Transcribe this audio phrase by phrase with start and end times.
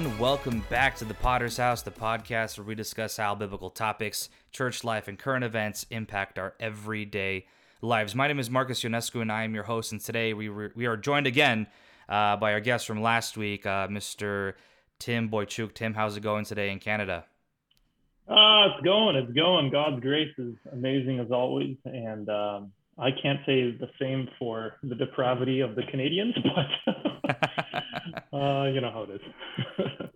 [0.00, 4.30] Everyone, welcome back to the Podders House, the podcast where we discuss how biblical topics,
[4.50, 7.44] church life, and current events impact our everyday
[7.82, 8.14] lives.
[8.14, 9.92] My name is Marcus Ionescu, and I am your host.
[9.92, 11.66] And today we re- we are joined again
[12.08, 14.54] uh, by our guest from last week, uh, Mr.
[14.98, 15.74] Tim Boiciuc.
[15.74, 17.26] Tim, how's it going today in Canada?
[18.26, 19.70] Uh, it's going, it's going.
[19.70, 24.94] God's grace is amazing as always, and um, I can't say the same for the
[24.94, 26.34] depravity of the Canadians,
[27.22, 27.59] but
[28.32, 29.20] uh, you know how it is.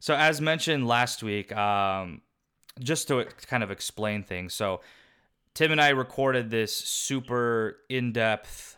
[0.00, 2.22] so, as mentioned last week, um,
[2.80, 4.80] just to kind of explain things, so
[5.54, 8.76] Tim and I recorded this super in depth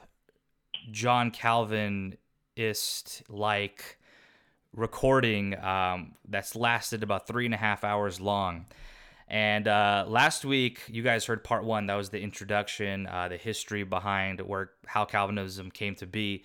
[0.91, 2.19] John Calvinist
[3.29, 3.99] like
[4.75, 8.67] recording um, that's lasted about three and a half hours long.
[9.29, 11.87] And uh, last week, you guys heard part one.
[11.87, 16.45] That was the introduction, uh, the history behind where how Calvinism came to be,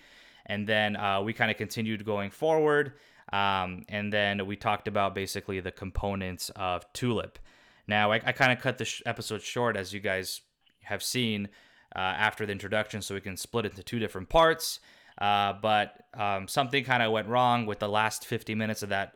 [0.50, 2.94] and then uh, we kind of continued going forward.
[3.32, 7.38] Um, and then we talked about basically the components of Tulip.
[7.86, 10.40] Now, I, I kind of cut the sh- episode short, as you guys
[10.82, 11.48] have seen
[11.94, 14.80] uh, after the introduction, so we can split it into two different parts.
[15.18, 19.14] Uh, but um, something kind of went wrong with the last 50 minutes of that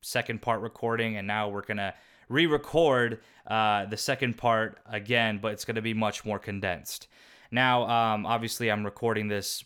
[0.00, 1.94] second part recording, and now we're gonna
[2.28, 7.06] re-record uh, the second part again, but it's gonna be much more condensed.
[7.52, 9.62] Now, um, obviously, I'm recording this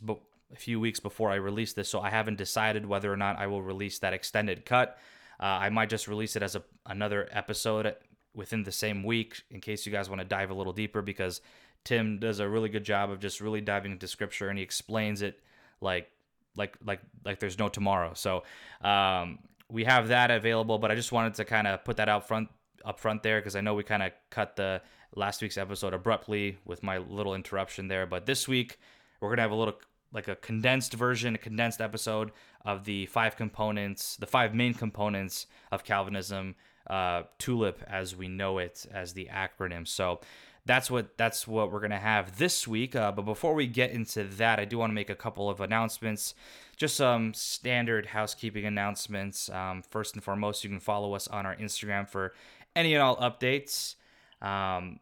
[0.53, 3.47] a few weeks before I release this, so I haven't decided whether or not I
[3.47, 4.99] will release that extended cut.
[5.41, 7.95] Uh, I might just release it as a, another episode
[8.35, 11.41] within the same week in case you guys want to dive a little deeper because
[11.85, 15.23] Tim does a really good job of just really diving into scripture and he explains
[15.23, 15.41] it
[15.81, 16.09] like
[16.57, 18.13] like like like there's no tomorrow.
[18.15, 18.45] So
[18.83, 19.39] um,
[19.71, 22.49] we have that available, but I just wanted to kind of put that out front
[22.85, 24.81] up front there because I know we kind of cut the
[25.15, 28.07] last week's episode abruptly with my little interruption there.
[28.07, 28.79] But this week
[29.21, 29.79] we're gonna have a little
[30.13, 32.33] like a condensed version, a condensed episode
[32.65, 36.55] of the five components, the five main components of Calvinism,
[36.89, 39.87] uh, TULIP as we know it as the acronym.
[39.87, 40.21] So
[40.65, 42.97] that's what that's what we're gonna have this week.
[42.97, 45.61] Uh, but before we get into that, I do want to make a couple of
[45.61, 46.35] announcements,
[46.77, 49.49] just some standard housekeeping announcements.
[49.49, 52.35] Um, first and foremost, you can follow us on our Instagram for
[52.75, 53.95] any and all updates.
[54.43, 55.01] Um,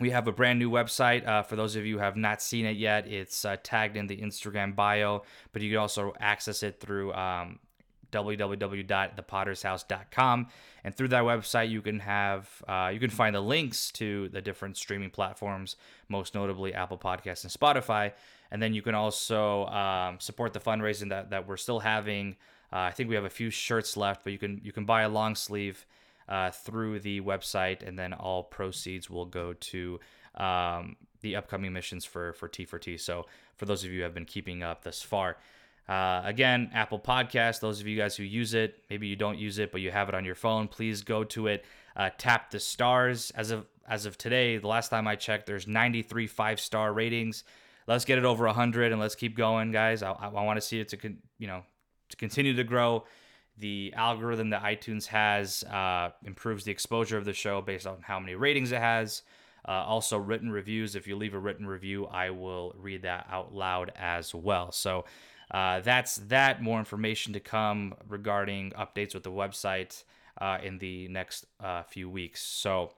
[0.00, 1.26] we have a brand new website.
[1.26, 4.06] Uh, for those of you who have not seen it yet, it's uh, tagged in
[4.06, 5.22] the Instagram bio,
[5.52, 7.58] but you can also access it through um,
[8.12, 10.46] www.thepoddershouse.com
[10.84, 14.42] and through that website you can have uh, you can find the links to the
[14.42, 15.74] different streaming platforms
[16.08, 18.12] most notably apple podcasts and spotify.
[18.50, 22.36] And then you can also um, support the fundraising that, that we're still having.
[22.70, 25.02] Uh, i think we have a few shirts left but you can you can buy
[25.02, 25.86] a long sleeve
[26.28, 30.00] uh, through the website and then all proceeds will go to
[30.34, 34.04] um, the upcoming missions for for t for t so for those of you who
[34.04, 35.36] have been keeping up thus far
[35.88, 37.60] uh, again, Apple Podcast.
[37.60, 40.08] Those of you guys who use it, maybe you don't use it, but you have
[40.08, 40.68] it on your phone.
[40.68, 41.64] Please go to it.
[41.96, 43.30] Uh, tap the stars.
[43.32, 47.44] As of as of today, the last time I checked, there's 93 five star ratings.
[47.86, 50.04] Let's get it over 100 and let's keep going, guys.
[50.04, 51.64] I, I, want to see it to con- you know
[52.10, 53.04] to continue to grow.
[53.58, 58.18] The algorithm that iTunes has uh, improves the exposure of the show based on how
[58.18, 59.22] many ratings it has.
[59.66, 60.96] Uh, also, written reviews.
[60.96, 64.72] If you leave a written review, I will read that out loud as well.
[64.72, 65.04] So
[65.52, 66.62] uh, that's that.
[66.62, 70.02] More information to come regarding updates with the website
[70.40, 72.42] uh, in the next uh, few weeks.
[72.42, 72.92] So,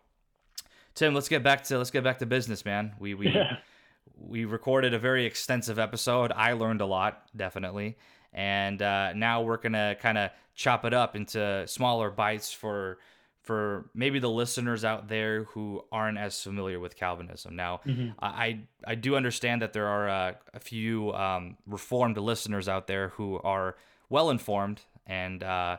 [0.94, 2.94] Tim, let's get back to let's get back to business, man.
[2.98, 3.56] We we yeah.
[4.16, 6.32] we recorded a very extensive episode.
[6.32, 7.98] I learned a lot, definitely,
[8.34, 12.98] and uh, now we're gonna kind of chop it up into smaller bites for
[13.44, 17.54] for maybe the listeners out there who aren't as familiar with Calvinism.
[17.54, 18.12] Now, mm-hmm.
[18.18, 23.10] I I do understand that there are uh, a few um, Reformed listeners out there
[23.10, 23.76] who are
[24.08, 25.76] well informed and uh,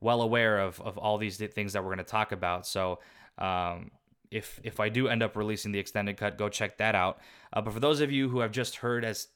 [0.00, 2.66] well aware of, of all these things that we're going to talk about.
[2.66, 3.00] So.
[3.36, 3.92] Um,
[4.30, 7.18] if if I do end up releasing the extended cut, go check that out.
[7.50, 9.28] Uh, but for those of you who have just heard as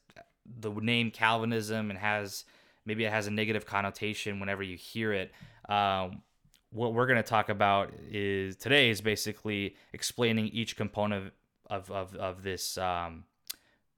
[0.45, 2.45] the name Calvinism and has
[2.85, 5.31] maybe it has a negative connotation whenever you hear it,
[5.69, 6.21] um,
[6.71, 11.31] what we're going to talk about is today is basically explaining each component
[11.69, 13.23] of of, of this um,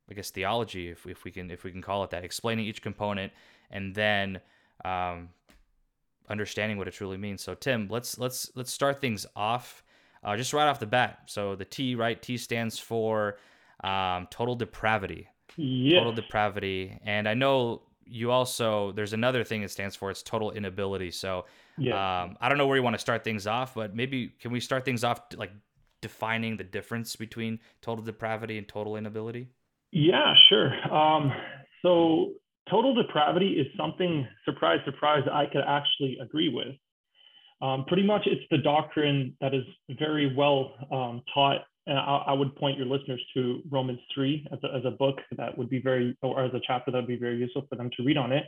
[0.10, 2.82] I guess theology if, if we can if we can call it that explaining each
[2.82, 3.34] component
[3.72, 4.40] and then
[4.84, 5.30] um,
[6.30, 7.42] understanding what it truly means.
[7.42, 9.84] So Tim let's let's let's start things off
[10.24, 11.20] uh, just right off the bat.
[11.28, 12.22] So the T right?
[12.22, 13.38] T stands for
[13.84, 15.28] um, total depravity.
[15.58, 16.00] Yes.
[16.00, 17.00] total depravity.
[17.06, 21.46] And I know you also there's another thing it stands for it's total inability so
[21.78, 22.24] yeah.
[22.24, 24.60] Um, I don't know where you want to start things off, but maybe can we
[24.60, 25.52] start things off like
[26.02, 29.50] defining the difference between total depravity and total inability?
[29.92, 30.72] Yeah, sure.
[30.94, 31.32] Um,
[31.82, 32.34] so
[32.70, 36.76] total depravity is something, surprise, surprise, I could actually agree with.
[37.62, 39.64] Um, pretty much it's the doctrine that is
[39.98, 41.62] very well um, taught.
[41.88, 45.18] And I, I, would point your listeners to Romans 3 as a, as a book
[45.38, 47.92] that would be very, or as a chapter that would be very useful for them
[47.98, 48.46] to read on it,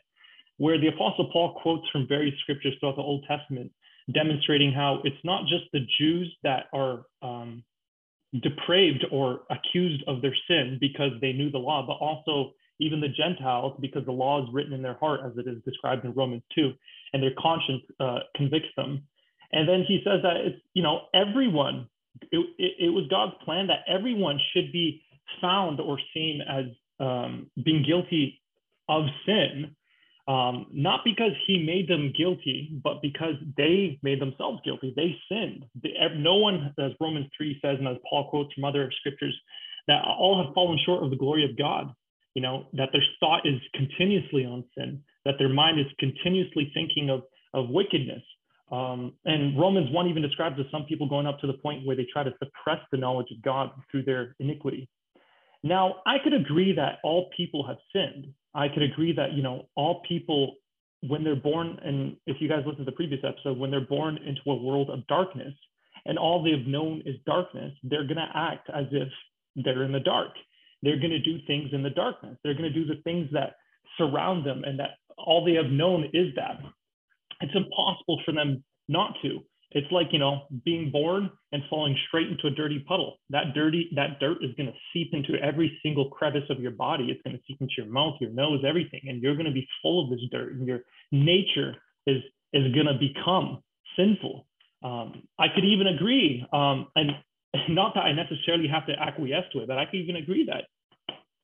[0.58, 3.72] where the Apostle Paul quotes from various scriptures throughout the Old Testament,
[4.12, 7.64] demonstrating how it's not just the Jews that are um,
[8.42, 13.10] depraved or accused of their sin because they knew the law, but also even the
[13.10, 16.44] Gentiles because the law is written in their heart as it is described in Romans
[16.56, 16.72] 2,
[17.14, 19.04] and their conscience uh, convicts them.
[19.52, 21.88] And then he says that it's, you know, everyone,
[22.32, 25.04] it, it, was God's plan that everyone should be
[25.42, 26.66] found or seen as
[27.00, 28.42] um, being guilty
[28.90, 29.76] of sin
[30.28, 34.94] um, not because he made them guilty, but because they made themselves guilty.
[34.96, 35.66] They sinned.
[36.18, 39.36] no one, as Romans 3 says, and as Paul quotes from other scriptures,
[39.88, 41.94] that all have fallen short of the glory of God.
[42.34, 47.10] You know, that their thought is continuously on sin, that their mind is continuously thinking
[47.10, 47.24] of,
[47.54, 48.22] of wickedness.
[48.72, 51.96] Um, and Romans 1 even describes as some people going up to the point where
[51.96, 54.90] they try to suppress the knowledge of God through their iniquity.
[55.64, 58.34] Now, I could agree that all people have sinned.
[58.54, 60.56] I could agree that, you know, all people,
[61.02, 64.18] when they're born, and if you guys listen to the previous episode, when they're born
[64.18, 65.54] into a world of darkness
[66.06, 69.10] and all they've known is darkness, they're going to act as if
[69.56, 70.32] they're in the dark.
[70.84, 72.38] They're going to do things in the darkness.
[72.44, 73.56] They're going to do the things that
[73.98, 76.60] surround them and that all they have known is that.
[77.42, 79.40] It's impossible for them not to.
[79.72, 83.18] It's like, you know, being born and falling straight into a dirty puddle.
[83.32, 87.12] That dirty, that dirt is going to seep into every single crevice of your body.
[87.12, 89.02] It's going to seep into your mouth, your nose, everything.
[89.08, 90.54] And you're going to be full of this dirt.
[90.54, 90.80] And your
[91.12, 91.76] nature
[92.06, 92.24] is
[92.54, 93.62] is going to become
[93.98, 94.48] sinful.
[94.84, 97.12] Um, I could even agree, um, and
[97.70, 100.66] not that I necessarily have to acquiesce to it, but I could even agree that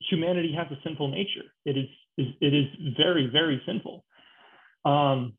[0.09, 1.45] humanity has a sinful nature.
[1.65, 1.87] It is,
[2.17, 2.67] is it is
[2.97, 4.05] very, very sinful.
[4.85, 5.33] Um,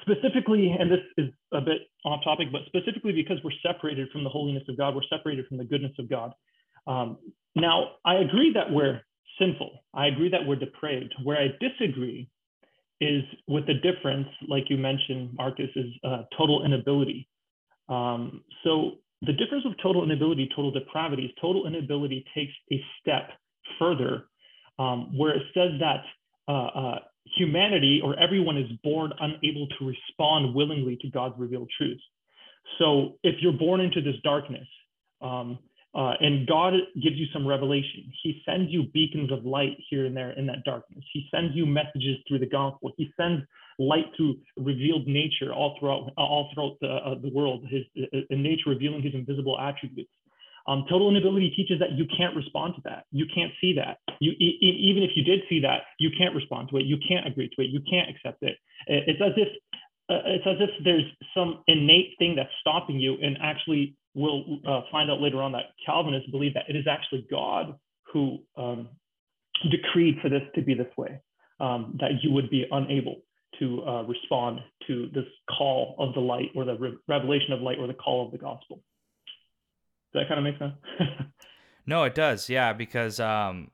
[0.00, 4.30] specifically, and this is a bit off topic, but specifically because we're separated from the
[4.30, 6.32] holiness of God, we're separated from the goodness of God.
[6.86, 7.18] Um,
[7.54, 9.00] now, I agree that we're
[9.38, 9.70] sinful.
[9.94, 11.14] I agree that we're depraved.
[11.22, 12.28] Where I disagree
[13.00, 17.28] is with the difference, like you mentioned, Marcus, is uh, total inability.
[17.88, 18.92] Um, so
[19.22, 23.30] the difference of total inability, total depravity, is total inability takes a step
[23.78, 24.24] further,
[24.78, 26.04] um, where it says that
[26.48, 26.98] uh, uh,
[27.36, 32.02] humanity or everyone is born unable to respond willingly to God's revealed truths.
[32.78, 34.66] So if you're born into this darkness,
[35.20, 35.58] um,
[35.94, 38.10] uh, and God gives you some revelation.
[38.22, 41.04] He sends you beacons of light here and there in that darkness.
[41.12, 42.92] He sends you messages through the gospel.
[42.96, 43.42] He sends
[43.78, 47.66] light through revealed nature all throughout all throughout the, uh, the world.
[47.68, 50.10] His uh, nature revealing His invisible attributes.
[50.66, 53.04] Um, total inability teaches that you can't respond to that.
[53.10, 53.98] You can't see that.
[54.20, 56.84] You e- even if you did see that, you can't respond to it.
[56.86, 57.70] You can't agree to it.
[57.70, 58.56] You can't accept it.
[58.86, 59.48] It's as if
[60.10, 61.04] uh, it's as if there's
[61.34, 63.16] some innate thing that's stopping you.
[63.22, 67.26] And actually, we'll uh, find out later on that Calvinists believe that it is actually
[67.30, 67.78] God
[68.12, 68.88] who um,
[69.70, 71.20] decreed for this to be this way.
[71.60, 73.22] Um, that you would be unable
[73.60, 75.26] to uh, respond to this
[75.56, 78.38] call of the light or the re- revelation of light or the call of the
[78.38, 78.82] gospel.
[80.14, 80.74] That kind of make sense?
[81.86, 82.48] no, it does.
[82.48, 83.70] Yeah, because um,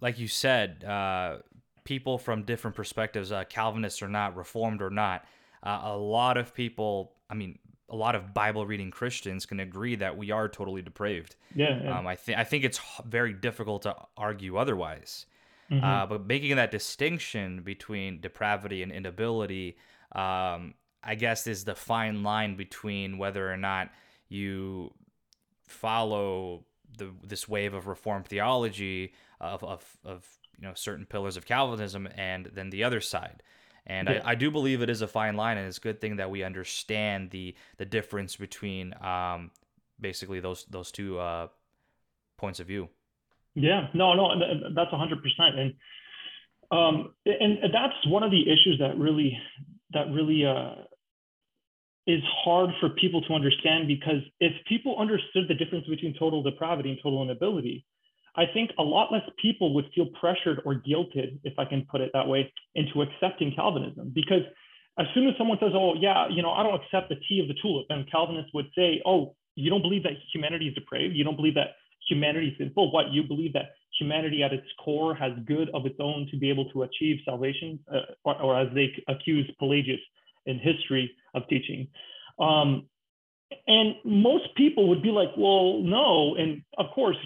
[0.00, 1.38] like you said, uh,
[1.84, 5.24] people from different perspectives, uh, Calvinists or not, Reformed or not,
[5.62, 9.94] uh, a lot of people, I mean, a lot of Bible reading Christians can agree
[9.96, 11.36] that we are totally depraved.
[11.54, 11.82] Yeah.
[11.82, 11.98] yeah.
[11.98, 15.26] Um, I think I think it's very difficult to argue otherwise.
[15.70, 15.84] Mm-hmm.
[15.84, 19.76] Uh, but making that distinction between depravity and inability,
[20.12, 23.90] um, I guess, is the fine line between whether or not
[24.28, 24.92] you
[25.66, 26.64] follow
[26.98, 30.26] the this wave of reformed theology of, of, of
[30.58, 33.42] you know certain pillars of Calvinism and then the other side.
[33.86, 34.22] And yeah.
[34.24, 36.30] I, I, do believe it is a fine line, and it's a good thing that
[36.30, 39.50] we understand the the difference between um,
[40.00, 41.48] basically those those two uh,
[42.38, 42.88] points of view.
[43.54, 44.30] Yeah, no, no,
[44.74, 45.74] that's hundred percent, and
[46.70, 49.38] um, and that's one of the issues that really
[49.92, 50.74] that really uh,
[52.06, 56.90] is hard for people to understand because if people understood the difference between total depravity
[56.90, 57.84] and total inability,
[58.36, 62.00] I think a lot less people would feel pressured or guilted, if I can put
[62.00, 64.10] it that way, into accepting Calvinism.
[64.14, 64.42] Because
[64.98, 67.48] as soon as someone says, oh, yeah, you know, I don't accept the T of
[67.48, 71.14] the tulip, then Calvinists would say, oh, you don't believe that humanity is depraved?
[71.16, 71.76] You don't believe that
[72.08, 72.92] humanity is sinful?
[72.92, 73.12] What?
[73.12, 76.68] You believe that humanity at its core has good of its own to be able
[76.70, 77.78] to achieve salvation?
[77.92, 80.00] Uh, or, or as they accuse Pelagius,
[80.46, 81.88] in history of teaching.
[82.38, 82.86] Um,
[83.66, 86.34] and most people would be like, well, no.
[86.36, 87.16] And of course,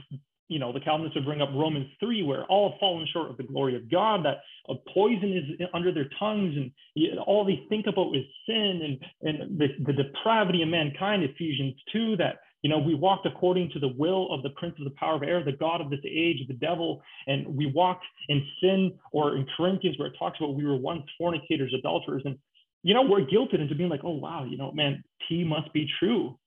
[0.49, 3.37] you know, the Calvinists would bring up Romans 3, where all have fallen short of
[3.37, 7.87] the glory of God, that a poison is under their tongues, and all they think
[7.87, 12.79] about is sin and, and the, the depravity of mankind, Ephesians 2, that, you know,
[12.79, 15.53] we walked according to the will of the prince of the power of air, the
[15.53, 20.09] God of this age, the devil, and we walked in sin, or in Corinthians, where
[20.09, 22.39] it talks about we were once fornicators, adulterers, and,
[22.83, 25.89] you know, we're guilted into being like, oh, wow, you know, man, T must be
[25.99, 26.39] true.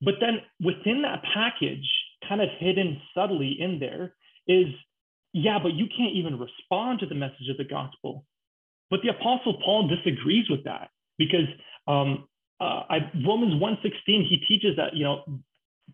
[0.00, 1.88] But then within that package,
[2.28, 4.14] kind of hidden subtly in there
[4.46, 4.66] is
[5.32, 8.24] yeah, but you can't even respond to the message of the gospel.
[8.90, 11.46] But the apostle Paul disagrees with that because
[11.86, 12.26] um,
[12.60, 15.24] uh, I, Romans 1:16 he teaches that you know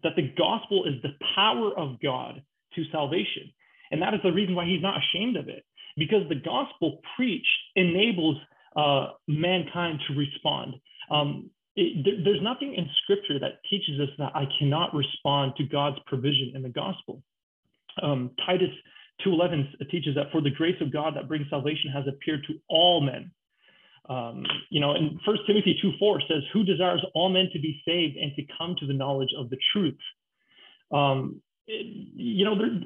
[0.02, 2.42] that the gospel is the power of God
[2.74, 3.52] to salvation,
[3.90, 5.64] and that is the reason why he's not ashamed of it
[5.96, 8.36] because the gospel preached enables
[8.76, 10.74] uh, mankind to respond.
[11.10, 15.64] Um, it, there, there's nothing in scripture that teaches us that I cannot respond to
[15.64, 17.22] God's provision in the gospel.
[18.02, 18.70] Um, Titus
[19.24, 23.00] 2.11 teaches that for the grace of God that brings salvation has appeared to all
[23.00, 23.30] men.
[24.08, 28.16] Um, you know, and First Timothy 2.4 says, who desires all men to be saved
[28.16, 29.98] and to come to the knowledge of the truth.
[30.92, 32.80] Um, it, you know, there,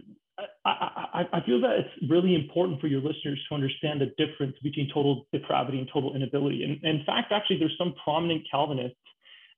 [0.65, 4.57] I, I, I, feel that it's really important for your listeners to understand the difference
[4.63, 6.63] between total depravity and total inability.
[6.63, 8.97] And, in fact, actually, there's some prominent Calvinists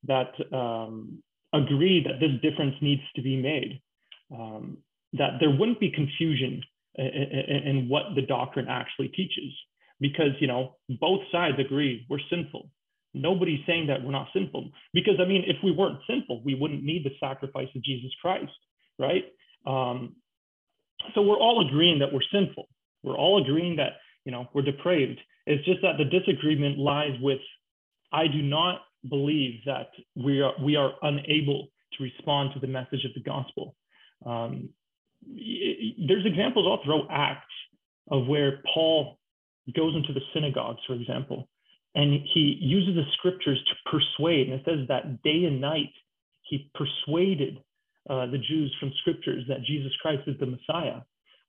[0.07, 1.23] that um,
[1.53, 3.81] agree that this difference needs to be made,
[4.33, 4.79] um,
[5.15, 6.63] that there wouldn't be confusion
[6.95, 9.53] in, in, in what the doctrine actually teaches,
[10.01, 12.71] because you know both sides agree we're sinful.
[13.13, 16.85] Nobody's saying that we're not sinful, because I mean, if we weren't sinful, we wouldn't
[16.85, 18.53] need the sacrifice of Jesus Christ,
[18.99, 19.25] right?
[19.67, 20.17] Um,
[21.15, 22.69] so we're all agreeing that we're sinful.
[23.03, 25.21] We're all agreeing that you know we're depraved.
[25.47, 27.41] It's just that the disagreement lies with
[28.13, 33.05] I do not believe that we are we are unable to respond to the message
[33.05, 33.75] of the gospel.
[34.25, 34.71] Um,
[35.27, 37.45] there's examples all throughout Acts
[38.11, 39.19] of where Paul
[39.75, 41.49] goes into the synagogues, for example,
[41.95, 44.49] and he uses the scriptures to persuade.
[44.49, 45.93] And it says that day and night
[46.43, 47.59] he persuaded
[48.09, 51.01] uh, the Jews from scriptures that Jesus Christ is the Messiah.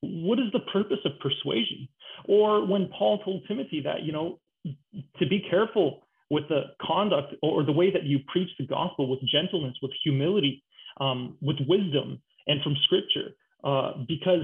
[0.01, 1.88] What is the purpose of persuasion?
[2.25, 7.63] Or when Paul told Timothy that, you know, to be careful with the conduct or
[7.63, 10.63] the way that you preach the gospel with gentleness, with humility,
[11.00, 13.31] um, with wisdom, and from scripture,
[13.63, 14.43] uh, because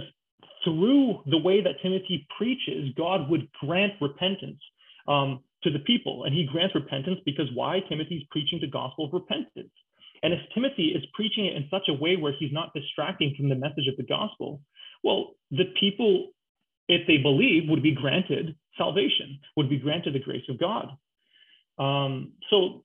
[0.63, 4.59] through the way that Timothy preaches, God would grant repentance
[5.07, 6.25] um, to the people.
[6.25, 7.79] And he grants repentance because why?
[7.87, 9.71] Timothy's preaching the gospel of repentance.
[10.23, 13.49] And if Timothy is preaching it in such a way where he's not distracting from
[13.49, 14.61] the message of the gospel,
[15.03, 16.29] well, the people,
[16.87, 20.89] if they believe, would be granted salvation, would be granted the grace of God.
[21.77, 22.83] Um, so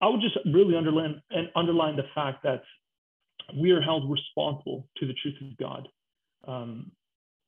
[0.00, 2.62] I would just really underline and underline the fact that
[3.56, 5.88] we are held responsible to the truth of God.
[6.46, 6.92] Um,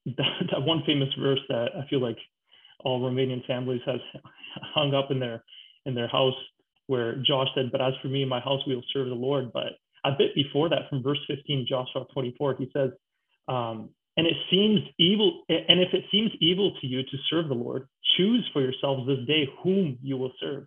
[0.07, 0.17] that,
[0.53, 2.19] that, one famous verse that I feel like
[2.81, 4.00] all Romanian families has
[4.75, 5.43] hung up in their
[5.85, 6.35] in their house
[6.87, 9.52] where Josh said, But as for me and my house, we will serve the Lord.
[9.52, 12.90] But a bit before that, from verse 15, Joshua 24, he says,
[13.49, 17.55] um, and it seems evil, and if it seems evil to you to serve the
[17.55, 20.64] Lord, choose for yourselves this day whom you will serve,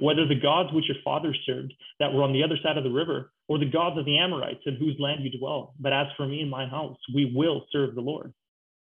[0.00, 2.90] whether the gods which your fathers served that were on the other side of the
[2.90, 5.74] river, or the gods of the Amorites in whose land you dwell.
[5.80, 8.32] But as for me and my house, we will serve the Lord.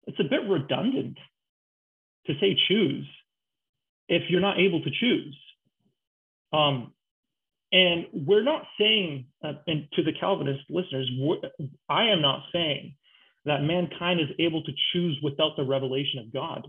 [0.06, 1.18] It's a bit redundant
[2.28, 3.08] to say choose
[4.10, 5.38] if you're not able to choose.
[6.52, 6.94] Um,
[7.72, 11.10] and we're not saying, uh, and to the Calvinist listeners,
[11.88, 12.96] I am not saying
[13.46, 16.68] that mankind is able to choose without the revelation of God,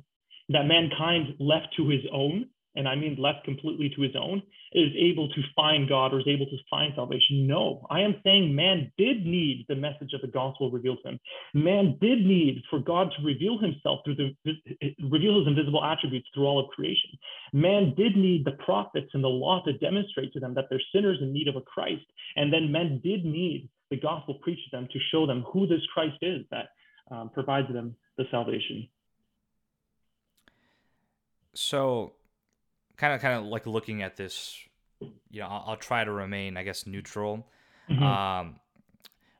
[0.51, 4.93] that mankind left to his own and I mean left completely to his own, is
[4.97, 7.47] able to find God or is able to find salvation.
[7.47, 11.21] No, I am saying man did need the message of the gospel revealed to him.
[11.55, 14.35] Man did need for God to reveal himself through the
[15.11, 17.11] reveal his invisible attributes through all of creation.
[17.53, 21.19] Man did need the prophets and the law to demonstrate to them that they're sinners
[21.21, 22.05] in need of a Christ.
[22.37, 25.85] And then men did need the gospel preached to them to show them who this
[25.93, 26.69] Christ is that
[27.11, 28.89] um, provides them the salvation.
[31.55, 32.13] So
[33.01, 34.59] kind of kind of like looking at this
[35.31, 37.47] you know I'll, I'll try to remain i guess neutral.
[37.89, 38.03] Mm-hmm.
[38.03, 38.57] um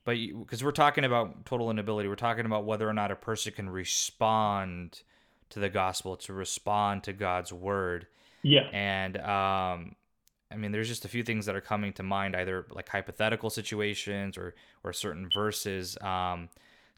[0.05, 3.53] but because we're talking about total inability we're talking about whether or not a person
[3.53, 5.03] can respond
[5.51, 8.07] to the gospel to respond to god's word.
[8.43, 8.69] Yeah.
[8.73, 9.95] And um
[10.51, 13.51] i mean there's just a few things that are coming to mind either like hypothetical
[13.51, 15.99] situations or or certain verses.
[16.01, 16.49] Um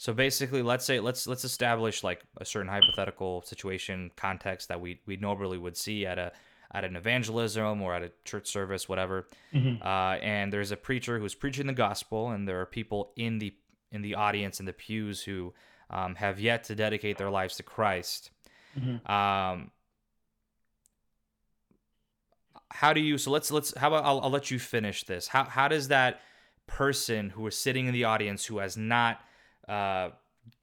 [0.03, 5.01] so basically, let's say let's let's establish like a certain hypothetical situation context that we
[5.07, 6.33] we normally would see at a
[6.73, 9.27] at an evangelism or at a church service, whatever.
[9.55, 9.87] Mm-hmm.
[9.87, 13.55] Uh, and there's a preacher who's preaching the gospel, and there are people in the
[13.91, 15.53] in the audience in the pews who
[15.91, 18.31] um, have yet to dedicate their lives to Christ.
[18.79, 19.11] Mm-hmm.
[19.11, 19.71] Um,
[22.71, 23.19] how do you?
[23.19, 23.77] So let's let's.
[23.77, 25.29] How about I'll, I'll let you finish this.
[25.29, 26.21] How how does that
[26.67, 29.21] person who is sitting in the audience who has not
[29.69, 30.11] uh,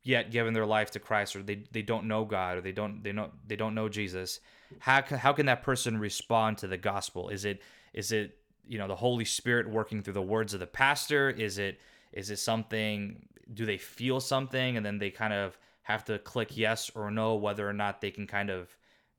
[0.03, 3.03] yet given their life to Christ or they, they don't know God or they don't
[3.03, 4.39] they know they don't know Jesus
[4.77, 7.29] how can, how can that person respond to the gospel?
[7.29, 7.61] Is it
[7.93, 11.29] is it you know the Holy Spirit working through the words of the pastor?
[11.29, 11.79] Is it
[12.13, 16.55] is it something do they feel something and then they kind of have to click
[16.55, 18.75] yes or no whether or not they can kind of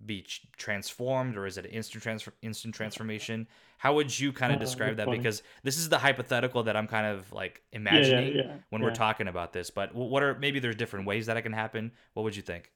[0.06, 0.24] be
[0.56, 3.46] transformed or is it an instant transfer instant transformation?
[3.78, 5.06] How would you kind of uh, describe that?
[5.06, 5.18] funny.
[5.18, 8.82] because this is the hypothetical that i'm kind of like imagining yeah, yeah, yeah, when
[8.82, 11.92] we're talking about this but what are maybe there's different ways that it can happen.
[12.14, 12.70] What would you think?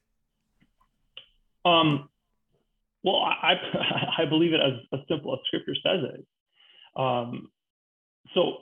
[1.65, 2.09] Um
[3.05, 3.55] well i
[4.19, 6.27] i believe it as, as simple as scripture says it
[6.97, 7.49] um
[8.35, 8.59] so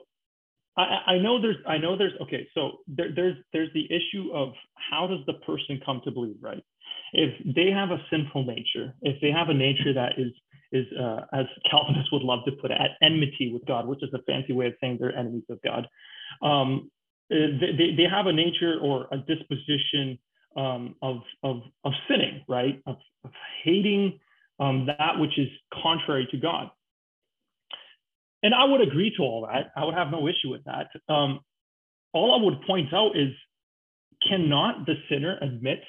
[0.77, 4.55] I, I know there's I know there's okay so there, there's there's the issue of
[4.75, 6.65] how does the person come to believe right
[7.13, 10.33] if they have a sinful nature, if they have a nature that is
[10.73, 14.09] is uh, as Calvinists would love to put it, at enmity with God, which is
[14.15, 15.87] a fancy way of saying they're enemies of God.
[16.41, 16.91] Um,
[17.29, 20.19] they, they have a nature or a disposition
[20.57, 22.81] um, of, of, of sinning, right?
[22.87, 23.33] Of, of
[23.63, 24.19] hating
[24.63, 25.49] um, that which is
[25.83, 26.71] contrary to God.
[28.45, 29.73] And I would agree to all that.
[29.77, 30.89] I would have no issue with that.
[31.13, 31.41] Um,
[32.13, 33.33] all I would point out is
[34.29, 35.83] cannot the sinner admit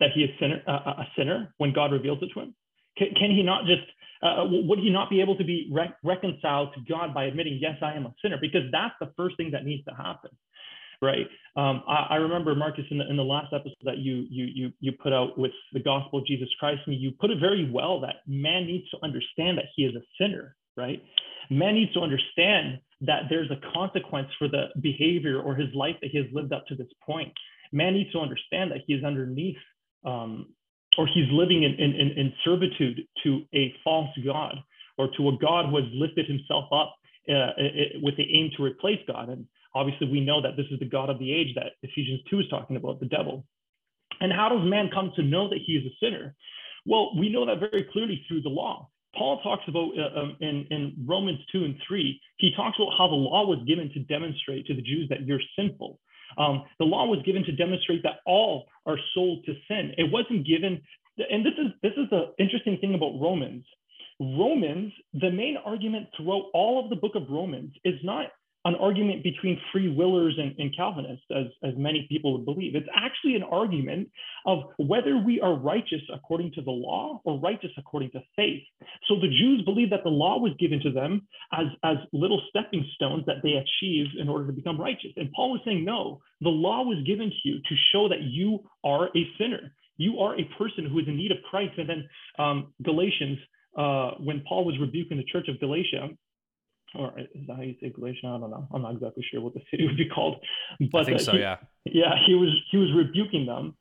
[0.00, 2.54] that he is sinner, uh, a sinner when God reveals it to him?
[2.96, 3.82] Can, can he not just,
[4.22, 7.58] uh, uh would he not be able to be re- reconciled to God by admitting,
[7.60, 8.38] yes, I am a sinner?
[8.40, 10.30] Because that's the first thing that needs to happen,
[11.00, 11.26] right?
[11.56, 14.72] Um, I, I, remember Marcus in the, in the last episode that you, you, you,
[14.80, 18.00] you put out with the gospel of Jesus Christ, and you put it very well
[18.00, 21.02] that man needs to understand that he is a sinner, right?
[21.50, 26.10] Man needs to understand that there's a consequence for the behavior or his life that
[26.10, 27.32] he has lived up to this point.
[27.72, 29.56] Man needs to understand that he is underneath
[30.04, 30.46] um,
[30.96, 34.56] or he's living in, in, in, servitude to a false God
[34.96, 36.94] or to a God who has lifted himself up
[37.28, 37.52] uh,
[38.02, 39.28] with the aim to replace God.
[39.28, 42.40] And obviously, we know that this is the God of the age that Ephesians 2
[42.40, 43.44] is talking about, the devil.
[44.20, 46.34] And how does man come to know that he is a sinner?
[46.86, 48.88] Well, we know that very clearly through the law.
[49.16, 53.08] Paul talks about uh, um, in, in Romans 2 and 3, he talks about how
[53.08, 55.98] the law was given to demonstrate to the Jews that you're sinful.
[56.36, 59.92] Um, the law was given to demonstrate that all are sold to sin.
[59.96, 60.80] It wasn't given,
[61.30, 63.64] and this is this is the interesting thing about Romans.
[64.20, 68.26] Romans, the main argument throughout all of the book of Romans is not
[68.64, 72.74] an argument between free willers and, and, Calvinists, as, as many people would believe.
[72.74, 74.10] It's actually an argument
[74.46, 78.62] of whether we are righteous according to the law or righteous according to faith.
[79.06, 82.84] So the Jews believe that the law was given to them as, as little stepping
[82.94, 85.12] stones that they achieved in order to become righteous.
[85.16, 88.64] And Paul was saying, no, the law was given to you to show that you
[88.82, 89.72] are a sinner.
[89.98, 91.78] You are a person who is in need of Christ.
[91.78, 93.38] And then um, Galatians,
[93.76, 96.08] uh, when Paul was rebuking the church of Galatia,
[96.94, 98.18] or is that how you say Galatia?
[98.24, 98.66] I don't know.
[98.72, 100.36] I'm not exactly sure what the city would be called.
[100.92, 101.32] But I think uh, so.
[101.32, 101.56] He, yeah.
[101.84, 103.74] Yeah, he was he was rebuking them,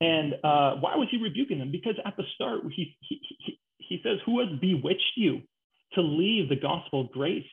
[0.00, 1.70] and uh, why was he rebuking them?
[1.70, 5.42] Because at the start he he he, he says, "Who has bewitched you
[5.94, 7.46] to leave the gospel of grace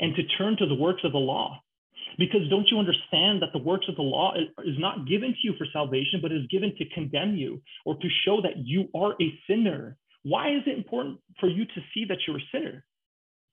[0.00, 1.60] and to turn to the works of the law?"
[2.16, 5.38] Because don't you understand that the works of the law is, is not given to
[5.42, 9.14] you for salvation, but is given to condemn you or to show that you are
[9.20, 9.96] a sinner?
[10.22, 12.84] Why is it important for you to see that you're a sinner?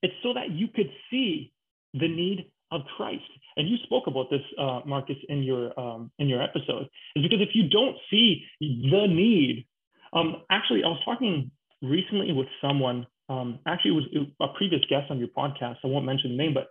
[0.01, 1.51] It's so that you could see
[1.93, 3.23] the need of Christ.
[3.57, 6.87] And you spoke about this, uh, Marcus, in your um, in your episode.
[7.15, 9.67] Is because if you don't see the need,
[10.13, 13.07] um, actually, I was talking recently with someone.
[13.29, 15.77] Um, actually, it was a previous guest on your podcast.
[15.83, 16.67] I won't mention the name, but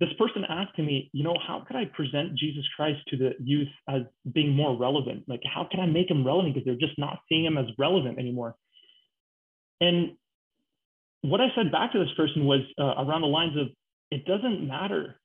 [0.00, 3.68] this person asked me, you know, how could I present Jesus Christ to the youth
[3.88, 5.24] as being more relevant?
[5.28, 8.18] Like, how can I make him relevant because they're just not seeing him as relevant
[8.18, 8.56] anymore?
[9.80, 10.16] And
[11.24, 13.68] what I said back to this person was uh, around the lines of
[14.10, 15.16] it doesn't matter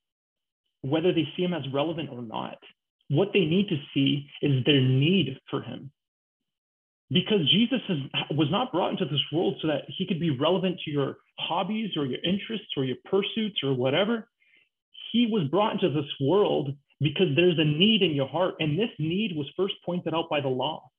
[0.81, 2.57] whether they see him as relevant or not.
[3.09, 5.91] What they need to see is their need for him.
[7.09, 7.81] Because Jesus
[8.31, 11.91] was not brought into this world so that he could be relevant to your hobbies
[11.97, 14.29] or your interests or your pursuits or whatever.
[15.11, 16.69] He was brought into this world
[17.01, 18.55] because there's a need in your heart.
[18.59, 20.89] And this need was first pointed out by the law.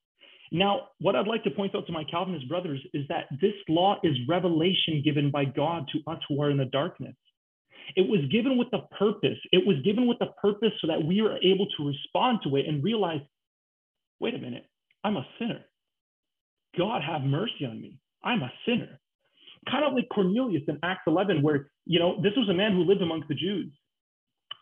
[0.53, 3.99] Now, what I'd like to point out to my Calvinist brothers is that this law
[4.03, 7.15] is revelation given by God to us who are in the darkness.
[7.97, 9.39] It was given with a purpose.
[9.53, 12.67] It was given with a purpose so that we are able to respond to it
[12.67, 13.21] and realize
[14.21, 14.67] wait a minute,
[15.03, 15.65] I'm a sinner.
[16.79, 17.99] God have mercy on me.
[18.23, 19.01] I'm a sinner.
[19.71, 22.85] Kind of like Cornelius in Acts 11, where, you know, this was a man who
[22.85, 23.73] lived amongst the Jews.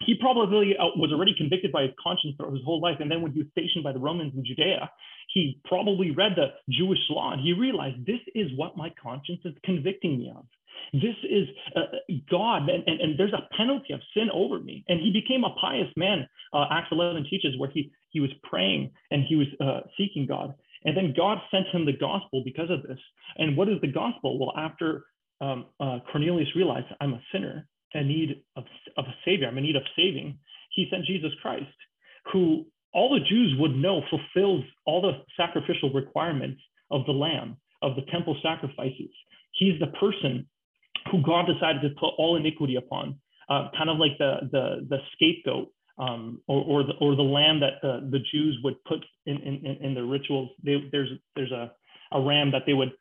[0.07, 2.97] he probably uh, was already convicted by his conscience throughout his whole life.
[3.01, 4.91] And then when he was stationed by the Romans in Judea,
[5.39, 9.55] he probably read the Jewish law and he realized this is what my conscience is
[9.65, 10.45] convicting me of.
[10.93, 11.47] This is
[11.77, 11.83] uh,
[12.31, 14.85] God, and, and, and, there's a penalty of sin over me.
[14.89, 16.27] And he became a pious man.
[16.53, 20.55] Uh, Acts 11 teaches where he, he was praying and he was uh, seeking God.
[20.85, 22.99] And then God sent him the gospel because of this.
[23.37, 24.39] And what is the gospel?
[24.39, 25.05] Well, after
[25.41, 28.65] um, uh, Cornelius realized I'm a sinner in need of,
[28.97, 30.39] of a savior, I'm in need of saving,
[30.71, 31.67] he sent Jesus Christ,
[32.33, 37.97] who all the Jews would know fulfills all the sacrificial requirements of the lamb, of
[37.97, 39.11] the temple sacrifices.
[39.53, 40.49] He's the person
[41.11, 44.99] who God decided to put all iniquity upon, uh, kind of like the, the, the
[45.15, 49.37] scapegoat um, or, or, the, or the lamb that the, the Jews would put in,
[49.39, 50.51] in, in the rituals.
[50.63, 51.73] They, there's there's a,
[52.13, 52.93] a ram that they would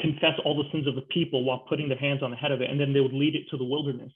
[0.00, 2.60] confess all the sins of the people while putting their hands on the head of
[2.60, 4.12] it, and then they would lead it to the wilderness.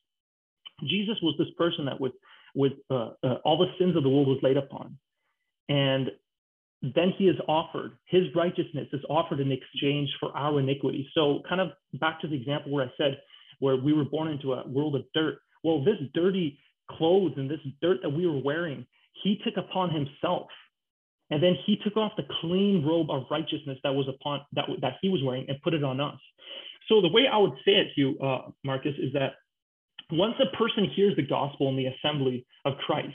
[0.85, 2.13] Jesus was this person that would,
[2.55, 4.97] with uh, uh, all the sins of the world was laid upon.
[5.71, 6.11] And
[6.83, 11.09] then he is offered, his righteousness is offered in exchange for our iniquity.
[11.15, 11.69] So, kind of
[12.01, 13.19] back to the example where I said,
[13.61, 15.39] where we were born into a world of dirt.
[15.63, 16.59] Well, this dirty
[16.91, 18.87] clothes and this dirt that we were wearing,
[19.23, 20.49] he took upon himself.
[21.31, 24.95] And then he took off the clean robe of righteousness that was upon that, that
[25.01, 26.19] he was wearing and put it on us.
[26.89, 29.35] So the way I would say it to you, uh, Marcus, is that
[30.11, 33.15] once a person hears the gospel in the assembly of Christ,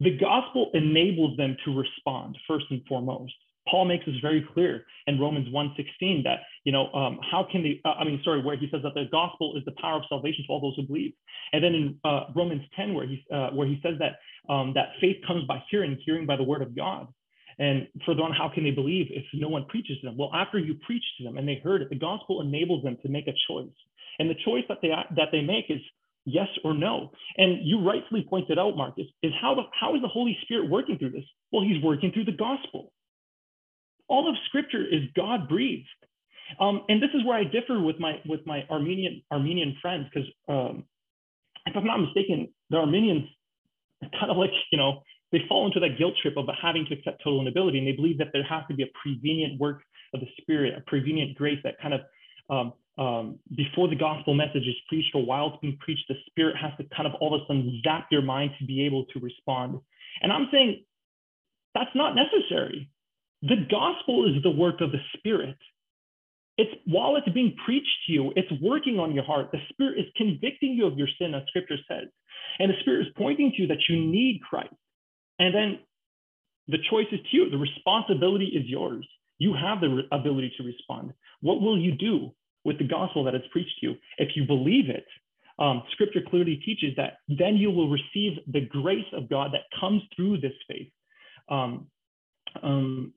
[0.00, 3.34] the gospel enables them to respond first and foremost.
[3.68, 7.80] Paul makes this very clear in Romans 1:16 that you know um, how can they?
[7.84, 10.44] Uh, I mean, sorry, where he says that the gospel is the power of salvation
[10.46, 11.14] to all those who believe,
[11.52, 14.18] and then in uh, Romans 10 where he uh, where he says that
[14.52, 17.08] um, that faith comes by hearing, hearing by the word of God.
[17.56, 20.16] And further on, how can they believe if no one preaches to them?
[20.16, 23.08] Well, after you preach to them and they heard it, the gospel enables them to
[23.08, 23.72] make a choice,
[24.18, 25.80] and the choice that they that they make is
[26.24, 27.10] yes or no.
[27.36, 30.98] And you rightfully pointed out, Marcus, is how, the, how is the Holy Spirit working
[30.98, 31.24] through this?
[31.52, 32.92] Well, he's working through the gospel.
[34.08, 35.88] All of Scripture is God breathed.
[36.60, 40.28] Um, and this is where I differ with my with my Arminian Arminian friends because
[40.46, 40.84] um,
[41.66, 43.28] if I'm not mistaken, the Arminians
[44.20, 47.22] kind of like you know they fall into that guilt trip of having to accept
[47.24, 49.82] total inability, and they believe that there has to be a prevenient work
[50.12, 52.00] of the Spirit, a prevenient grace that kind of
[52.50, 56.56] um, um, before the gospel message is preached or while it's being preached, the Spirit
[56.56, 59.20] has to kind of all of a sudden zap your mind to be able to
[59.20, 59.80] respond.
[60.22, 60.84] And I'm saying
[61.74, 62.88] that's not necessary.
[63.42, 65.56] The gospel is the work of the Spirit.
[66.56, 69.50] It's while it's being preached to you, it's working on your heart.
[69.50, 72.08] The Spirit is convicting you of your sin, as Scripture says.
[72.60, 74.74] And the Spirit is pointing to you that you need Christ.
[75.40, 75.78] And then
[76.68, 77.50] the choice is to you.
[77.50, 79.04] The responsibility is yours.
[79.38, 81.12] You have the ability to respond.
[81.40, 82.32] What will you do?
[82.64, 83.94] With the gospel that is preached to you.
[84.18, 85.06] If you believe it,
[85.58, 90.02] um, scripture clearly teaches that then you will receive the grace of God that comes
[90.16, 90.90] through this faith.
[91.48, 91.86] Um,
[92.62, 93.12] um,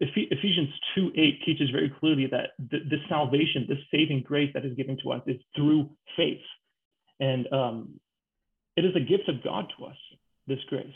[0.00, 4.76] Ephesians 2 8 teaches very clearly that th- this salvation, this saving grace that is
[4.76, 6.42] given to us is through faith.
[7.18, 8.00] And um,
[8.76, 9.96] it is a gift of God to us,
[10.46, 10.86] this grace.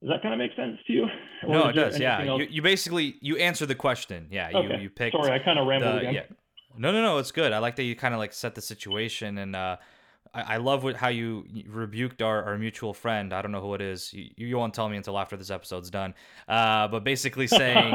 [0.00, 1.06] Does that kind of make sense to you?
[1.42, 1.98] Or no, it does.
[1.98, 4.26] Yeah, you, you, basically you answer the question.
[4.30, 4.74] Yeah, okay.
[4.74, 5.16] you you picked.
[5.16, 6.14] Sorry, I kind of rambled the, again.
[6.14, 6.22] Yeah.
[6.76, 7.16] No, no, no.
[7.16, 7.50] It's good.
[7.52, 9.78] I like that you kind of like set the situation, and uh,
[10.34, 13.32] I, I love what how you rebuked our, our mutual friend.
[13.32, 14.12] I don't know who it is.
[14.12, 16.14] You, you won't tell me until after this episode's done.
[16.46, 17.94] Uh, but basically saying,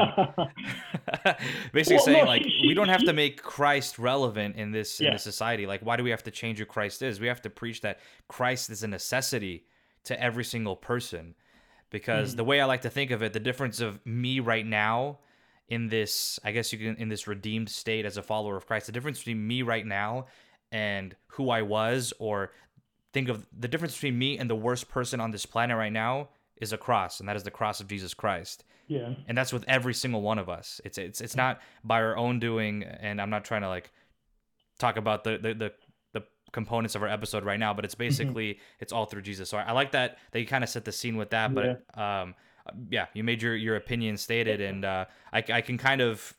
[1.72, 4.72] basically well, saying no, like she, we don't have she, to make Christ relevant in
[4.72, 5.08] this yeah.
[5.08, 5.66] in this society.
[5.66, 7.20] Like, why do we have to change who Christ is?
[7.20, 9.66] We have to preach that Christ is a necessity
[10.04, 11.36] to every single person
[11.90, 12.36] because mm.
[12.38, 15.18] the way I like to think of it, the difference of me right now
[15.68, 18.86] in this, I guess you can, in this redeemed state as a follower of Christ,
[18.86, 20.26] the difference between me right now
[20.70, 22.52] and who I was, or
[23.12, 26.28] think of the difference between me and the worst person on this planet right now
[26.56, 28.64] is a cross, and that is the cross of Jesus Christ.
[28.88, 29.14] Yeah.
[29.26, 30.80] And that's with every single one of us.
[30.84, 33.90] It's it's it's not by our own doing, and I'm not trying to like
[34.78, 35.72] talk about the the, the
[36.52, 38.04] components of our episode right now, but it's mm-hmm.
[38.04, 38.80] basically mm-hmm.
[38.80, 39.48] it's all through Jesus.
[39.48, 41.54] So I, I, like that that you kind of set the scene with that.
[41.54, 42.22] But yeah.
[42.22, 42.34] um,
[42.90, 46.34] yeah, you made your your opinion stated, and uh, I I can kind of.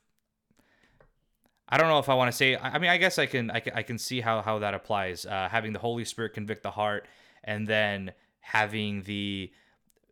[1.70, 2.56] I don't know if I want to say.
[2.56, 3.52] I mean, I guess I can.
[3.52, 5.26] I can, I can see how how that applies.
[5.26, 7.08] Uh, having the Holy Spirit convict the heart,
[7.44, 9.52] and then having the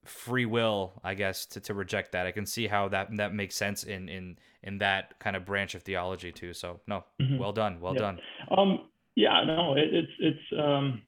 [0.03, 2.25] free will, I guess, to, to reject that.
[2.25, 5.75] I can see how that that makes sense in in in that kind of branch
[5.75, 6.53] of theology too.
[6.53, 7.37] So no, mm-hmm.
[7.37, 8.01] well done, well yeah.
[8.01, 8.19] done.
[8.55, 8.79] Um,
[9.15, 11.01] yeah, no, it, it's it's um,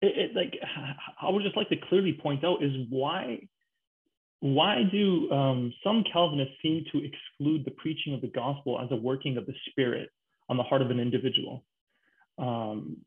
[0.00, 0.54] it, it, like
[1.20, 3.48] I would just like to clearly point out is why
[4.40, 8.96] why do um, some Calvinists seem to exclude the preaching of the gospel as a
[8.96, 10.10] working of the Spirit
[10.48, 11.64] on the heart of an individual?
[12.38, 12.98] Um,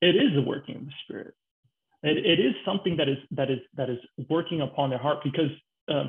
[0.00, 1.34] it is a working of the Spirit.
[2.02, 5.50] It, it is something that is that is that is working upon their heart because
[5.88, 6.04] uh,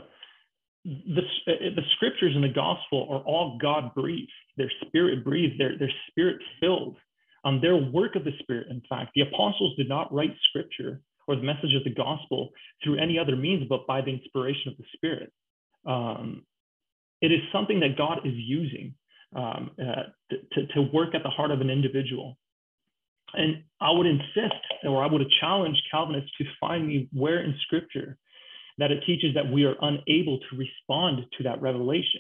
[0.86, 4.32] the the scriptures and the gospel are all God breathed.
[4.58, 5.60] They're spirit breathed.
[5.60, 6.98] They're they're spirit filled.
[7.44, 8.68] Um, their work of the Spirit.
[8.70, 12.50] In fact, the apostles did not write scripture or the message of the gospel
[12.84, 15.32] through any other means but by the inspiration of the Spirit.
[15.86, 16.44] Um,
[17.22, 18.94] it is something that God is using
[19.36, 22.38] um, uh, to, to work at the heart of an individual.
[23.34, 28.18] And I would insist, or I would challenge Calvinists to find me where in Scripture
[28.82, 32.20] that it teaches that we are unable to respond to that revelation.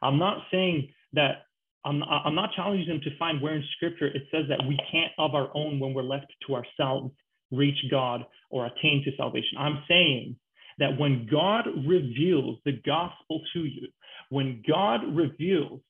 [0.00, 1.46] I'm not saying that
[1.84, 5.10] I'm, I'm not challenging them to find where in Scripture it says that we can't
[5.18, 7.12] of our own, when we're left to ourselves,
[7.50, 9.58] reach God or attain to salvation.
[9.58, 10.36] I'm saying
[10.78, 13.88] that when God reveals the gospel to you,
[14.30, 15.80] when God reveals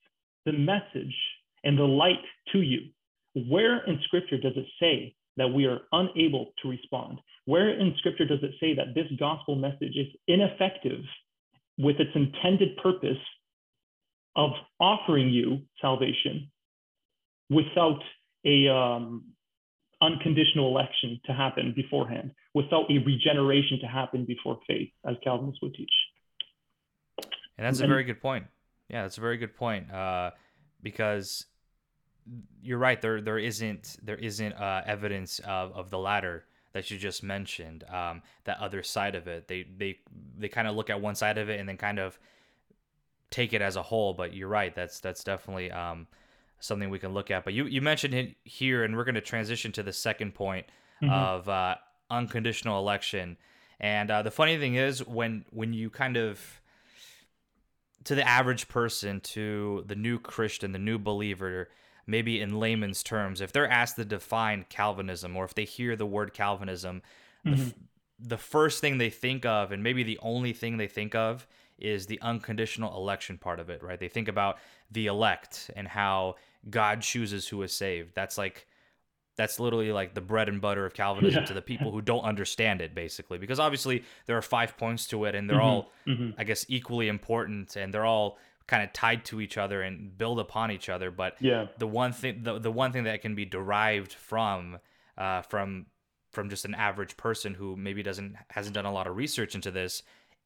[0.46, 1.14] the message
[1.62, 2.88] and the light to you,
[3.34, 7.18] where in scripture does it say that we are unable to respond?
[7.44, 11.00] Where in scripture does it say that this gospel message is ineffective
[11.78, 13.18] with its intended purpose
[14.34, 16.50] of offering you salvation
[17.50, 18.00] without
[18.44, 19.24] a um,
[20.02, 25.74] unconditional election to happen beforehand, without a regeneration to happen before faith, as Calvinists would
[25.74, 25.92] teach.
[27.58, 28.46] And that's a very good point.
[28.88, 29.90] Yeah, that's a very good point.
[29.90, 30.32] Uh,
[30.82, 31.46] because
[32.62, 33.00] you're right.
[33.00, 37.84] There there isn't there isn't uh, evidence of, of the latter that you just mentioned.
[37.84, 39.48] Um, that other side of it.
[39.48, 39.98] They they
[40.38, 42.18] they kind of look at one side of it and then kind of
[43.30, 44.14] take it as a whole.
[44.14, 44.74] But you're right.
[44.74, 46.06] That's that's definitely um,
[46.60, 47.44] something we can look at.
[47.44, 50.66] But you you mentioned it here, and we're going to transition to the second point
[51.02, 51.12] mm-hmm.
[51.12, 51.76] of uh,
[52.10, 53.36] unconditional election.
[53.78, 56.60] And uh, the funny thing is, when when you kind of
[58.04, 61.68] to the average person, to the new Christian, the new believer,
[62.06, 66.06] maybe in layman's terms, if they're asked to define Calvinism or if they hear the
[66.06, 67.02] word Calvinism,
[67.44, 67.56] mm-hmm.
[67.56, 67.74] the,
[68.18, 71.46] the first thing they think of, and maybe the only thing they think of,
[71.78, 74.00] is the unconditional election part of it, right?
[74.00, 74.58] They think about
[74.90, 76.36] the elect and how
[76.70, 78.12] God chooses who is saved.
[78.14, 78.66] That's like
[79.36, 81.46] that's literally like the bread and butter of Calvinism yeah.
[81.46, 83.36] to the people who don't understand it, basically.
[83.36, 85.66] Because obviously there are five points to it, and they're mm-hmm.
[85.66, 86.30] all, mm-hmm.
[86.38, 90.40] I guess, equally important, and they're all kind of tied to each other and build
[90.40, 91.10] upon each other.
[91.10, 94.78] But yeah, the one thing, the, the one thing that can be derived from,
[95.16, 95.86] uh, from,
[96.32, 99.70] from just an average person who maybe doesn't hasn't done a lot of research into
[99.70, 100.02] this,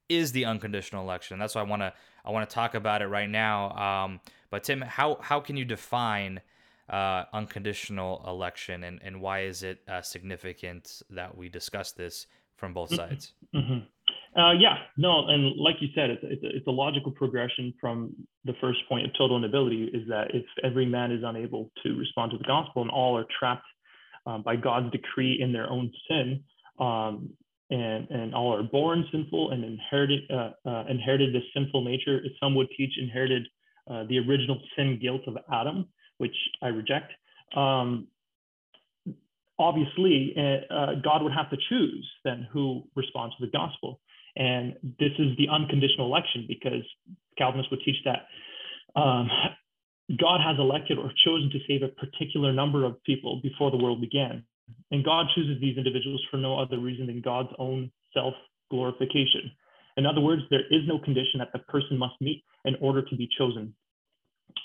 [0.08, 1.38] is the unconditional election.
[1.38, 1.92] That's why I want to
[2.24, 3.70] I want to talk about it right now.
[3.72, 6.40] Um, but Tim, how how can you define
[6.88, 12.74] uh, unconditional election, and, and why is it uh, significant that we discuss this from
[12.74, 12.96] both mm-hmm.
[12.96, 13.32] sides?
[13.54, 13.78] Mm-hmm.
[14.36, 18.14] Uh, yeah, no, and like you said, it's, it's, a, it's a logical progression from
[18.44, 22.30] the first point of total inability is that if every man is unable to respond
[22.30, 23.66] to the gospel and all are trapped
[24.26, 26.44] um, by God's decree in their own sin,
[26.78, 27.30] um,
[27.70, 32.20] and, and all are born sinful and inherited uh, uh, inherited this sinful nature.
[32.40, 33.46] Some would teach inherited
[33.88, 35.88] uh, the original sin guilt of Adam,
[36.18, 37.12] which I reject.
[37.56, 38.08] Um,
[39.58, 44.00] obviously, uh, uh, God would have to choose then who responds to the gospel.
[44.36, 46.84] And this is the unconditional election because
[47.36, 48.26] Calvinists would teach that
[48.98, 49.28] um,
[50.18, 54.00] God has elected or chosen to save a particular number of people before the world
[54.00, 54.44] began.
[54.90, 58.34] And God chooses these individuals for no other reason than God's own self
[58.70, 59.50] glorification.
[59.96, 63.16] In other words, there is no condition that the person must meet in order to
[63.16, 63.74] be chosen.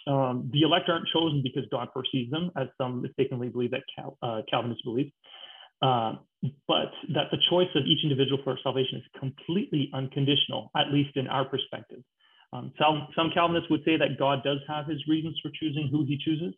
[0.08, 4.18] Um, the elect aren't chosen because God foresees them, as some mistakenly believe that Cal,
[4.22, 5.12] uh, Calvinists believe,
[5.82, 6.14] uh,
[6.68, 11.28] but that the choice of each individual for salvation is completely unconditional, at least in
[11.28, 12.00] our perspective.
[12.54, 16.06] Um, some, some Calvinists would say that God does have his reasons for choosing who
[16.06, 16.54] he chooses,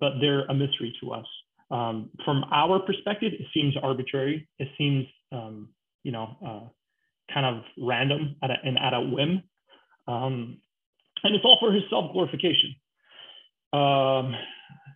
[0.00, 1.26] but they're a mystery to us.
[1.70, 4.48] Um, from our perspective, it seems arbitrary.
[4.58, 5.70] It seems, um,
[6.02, 9.42] you know, uh, kind of random at a, and at a whim.
[10.06, 10.58] Um,
[11.24, 12.74] and it's all for his self glorification.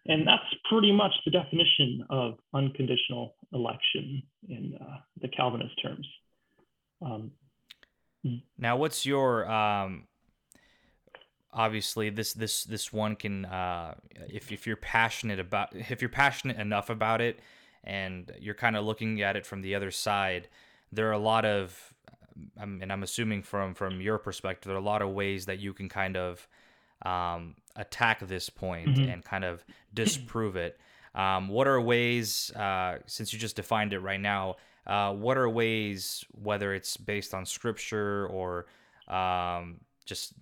[0.08, 6.06] Um, and that's pretty much the definition of unconditional election in uh, the Calvinist terms.
[7.02, 7.30] Um,
[8.58, 10.04] now, what's your um,
[11.52, 13.94] obviously this this this one can uh,
[14.28, 17.40] if if you're passionate about if you're passionate enough about it
[17.84, 20.48] and you're kind of looking at it from the other side,
[20.92, 21.94] there are a lot of
[22.60, 25.72] and I'm assuming from from your perspective, there are a lot of ways that you
[25.72, 26.48] can kind of
[27.02, 29.10] um, attack this point mm-hmm.
[29.10, 30.78] and kind of disprove it.
[31.14, 35.48] Um, what are ways, uh, since you just defined it right now, uh, what are
[35.48, 38.66] ways, whether it's based on scripture or
[39.08, 40.34] um, just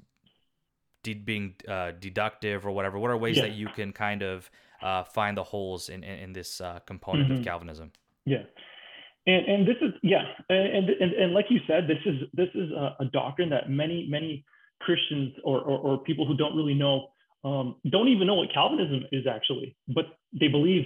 [1.03, 3.43] de- being uh, deductive or whatever, what are ways yeah.
[3.43, 4.51] that you can kind of
[4.83, 7.39] uh, find the holes in in, in this uh, component mm-hmm.
[7.39, 7.93] of Calvinism.
[8.27, 8.43] Yeah.
[9.27, 12.71] And, and this is yeah and, and and like you said this is this is
[12.73, 14.45] a, a doctrine that many many
[14.81, 17.09] Christians or, or, or people who don't really know
[17.45, 20.07] um, don't even know what Calvinism is actually, but
[20.39, 20.85] they believe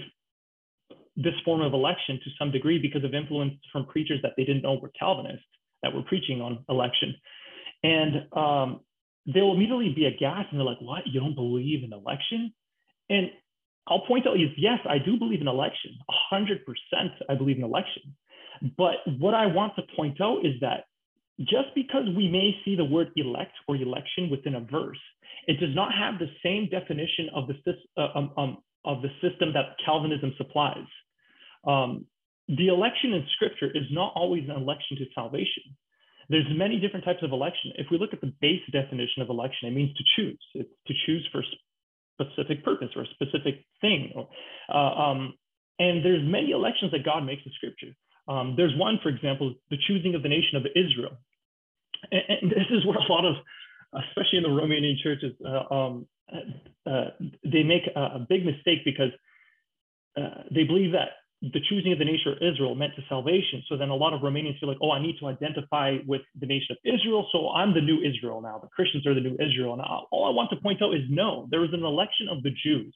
[1.15, 4.61] this form of election to some degree because of influence from preachers that they didn't
[4.61, 5.45] know were Calvinists
[5.83, 7.15] that were preaching on election.
[7.83, 8.81] And um,
[9.25, 11.07] they'll immediately be aghast and they're like, What?
[11.07, 12.53] You don't believe in election?
[13.09, 13.31] And
[13.87, 15.97] I'll point out is yes, I do believe in election.
[16.31, 16.59] 100%
[17.29, 18.15] I believe in election.
[18.77, 20.85] But what I want to point out is that
[21.39, 24.99] just because we may see the word elect or election within a verse,
[25.49, 27.55] it does not have the same definition of the,
[27.97, 30.89] uh, um, um, of the system that Calvinism supplies.
[31.65, 32.05] Um,
[32.47, 35.65] the election in scripture is not always an election to salvation.
[36.29, 37.73] There's many different types of election.
[37.81, 40.39] If we look at the base definition of election, it means to choose.
[40.53, 41.47] It's to choose for a
[42.13, 44.13] specific purpose or a specific thing.
[44.71, 45.33] Uh, um,
[45.79, 47.93] and there's many elections that God makes in scripture.
[48.27, 51.17] Um, there's one, for example, the choosing of the nation of Israel.
[52.11, 53.35] And, and this is where a lot of,
[53.93, 56.07] especially in the Romanian churches, uh, um,
[56.85, 57.05] uh,
[57.43, 59.11] they make a, a, big mistake because
[60.17, 61.09] uh, they believe that
[61.41, 63.63] the choosing of the nation of Israel meant to salvation.
[63.69, 66.45] So then a lot of Romanians feel like, oh, I need to identify with the
[66.45, 67.27] nation of Israel.
[67.31, 68.59] So I'm the new Israel now.
[68.59, 69.73] The Christians are the new Israel.
[69.73, 72.51] And all I want to point out is no, there was an election of the
[72.51, 72.93] Jews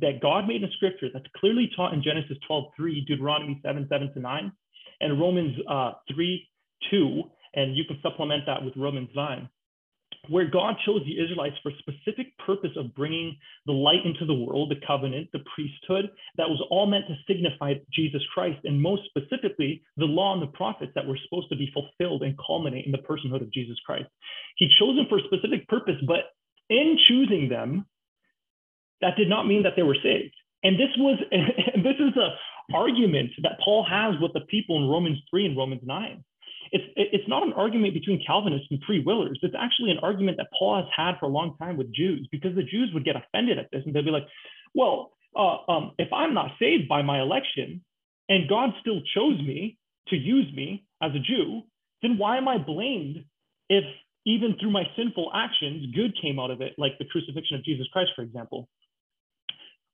[0.00, 4.12] that God made in scripture that's clearly taught in Genesis 12, 3, Deuteronomy 7, 7
[4.12, 4.52] to 9,
[5.00, 6.48] and Romans uh, 3,
[6.90, 7.22] 2.
[7.54, 9.48] And you can supplement that with Romans 9
[10.28, 14.34] where God chose the Israelites for a specific purpose of bringing the light into the
[14.34, 19.02] world, the covenant, the priesthood, that was all meant to signify Jesus Christ, and most
[19.06, 22.92] specifically, the law and the prophets that were supposed to be fulfilled and culminate in
[22.92, 24.08] the personhood of Jesus Christ.
[24.56, 26.30] He chose them for a specific purpose, but
[26.68, 27.86] in choosing them,
[29.00, 30.34] that did not mean that they were saved.
[30.62, 32.36] And this was this is a
[32.74, 36.24] argument that Paul has with the people in Romans 3 and Romans 9
[36.72, 39.38] it's it's not an argument between Calvinists and free willers.
[39.42, 42.54] It's actually an argument that Paul has had for a long time with Jews because
[42.54, 44.26] the Jews would get offended at this and they'd be like,
[44.74, 47.84] well, uh, um, if I'm not saved by my election
[48.28, 49.78] and God still chose me
[50.08, 51.62] to use me as a Jew,
[52.02, 53.24] then why am I blamed
[53.68, 53.84] if
[54.26, 57.86] even through my sinful actions, good came out of it, like the crucifixion of Jesus
[57.92, 58.68] Christ, for example?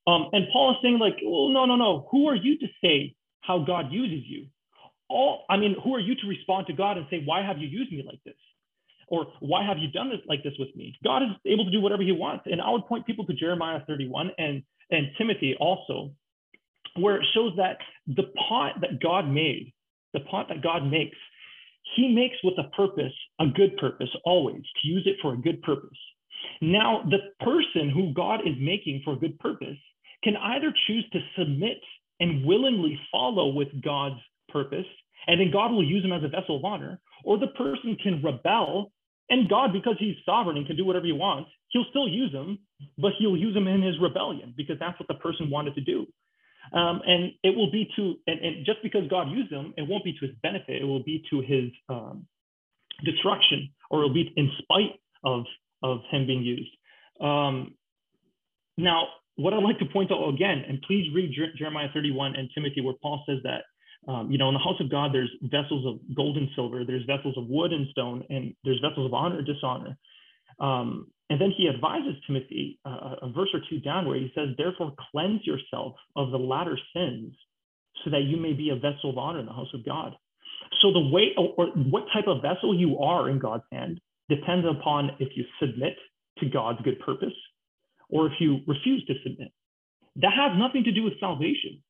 [0.06, 2.06] Um, and Paul is saying, like, well, no, no, no.
[2.10, 4.46] Who are you to say how God uses you?
[5.08, 7.68] All i mean who are you to respond to god and say why have you
[7.68, 8.34] used me like this?
[9.08, 10.98] Or why have you done this like this with me?
[11.04, 12.44] God is able to do whatever he wants.
[12.46, 16.10] And i would point people to jeremiah 31 and and timothy also
[16.96, 19.72] where it shows that the pot that god made
[20.12, 21.16] the pot that god makes
[21.94, 25.62] he makes with a purpose a good purpose always to use it for a good
[25.62, 25.98] purpose.
[26.60, 29.78] Now the person who god is making for a good purpose
[30.24, 31.78] can either choose to submit
[32.18, 34.20] and willingly follow with god's
[34.56, 34.86] purpose,
[35.26, 38.22] and then God will use him as a vessel of honor, or the person can
[38.22, 38.92] rebel,
[39.28, 42.58] and God, because he's sovereign and can do whatever he wants, he'll still use him,
[42.96, 46.06] but he'll use him in his rebellion because that's what the person wanted to do.
[46.72, 50.04] Um, and it will be to, and, and, just because God used him, it won't
[50.04, 52.26] be to his benefit, it will be to his um,
[53.04, 55.44] destruction, or it'll be in spite of,
[55.82, 56.70] of him being used.
[57.20, 57.74] Um,
[58.76, 62.80] now, what I'd like to point out again, and please read Jeremiah 31 and Timothy,
[62.80, 63.62] where Paul says that
[64.08, 67.04] um, you know, in the house of God, there's vessels of gold and silver, there's
[67.06, 69.96] vessels of wood and stone, and there's vessels of honor and dishonor.
[70.60, 74.50] Um, and then he advises Timothy uh, a verse or two down where he says,
[74.56, 77.34] Therefore, cleanse yourself of the latter sins
[78.04, 80.14] so that you may be a vessel of honor in the house of God.
[80.80, 84.66] So, the way or, or what type of vessel you are in God's hand depends
[84.68, 85.96] upon if you submit
[86.38, 87.34] to God's good purpose
[88.08, 89.52] or if you refuse to submit.
[90.16, 91.82] That has nothing to do with salvation,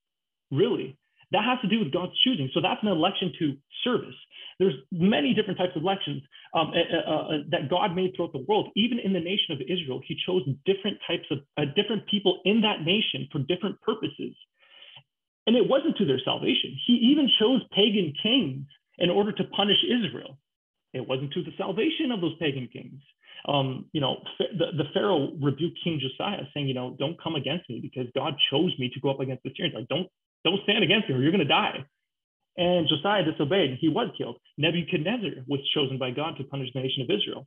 [0.51, 0.99] really.
[1.33, 2.51] That has to do with God's choosing.
[2.55, 4.15] So that's an election to service.
[4.59, 6.23] There's many different types of elections
[6.55, 8.71] um, uh, uh, uh, that God made throughout the world.
[8.77, 12.63] Even in the nation of Israel, He chose different types of uh, different people in
[12.63, 14.35] that nation for different purposes.
[15.47, 16.77] And it wasn't to their salvation.
[16.87, 18.67] He even chose pagan kings
[18.99, 20.39] in order to punish Israel.
[20.93, 23.01] It wasn't to the salvation of those pagan kings.
[23.47, 27.69] Um, you know, the, the Pharaoh rebuked King Josiah, saying, you know, don't come against
[27.69, 29.77] me because God chose me to go up against the Syrians.
[29.77, 30.09] Like, don't
[30.47, 31.85] don't stand against me or you're going to die.
[32.57, 33.71] And Josiah disobeyed.
[33.71, 34.37] And he was killed.
[34.57, 37.47] Nebuchadnezzar was chosen by God to punish the nation of Israel.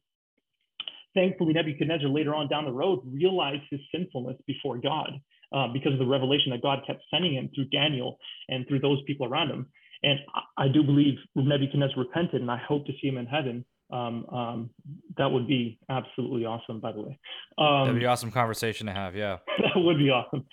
[1.16, 5.20] Thankfully, Nebuchadnezzar later on down the road realized his sinfulness before God
[5.56, 8.20] uh, because of the revelation that God kept sending him through Daniel
[8.50, 9.66] and through those people around him.
[10.04, 13.66] And I, I do believe Nebuchadnezzar repented, and I hope to see him in heaven.
[13.92, 14.70] Um, um,
[15.18, 17.20] that would be absolutely awesome, by the way.
[17.58, 19.16] Um, That'd be awesome conversation to have.
[19.16, 20.46] Yeah, that would be awesome.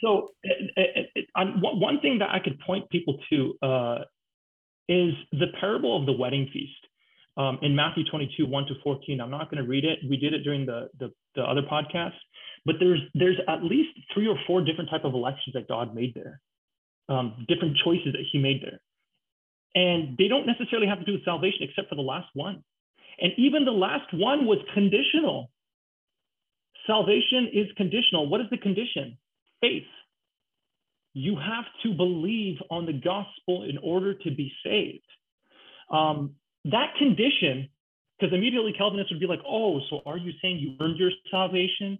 [0.00, 3.98] So it, it, it, one thing that I could point people to uh,
[4.88, 6.72] is the parable of the wedding feast
[7.36, 9.20] um, in Matthew 22, 1 to 14.
[9.20, 9.98] I'm not going to read it.
[10.08, 12.14] We did it during the, the, the other podcast,
[12.64, 16.14] but there's, there's at least three or four different type of elections that God made
[16.14, 16.40] there,
[17.08, 18.80] um, different choices that he made there.
[19.74, 22.62] And they don't necessarily have to do with salvation except for the last one.
[23.20, 25.50] And even the last one was conditional.
[26.86, 28.28] Salvation is conditional.
[28.28, 29.18] What is the condition?
[29.64, 29.84] Faith.
[31.14, 35.04] You have to believe on the gospel in order to be saved.
[35.90, 36.34] Um,
[36.66, 37.68] that condition,
[38.18, 41.98] because immediately Calvinists would be like, oh, so are you saying you earned your salvation?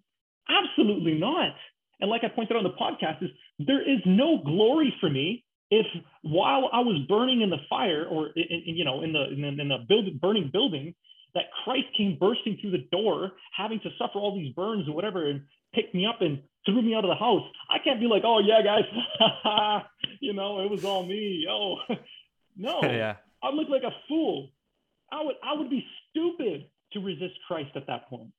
[0.48, 1.54] Absolutely not.
[2.00, 5.44] And like I pointed out on the podcast, is there is no glory for me
[5.70, 5.86] if
[6.22, 9.60] while I was burning in the fire or in, in you know in the in,
[9.60, 10.94] in the build, burning building,
[11.34, 15.28] that Christ came bursting through the door, having to suffer all these burns or whatever,
[15.28, 15.42] and
[15.74, 17.42] picked me up and threw me out of the house.
[17.68, 18.84] I can't be like, oh yeah, guys,
[20.20, 21.46] you know, it was all me.
[21.50, 21.76] Oh,
[22.56, 23.16] no, yeah.
[23.42, 24.50] I look like a fool.
[25.12, 28.30] I would I would be stupid to resist Christ at that point.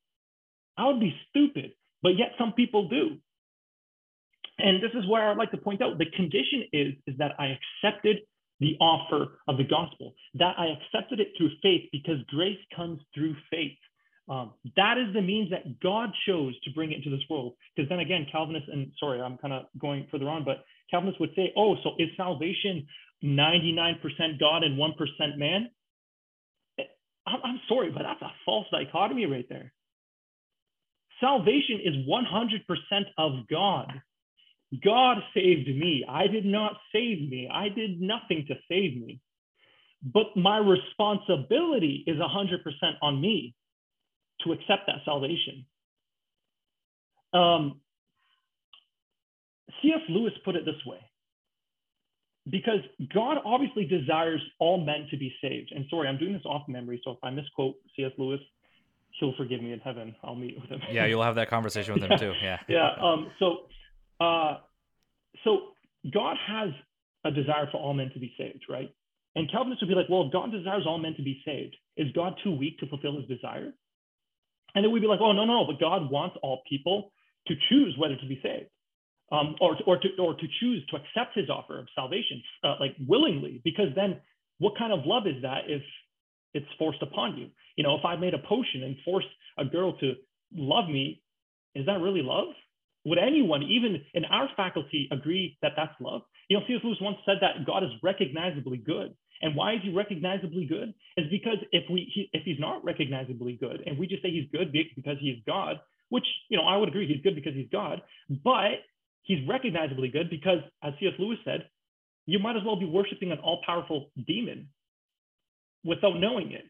[0.78, 3.18] I would be stupid, but yet some people do.
[4.58, 7.58] And this is where I'd like to point out the condition is, is that I
[7.84, 8.20] accepted
[8.60, 13.36] the offer of the gospel, that I accepted it through faith because grace comes through
[13.52, 13.78] faith.
[14.28, 17.54] Um, that is the means that God chose to bring it into this world.
[17.76, 21.32] Because then again, Calvinists, and sorry, I'm kind of going further on, but Calvinists would
[21.36, 22.88] say, oh, so is salvation
[23.24, 25.70] 99% God and 1% man?
[27.28, 29.74] I'm sorry, but that's a false dichotomy right there.
[31.20, 33.92] Salvation is 100% of God.
[34.84, 36.06] God saved me.
[36.08, 37.50] I did not save me.
[37.52, 39.20] I did nothing to save me.
[40.04, 42.60] But my responsibility is 100%
[43.02, 43.56] on me
[44.42, 45.66] to accept that salvation.
[47.34, 47.82] Um,
[49.82, 50.02] C.S.
[50.10, 51.00] Lewis put it this way
[52.50, 52.80] because
[53.14, 55.72] God obviously desires all men to be saved.
[55.72, 58.12] And sorry, I'm doing this off memory, so if I misquote C.S.
[58.18, 58.40] Lewis,
[59.20, 60.16] he'll forgive me in heaven.
[60.24, 60.82] I'll meet with him.
[60.92, 62.34] Yeah, you'll have that conversation with him too.
[62.42, 62.60] Yeah.
[62.68, 62.92] yeah.
[63.02, 63.68] Um, so,
[64.20, 64.58] uh,
[65.44, 65.60] so
[66.14, 66.70] God has
[67.24, 68.94] a desire for all men to be saved, right?
[69.36, 72.12] And Calvinists would be like, well, if God desires all men to be saved, is
[72.14, 73.74] God too weak to fulfill his desire?
[74.74, 77.12] And then we'd be like, oh, no, no, but God wants all people
[77.48, 78.70] to choose whether to be saved
[79.32, 82.96] um, or, or, to, or to choose to accept his offer of salvation, uh, like
[83.08, 84.22] willingly, because then
[84.60, 85.82] what kind of love is that if
[86.54, 87.50] it's forced upon you?
[87.76, 90.14] You know, if I made a potion and forced a girl to
[90.54, 91.22] love me,
[91.74, 92.48] is that really love?
[93.06, 96.22] Would anyone, even in our faculty, agree that that's love?
[96.50, 96.82] You know, C.S.
[96.84, 99.16] Lewis once said that God is recognizably good.
[99.42, 100.94] And why is he recognizably good?
[101.18, 104.50] Is because if we he, if he's not recognizably good, and we just say he's
[104.52, 105.80] good because he's God,
[106.10, 108.02] which you know I would agree he's good because he's God,
[108.44, 108.82] but
[109.24, 111.14] he's recognizably good because, as C.S.
[111.20, 111.68] Lewis said,
[112.26, 114.70] you might as well be worshiping an all-powerful demon
[115.84, 116.66] without knowing it.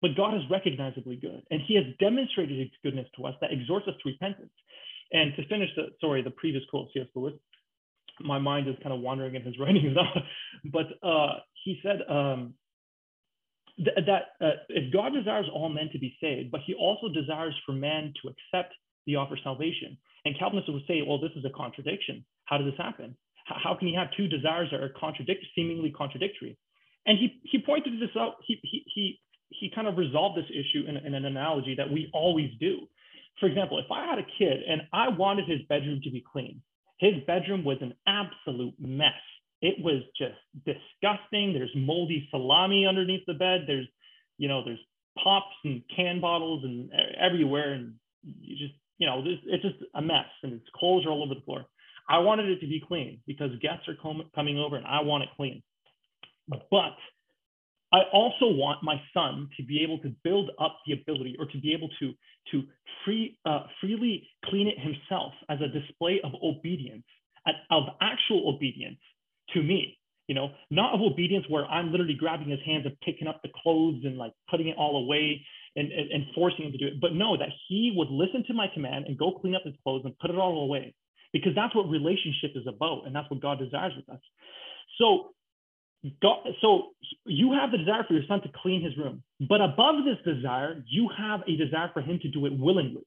[0.00, 3.86] But God is recognizably good, and He has demonstrated His goodness to us that exhorts
[3.86, 4.50] us to repentance.
[5.12, 7.06] And to finish the sorry, the previous quote, C.S.
[7.14, 7.34] Lewis,
[8.20, 10.22] my mind is kind of wandering in his writings now,
[10.72, 12.54] but uh, he said um,
[13.76, 17.54] th- that uh, if God desires all men to be saved, but he also desires
[17.64, 18.74] for man to accept
[19.06, 19.96] the offer of salvation.
[20.24, 22.24] And Calvinists would say, well, this is a contradiction.
[22.44, 23.16] How does this happen?
[23.50, 26.56] H- how can you have two desires that are contradict- seemingly contradictory?
[27.06, 30.86] And he, he pointed this out, he, he, he, he kind of resolved this issue
[30.88, 32.86] in, in an analogy that we always do.
[33.40, 36.62] For example, if I had a kid and I wanted his bedroom to be clean,
[36.98, 39.12] his bedroom was an absolute mess.
[39.60, 41.52] It was just disgusting.
[41.52, 43.64] There's moldy salami underneath the bed.
[43.66, 43.86] There's,
[44.38, 44.78] you know, there's
[45.22, 47.72] pops and can bottles and everywhere.
[47.72, 51.34] And you just, you know, it's just a mess and its clothes are all over
[51.34, 51.64] the floor.
[52.08, 55.24] I wanted it to be clean because guests are com- coming over and I want
[55.24, 55.62] it clean.
[56.48, 56.96] But
[57.92, 61.58] I also want my son to be able to build up the ability or to
[61.60, 62.12] be able to,
[62.50, 62.62] to
[63.04, 67.04] free, uh, freely clean it himself as a display of obedience,
[67.70, 68.98] of actual obedience
[69.52, 73.28] to me, you know, not of obedience where I'm literally grabbing his hands and picking
[73.28, 75.44] up the clothes and like putting it all away
[75.76, 78.54] and, and, and forcing him to do it, but no, that he would listen to
[78.54, 80.94] my command and go clean up his clothes and put it all away
[81.32, 83.06] because that's what relationship is about.
[83.06, 84.20] And that's what God desires with us.
[84.98, 85.32] So
[86.20, 86.88] God, so
[87.26, 90.82] you have the desire for your son to clean his room, but above this desire,
[90.88, 93.06] you have a desire for him to do it willingly.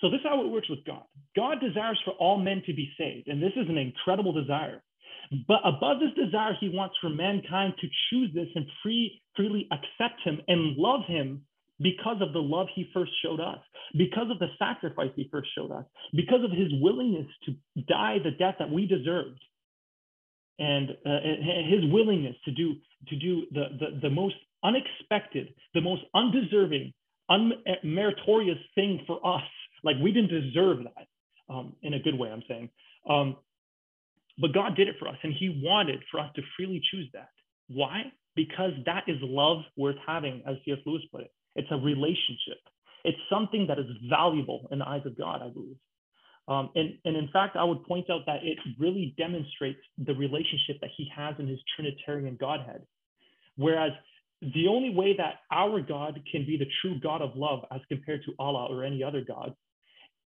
[0.00, 1.02] So this is how it works with God.
[1.34, 4.82] God desires for all men to be saved, and this is an incredible desire.
[5.48, 10.20] But above this desire, he wants for mankind to choose this and free, freely accept
[10.22, 11.42] him and love him
[11.80, 13.58] because of the love he first showed us,
[13.98, 17.54] because of the sacrifice he first showed us, because of his willingness to
[17.88, 19.40] die the death that we deserved,
[20.58, 21.18] and uh,
[21.68, 22.74] his willingness to do
[23.08, 26.92] to do the, the, the most unexpected, the most undeserving,
[27.30, 29.42] unmeritorious thing for us.
[29.84, 31.06] Like we didn't deserve that
[31.52, 32.70] um, in a good way, I'm saying.
[33.08, 33.36] Um,
[34.38, 37.30] but God did it for us, and He wanted for us to freely choose that.
[37.68, 38.12] Why?
[38.34, 40.78] Because that is love worth having, as C.S.
[40.84, 41.32] Lewis put it.
[41.54, 42.58] It's a relationship.
[43.04, 45.76] It's something that is valuable in the eyes of God, I believe.
[46.48, 50.80] Um, and, and in fact, I would point out that it really demonstrates the relationship
[50.80, 52.82] that he has in his Trinitarian Godhead.
[53.56, 53.92] Whereas
[54.42, 58.22] the only way that our God can be the true God of love as compared
[58.26, 59.54] to Allah or any other God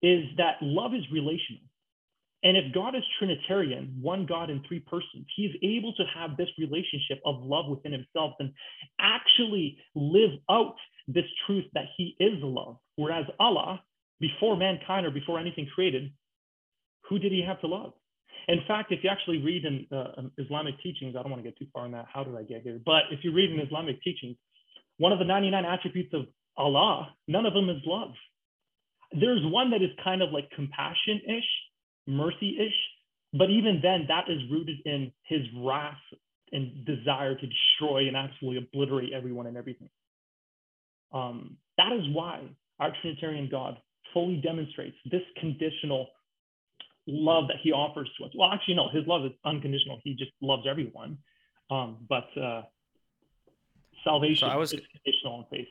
[0.03, 1.63] is that love is relational.
[2.45, 6.49] And if God is Trinitarian, one God in three persons, he's able to have this
[6.57, 8.53] relationship of love within himself and
[9.01, 10.77] actually live out
[11.09, 12.77] this truth that he is love.
[12.95, 13.83] Whereas Allah,
[14.21, 16.13] before mankind or before anything created,
[17.09, 17.93] who did he have to love?
[18.49, 21.59] In fact, if you actually read in uh, Islamic teachings, I don't want to get
[21.59, 22.07] too far in that.
[22.13, 22.81] How did I get here?
[22.85, 24.37] But if you read in Islamic teachings,
[24.97, 26.23] one of the 99 attributes of
[26.57, 28.13] Allah, none of them is love.
[29.13, 31.45] There's one that is kind of like compassion ish,
[32.07, 32.75] mercy ish.
[33.39, 35.99] But even then, that is rooted in his wrath
[36.51, 39.91] and desire to destroy and absolutely obliterate everyone and everything.
[41.13, 42.43] Um, that is why
[42.81, 43.77] our Trinitarian God
[44.13, 46.09] fully demonstrates this conditional
[47.07, 48.31] love that he offers to us.
[48.37, 50.01] Well, actually, no, his love is unconditional.
[50.05, 51.19] He just loves everyone.
[51.71, 52.63] Um, but uh,
[54.05, 55.69] salvation so I was, is conditional on faith.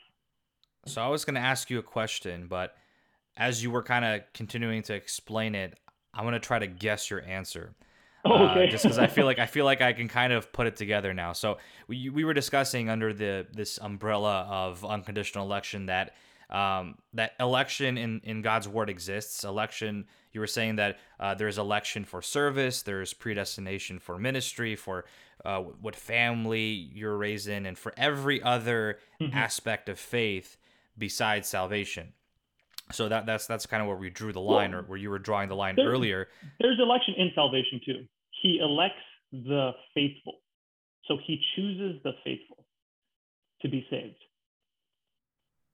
[0.86, 2.76] So I was going to ask you a question, but
[3.36, 5.80] as you were kind of continuing to explain it,
[6.14, 7.76] I'm going to try to guess your answer.
[8.26, 8.68] Oh, okay.
[8.68, 10.76] Uh, just because I feel like I feel like I can kind of put it
[10.76, 11.34] together now.
[11.34, 11.58] So
[11.88, 16.16] we we were discussing under the this umbrella of unconditional election that
[16.50, 19.44] um, that election in, in God's word exists.
[19.44, 25.06] Election, you were saying that uh, there's election for service, there's predestination for ministry, for
[25.44, 29.36] uh, what family you're raised in, and for every other mm-hmm.
[29.36, 30.58] aspect of faith
[30.98, 32.14] besides salvation.
[32.92, 35.10] So that that's that's kind of where we drew the line, well, or where you
[35.10, 36.30] were drawing the line there's, earlier.
[36.62, 38.06] There's election in salvation too.
[38.42, 38.96] He elects
[39.34, 40.36] the faithful,
[41.06, 42.66] so he chooses the faithful
[43.62, 44.16] to be saved.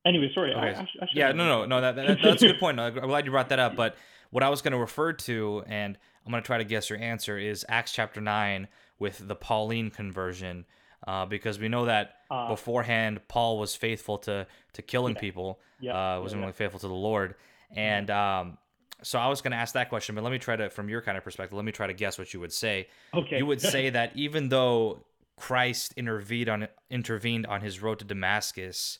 [0.05, 0.53] Anyway, sorry.
[0.53, 0.59] Okay.
[0.59, 1.81] I, I, I yeah, no, no, no.
[1.81, 2.79] That, that, that's a good point.
[2.79, 3.75] I'm glad you brought that up.
[3.75, 3.95] But
[4.31, 6.99] what I was going to refer to, and I'm going to try to guess your
[6.99, 8.67] answer, is Acts chapter nine
[8.99, 10.65] with the Pauline conversion,
[11.07, 15.21] uh, because we know that uh, beforehand Paul was faithful to to killing yeah.
[15.21, 15.59] people.
[15.79, 16.15] Yeah.
[16.17, 17.35] Uh, wasn't yeah, really faithful to the Lord,
[17.71, 18.57] and um,
[19.03, 20.15] so I was going to ask that question.
[20.15, 22.17] But let me try to, from your kind of perspective, let me try to guess
[22.17, 22.87] what you would say.
[23.13, 23.37] Okay.
[23.37, 25.05] You would say that even though
[25.37, 28.99] Christ intervened on intervened on his road to Damascus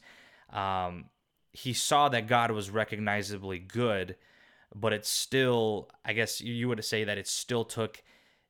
[0.52, 1.06] um,
[1.52, 4.16] he saw that God was recognizably good,
[4.76, 8.02] but it still, I guess you would say that it still took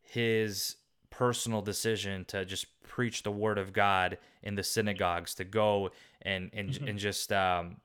[0.02, 0.78] his
[1.10, 5.92] personal decision to just preach the word of God in the synagogues, to go
[6.22, 6.88] and and, mm-hmm.
[6.88, 7.78] and just um,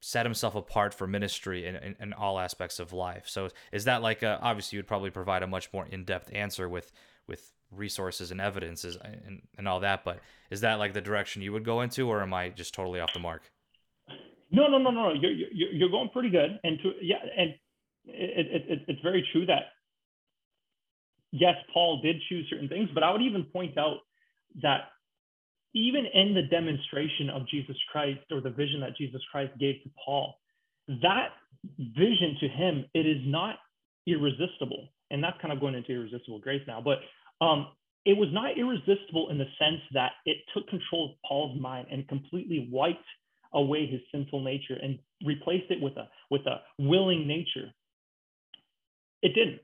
[0.00, 3.28] set himself apart for ministry in, in, in, all aspects of life.
[3.28, 6.68] So is that like a, obviously you would probably provide a much more in-depth answer
[6.68, 6.92] with
[7.26, 10.04] with resources and evidences uh, and, and all that.
[10.04, 13.00] But is that like the direction you would go into, or am I just totally
[13.00, 13.42] off the mark?
[14.50, 15.12] No, no, no, no.
[15.12, 17.50] You're you're, you're going pretty good, and to yeah, and
[18.06, 19.72] it, it, it, it's very true that
[21.32, 23.98] yes, Paul did choose certain things, but I would even point out
[24.62, 24.88] that
[25.74, 29.90] even in the demonstration of Jesus Christ or the vision that Jesus Christ gave to
[30.04, 30.34] Paul,
[30.88, 31.28] that
[31.78, 33.56] vision to him, it is not
[34.06, 34.88] irresistible.
[35.10, 36.98] And that's kind of going into irresistible grace now, but
[37.40, 37.68] um,
[38.04, 42.06] it was not irresistible in the sense that it took control of Paul's mind and
[42.08, 43.04] completely wiped
[43.52, 47.72] away his sinful nature and replaced it with a with a willing nature.
[49.22, 49.60] It didn't.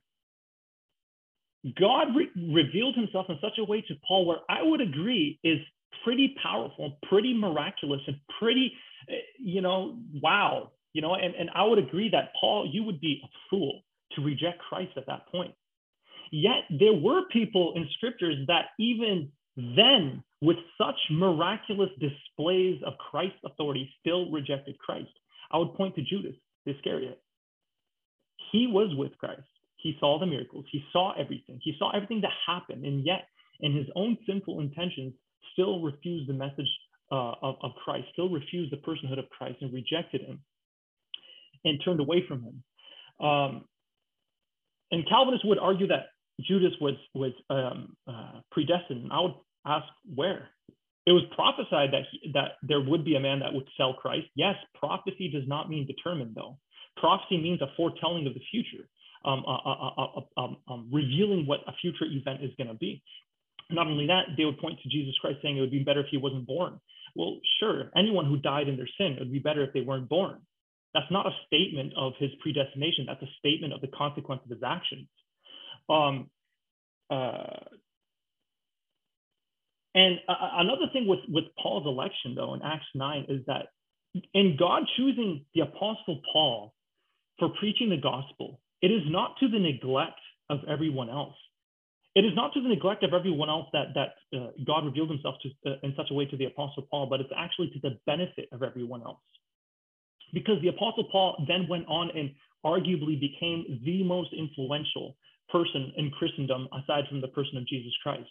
[1.80, 5.58] God re- revealed himself in such a way to Paul where I would agree is
[6.04, 8.72] pretty powerful, pretty miraculous, and pretty,
[9.08, 10.70] eh, you know, wow.
[10.92, 14.22] You know, and, and I would agree that Paul, you would be a fool to
[14.22, 15.54] reject Christ at that point.
[16.36, 23.38] Yet there were people in scriptures that even then, with such miraculous displays of Christ's
[23.42, 25.08] authority, still rejected Christ.
[25.50, 26.34] I would point to Judas
[26.66, 27.22] Iscariot.
[28.52, 29.48] He was with Christ.
[29.76, 30.66] He saw the miracles.
[30.70, 31.58] He saw everything.
[31.62, 32.84] He saw everything that happened.
[32.84, 33.28] And yet,
[33.60, 35.14] in his own sinful intentions,
[35.54, 36.68] still refused the message
[37.10, 40.42] uh, of, of Christ, still refused the personhood of Christ and rejected him
[41.64, 43.26] and turned away from him.
[43.26, 43.64] Um,
[44.90, 46.08] and Calvinists would argue that
[46.40, 49.10] Judas was was um, uh, predestined.
[49.12, 49.34] I would
[49.66, 50.48] ask where.
[51.06, 54.26] it was prophesied that he, that there would be a man that would sell Christ.
[54.34, 56.58] Yes, prophecy does not mean determined though.
[56.96, 58.88] Prophecy means a foretelling of the future,
[59.24, 63.02] um, uh, uh, uh, um, revealing what a future event is going to be.
[63.70, 66.06] Not only that, they would point to Jesus Christ saying it would be better if
[66.10, 66.80] he wasn't born.
[67.14, 70.08] Well, sure, anyone who died in their sin, it would be better if they weren't
[70.08, 70.40] born.
[70.94, 73.06] That's not a statement of his predestination.
[73.06, 75.08] That's a statement of the consequence of his actions.
[75.88, 76.30] Um,
[77.10, 77.64] uh,
[79.94, 83.68] and uh, another thing with, with Paul's election, though, in Acts 9, is that
[84.34, 86.74] in God choosing the Apostle Paul
[87.38, 90.20] for preaching the gospel, it is not to the neglect
[90.50, 91.34] of everyone else.
[92.14, 95.36] It is not to the neglect of everyone else that, that uh, God revealed himself
[95.42, 97.98] to, uh, in such a way to the Apostle Paul, but it's actually to the
[98.06, 99.18] benefit of everyone else.
[100.32, 102.32] Because the Apostle Paul then went on and
[102.64, 105.16] arguably became the most influential
[105.50, 108.28] person in Christendom aside from the person of Jesus Christ.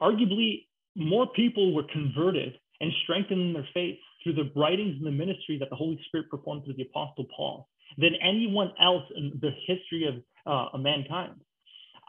[0.00, 0.66] Arguably,
[0.96, 5.58] more people were converted and strengthened in their faith through the writings and the ministry
[5.58, 7.68] that the Holy Spirit performed through the Apostle Paul
[7.98, 10.14] than anyone else in the history of
[10.46, 11.34] uh, mankind.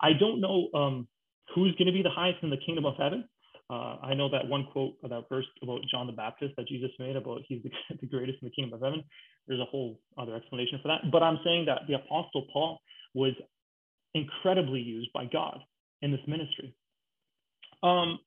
[0.01, 1.07] I don't know um,
[1.53, 3.25] who's going to be the highest in the kingdom of heaven.
[3.69, 7.15] Uh, I know that one quote, that verse about John the Baptist that Jesus made
[7.15, 9.03] about he's the, the greatest in the kingdom of heaven.
[9.47, 11.11] There's a whole other explanation for that.
[11.11, 12.79] But I'm saying that the Apostle Paul
[13.13, 13.33] was
[14.15, 15.59] incredibly used by God
[16.01, 16.73] in this ministry.
[17.83, 18.17] Um,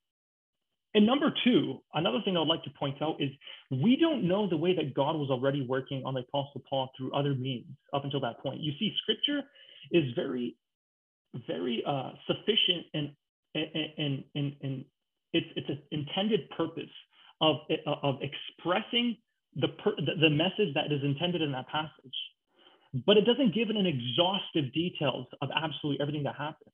[0.95, 3.31] and number two, another thing I would like to point out is
[3.71, 7.13] we don't know the way that God was already working on the Apostle Paul through
[7.13, 8.61] other means up until that point.
[8.61, 9.43] You see, Scripture
[9.91, 10.57] is very
[11.47, 13.11] very uh, sufficient and
[13.55, 14.85] and and and
[15.33, 16.91] it's it's an intended purpose
[17.41, 17.57] of
[18.03, 19.17] of expressing
[19.57, 22.17] the per, the message that is intended in that passage,
[23.07, 26.73] but it doesn't give it an exhaustive details of absolutely everything that happened.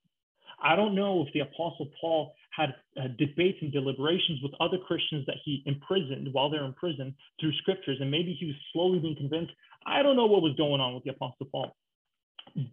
[0.62, 5.27] I don't know if the Apostle Paul had uh, debates and deliberations with other Christians
[5.27, 9.17] that he imprisoned while they're in prison through scriptures, and maybe he was slowly being
[9.17, 9.53] convinced.
[9.87, 11.77] I don't know what was going on with the Apostle Paul,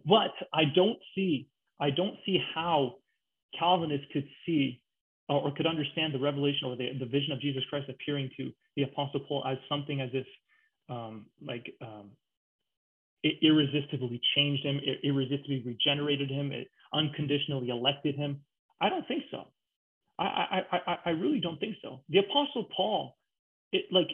[0.06, 1.48] but I don't see
[1.80, 2.98] I don't see how
[3.58, 4.80] Calvinists could see
[5.28, 8.52] uh, or could understand the revelation or the, the vision of Jesus Christ appearing to
[8.76, 10.26] the Apostle Paul as something as if
[10.88, 12.10] um, like um,
[13.22, 18.40] it irresistibly changed him, it irresistibly regenerated him, it unconditionally elected him.
[18.80, 19.44] I don't think so.
[20.18, 22.00] I, I, I, I really don't think so.
[22.08, 23.16] The Apostle Paul,
[23.72, 24.08] it like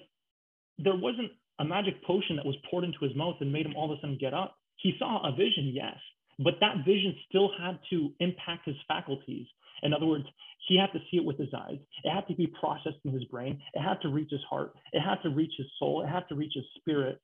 [0.78, 3.90] there wasn't a magic potion that was poured into his mouth and made him all
[3.90, 4.56] of a sudden get up.
[4.76, 5.96] He saw a vision, yes,
[6.38, 9.46] but that vision still had to impact his faculties.
[9.82, 10.24] In other words,
[10.68, 11.78] he had to see it with his eyes.
[12.04, 13.61] It had to be processed in his brain.
[13.74, 14.74] It had to reach his heart.
[14.92, 16.02] It had to reach his soul.
[16.02, 17.20] It had to reach his spirit.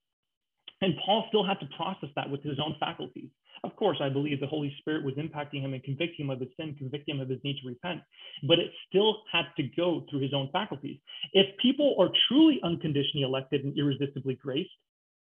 [0.80, 3.30] And Paul still had to process that with his own faculties.
[3.62, 6.50] Of course, I believe the Holy Spirit was impacting him and convicting him of his
[6.58, 8.02] sin, convicting him of his need to repent,
[8.46, 10.98] but it still had to go through his own faculties.
[11.32, 14.70] If people are truly unconditionally elected and irresistibly graced,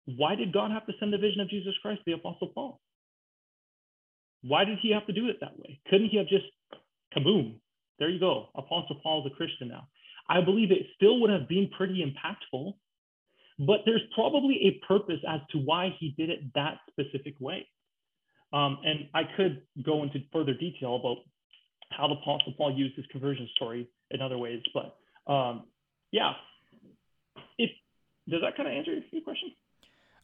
[0.06, 2.80] why did God have to send the vision of Jesus Christ to the Apostle Paul?
[4.42, 5.80] Why did he have to do it that way?
[5.88, 6.46] Couldn't he have just
[7.16, 7.56] kaboom?
[7.98, 8.48] There you go.
[8.56, 9.88] Apostle Paul is a Christian now.
[10.28, 12.74] I believe it still would have been pretty impactful,
[13.58, 17.66] but there's probably a purpose as to why he did it that specific way.
[18.52, 21.18] Um, and I could go into further detail about
[21.90, 24.96] how the Apostle Paul used his conversion story in other ways, but
[25.32, 25.64] um,
[26.10, 26.32] yeah.
[27.58, 27.70] If
[28.28, 29.52] does that kind of answer your question?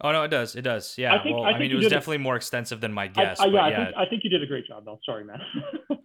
[0.00, 0.54] Oh no, it does.
[0.54, 0.96] It does.
[0.96, 1.14] Yeah.
[1.14, 3.40] I, think, well, I, I mean, it was definitely a, more extensive than my guess.
[3.40, 5.00] I, yeah, I, think, I think you did a great job, though.
[5.04, 5.40] Sorry, man.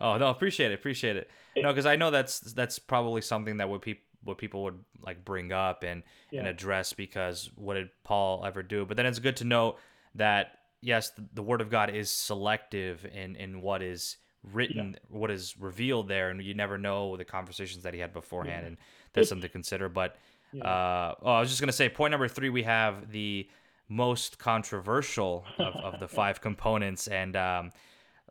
[0.01, 0.75] oh no, appreciate it.
[0.75, 1.29] Appreciate it.
[1.55, 5.23] No, because I know that's that's probably something that would people what people would like
[5.25, 6.39] bring up and yeah.
[6.39, 8.85] and address because what did Paul ever do?
[8.85, 9.77] But then it's good to know
[10.15, 14.17] that yes, the, the word of God is selective in in what is
[14.51, 15.17] written, yeah.
[15.17, 18.67] what is revealed there, and you never know the conversations that he had beforehand, yeah.
[18.67, 18.77] and
[19.13, 19.89] that's something to consider.
[19.89, 20.17] But
[20.61, 23.47] uh, oh, I was just gonna say, point number three, we have the
[23.89, 27.07] most controversial of, of the five components.
[27.07, 27.71] And um,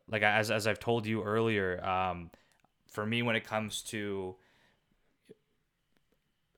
[0.09, 2.31] like as as I've told you earlier, um,
[2.87, 4.37] for me when it comes to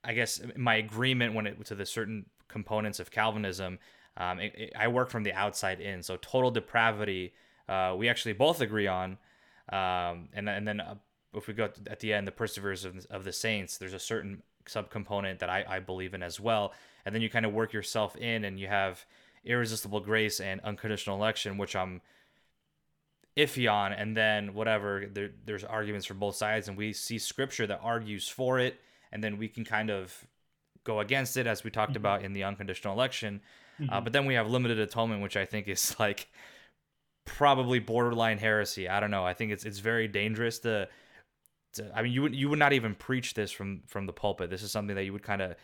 [0.04, 3.78] I guess my agreement when it to the certain components of Calvinism,
[4.16, 6.02] um, it, it, I work from the outside in.
[6.02, 7.32] So total depravity,
[7.68, 9.18] uh, we actually both agree on,
[9.70, 10.94] um, and and then uh,
[11.34, 14.42] if we go at the end, the perseverance of, of the saints, there's a certain
[14.66, 16.72] subcomponent that I, I believe in as well.
[17.04, 19.04] And then you kind of work yourself in and you have
[19.44, 22.00] irresistible grace and unconditional election, which I'm
[23.36, 23.92] iffy on.
[23.92, 28.28] And then whatever, there, there's arguments from both sides, and we see scripture that argues
[28.28, 28.80] for it,
[29.14, 30.26] and then we can kind of
[30.84, 31.98] go against it, as we talked mm-hmm.
[31.98, 33.40] about in the unconditional election.
[33.78, 33.92] Uh, mm-hmm.
[33.94, 36.28] Uh, but then we have limited atonement, which I think is like
[37.24, 38.88] probably borderline heresy.
[38.88, 39.24] I don't know.
[39.24, 40.88] I think it's it's very dangerous to
[41.94, 44.50] I mean, you would you would not even preach this from from the pulpit.
[44.50, 45.54] This is something that you would kind of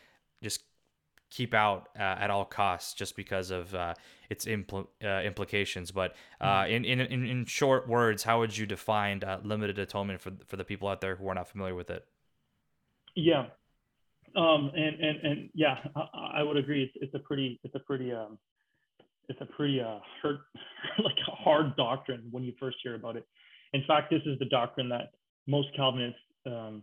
[0.42, 0.62] just
[1.30, 3.94] keep out uh, at all costs, just because of uh,
[4.28, 5.90] its impl- uh, implications.
[5.90, 6.84] But uh, mm-hmm.
[6.84, 10.64] in, in in short words, how would you define uh, limited atonement for for the
[10.64, 12.07] people out there who are not familiar with it?
[13.14, 13.46] Yeah,
[14.36, 16.84] um, and and and yeah, I, I would agree.
[16.84, 18.38] It's, it's a pretty it's a pretty um,
[19.28, 20.40] it's a pretty uh, hurt
[21.04, 23.26] like a hard doctrine when you first hear about it.
[23.72, 25.12] In fact, this is the doctrine that
[25.46, 26.82] most Calvinists um,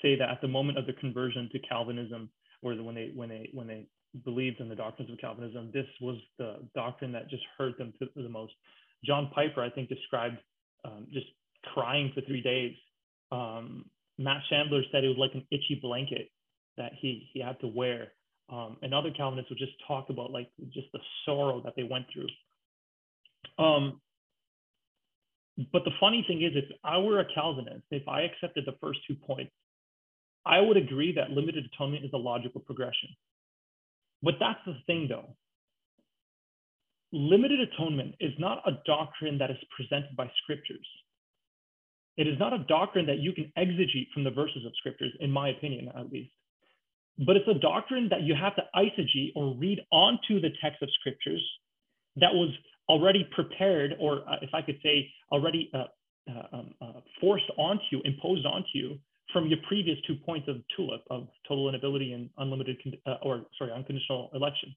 [0.00, 2.28] say that at the moment of the conversion to Calvinism,
[2.62, 3.86] or when they when they when they
[4.24, 8.28] believed in the doctrines of Calvinism, this was the doctrine that just hurt them the
[8.28, 8.52] most.
[9.04, 10.38] John Piper, I think, described
[10.84, 11.26] um, just
[11.74, 12.74] crying for three days.
[13.30, 13.86] Um,
[14.22, 16.30] Matt Chandler said it was like an itchy blanket
[16.76, 18.12] that he he had to wear.
[18.48, 22.06] Um, and other Calvinists would just talk about like just the sorrow that they went
[22.12, 22.28] through.
[23.64, 24.00] Um,
[25.72, 29.00] but the funny thing is, if I were a Calvinist, if I accepted the first
[29.06, 29.52] two points,
[30.44, 33.10] I would agree that limited atonement is a logical progression.
[34.22, 35.36] But that's the thing, though.
[37.12, 40.86] Limited atonement is not a doctrine that is presented by scriptures.
[42.16, 45.30] It is not a doctrine that you can exegete from the verses of scriptures, in
[45.30, 46.30] my opinion, at least.
[47.26, 50.88] But it's a doctrine that you have to eisegete or read onto the text of
[51.00, 51.42] scriptures
[52.16, 52.50] that was
[52.88, 55.84] already prepared, or uh, if I could say, already uh,
[56.30, 58.98] uh, um, uh, forced onto you, imposed onto you
[59.32, 63.72] from your previous two points of TULIP of total inability and unlimited, uh, or sorry,
[63.72, 64.74] unconditional election.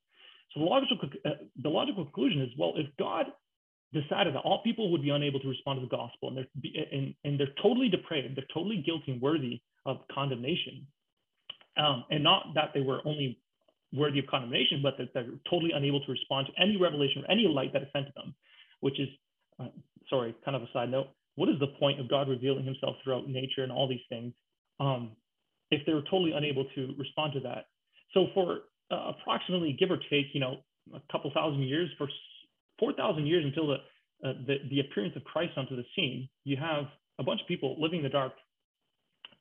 [0.53, 1.29] So the logical, uh,
[1.61, 3.25] the logical conclusion is, well, if God
[3.93, 7.13] decided that all people would be unable to respond to the gospel and they're, and,
[7.23, 10.85] and they're totally depraved, they're totally guilty and worthy of condemnation,
[11.77, 13.39] um, and not that they were only
[13.93, 17.47] worthy of condemnation, but that they're totally unable to respond to any revelation or any
[17.47, 18.33] light that is sent to them,
[18.81, 19.07] which is,
[19.59, 19.67] uh,
[20.09, 21.07] sorry, kind of a side note.
[21.35, 24.33] What is the point of God revealing himself throughout nature and all these things
[24.79, 25.11] um,
[25.69, 27.67] if they were totally unable to respond to that?
[28.13, 28.59] So for
[28.91, 30.57] uh, approximately, give or take, you know,
[30.93, 32.07] a couple thousand years, for
[32.79, 33.75] 4,000 years until the,
[34.27, 36.85] uh, the, the appearance of Christ onto the scene, you have
[37.19, 38.33] a bunch of people living in the dark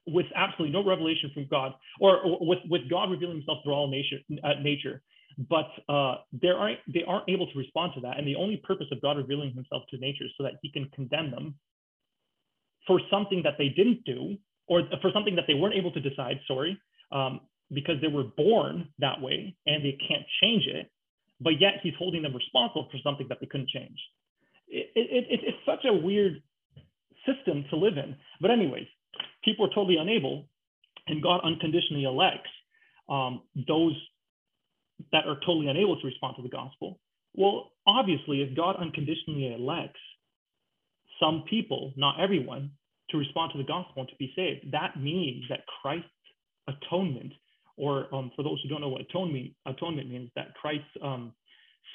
[0.07, 3.89] with absolutely no revelation from God, or, or with, with God revealing himself through all
[3.89, 5.03] nature, uh, nature.
[5.49, 8.87] But uh, they aren't they aren't able to respond to that, and the only purpose
[8.93, 11.57] of God revealing Himself to nature is so that He can condemn them
[12.87, 14.37] for something that they didn't do,
[14.69, 16.39] or for something that they weren't able to decide.
[16.47, 16.79] Sorry,
[17.11, 17.41] um,
[17.73, 20.91] because they were born that way and they can't change it.
[21.41, 23.99] But yet He's holding them responsible for something that they couldn't change.
[24.69, 26.43] It, it, it, it's such a weird
[27.27, 28.17] system to live in.
[28.41, 28.87] But anyways,
[29.45, 30.47] people are totally unable,
[31.07, 32.51] and God unconditionally elects
[33.09, 33.95] um, those
[35.13, 37.01] that are totally unable to respond to the gospel.
[37.35, 40.01] Well, obviously, if God unconditionally elects
[41.21, 42.71] some people, not everyone,
[43.11, 46.09] to respond to the gospel and to be saved, that means that Christ's
[46.69, 47.33] atonement,
[47.77, 51.33] or um, for those who don't know what atonement, atonement means, that Christ's um,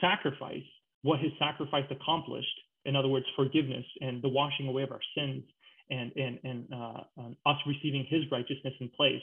[0.01, 0.63] sacrifice,
[1.03, 2.47] what his sacrifice accomplished,
[2.86, 5.43] in other words, forgiveness and the washing away of our sins,
[5.89, 9.21] and, and, and uh, um, us receiving his righteousness in place.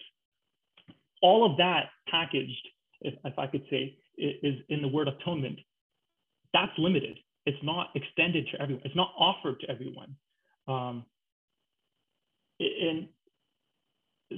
[1.22, 2.68] All of that packaged,
[3.00, 5.58] if, if I could say, is in the word atonement.
[6.52, 7.18] That's limited.
[7.44, 8.82] It's not extended to everyone.
[8.84, 10.16] It's not offered to everyone.
[10.66, 11.04] Um,
[12.58, 13.08] and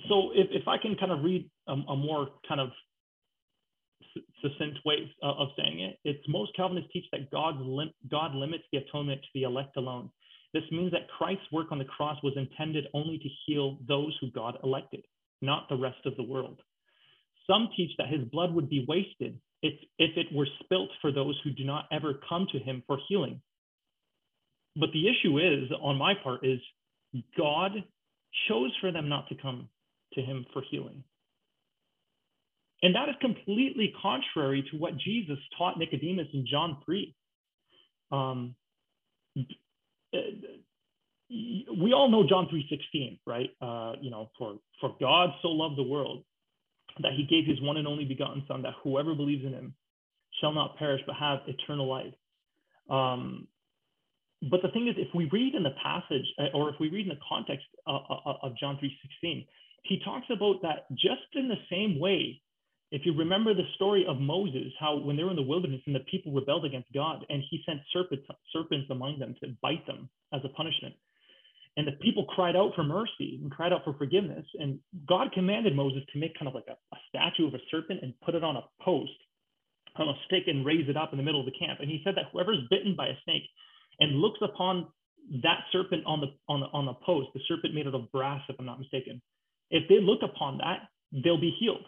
[0.09, 2.71] so if, if I can kind of read a, a more kind of
[4.43, 8.79] succinct way of saying it, it's most Calvinists teach that God's lim- God limits the
[8.79, 10.11] atonement to the elect alone.
[10.55, 14.31] This means that Christ's work on the cross was intended only to heal those who
[14.31, 15.05] God elected,
[15.43, 16.61] not the rest of the world.
[17.47, 21.39] Some teach that his blood would be wasted if, if it were spilt for those
[21.45, 23.41] who do not ever come to him for healing.
[24.77, 26.61] But the issue is, on my part, is
[27.37, 27.73] God
[28.49, 29.69] chose for them not to come
[30.15, 31.03] to him for healing.
[32.83, 37.15] And that is completely contrary to what Jesus taught Nicodemus in John 3.
[38.13, 38.55] Um,
[39.37, 40.19] uh,
[41.31, 43.51] we all know John 3:16, right?
[43.61, 46.25] Uh, you know, for for God so loved the world
[47.01, 49.75] that he gave his one and only begotten son that whoever believes in him
[50.41, 52.15] shall not perish but have eternal life.
[52.89, 53.47] Um,
[54.51, 57.07] but the thing is, if we read in the passage, uh, or if we read
[57.07, 58.03] in the context of,
[58.43, 59.47] of John 3:16,
[59.83, 62.41] he talks about that just in the same way
[62.91, 65.95] if you remember the story of Moses, how when they were in the wilderness and
[65.95, 70.09] the people rebelled against God, and he sent serpents, serpents among them to bite them
[70.33, 70.95] as a punishment.
[71.77, 74.45] And the people cried out for mercy and cried out for forgiveness.
[74.59, 78.01] And God commanded Moses to make kind of like a, a statue of a serpent
[78.03, 79.13] and put it on a post,
[79.97, 81.79] on a stick, and raise it up in the middle of the camp.
[81.81, 83.45] And he said that whoever's bitten by a snake
[84.01, 84.89] and looks upon
[85.43, 88.41] that serpent on the on the on the post, the serpent made out of brass,
[88.49, 89.21] if I'm not mistaken,
[89.71, 91.85] if they look upon that, they'll be healed.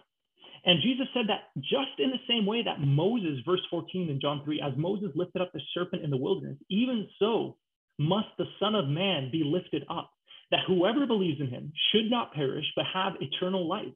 [0.64, 4.42] And Jesus said that just in the same way that Moses, verse 14 in John
[4.44, 7.56] 3, as Moses lifted up the serpent in the wilderness, even so
[7.98, 10.10] must the Son of Man be lifted up,
[10.50, 13.92] that whoever believes in him should not perish, but have eternal life.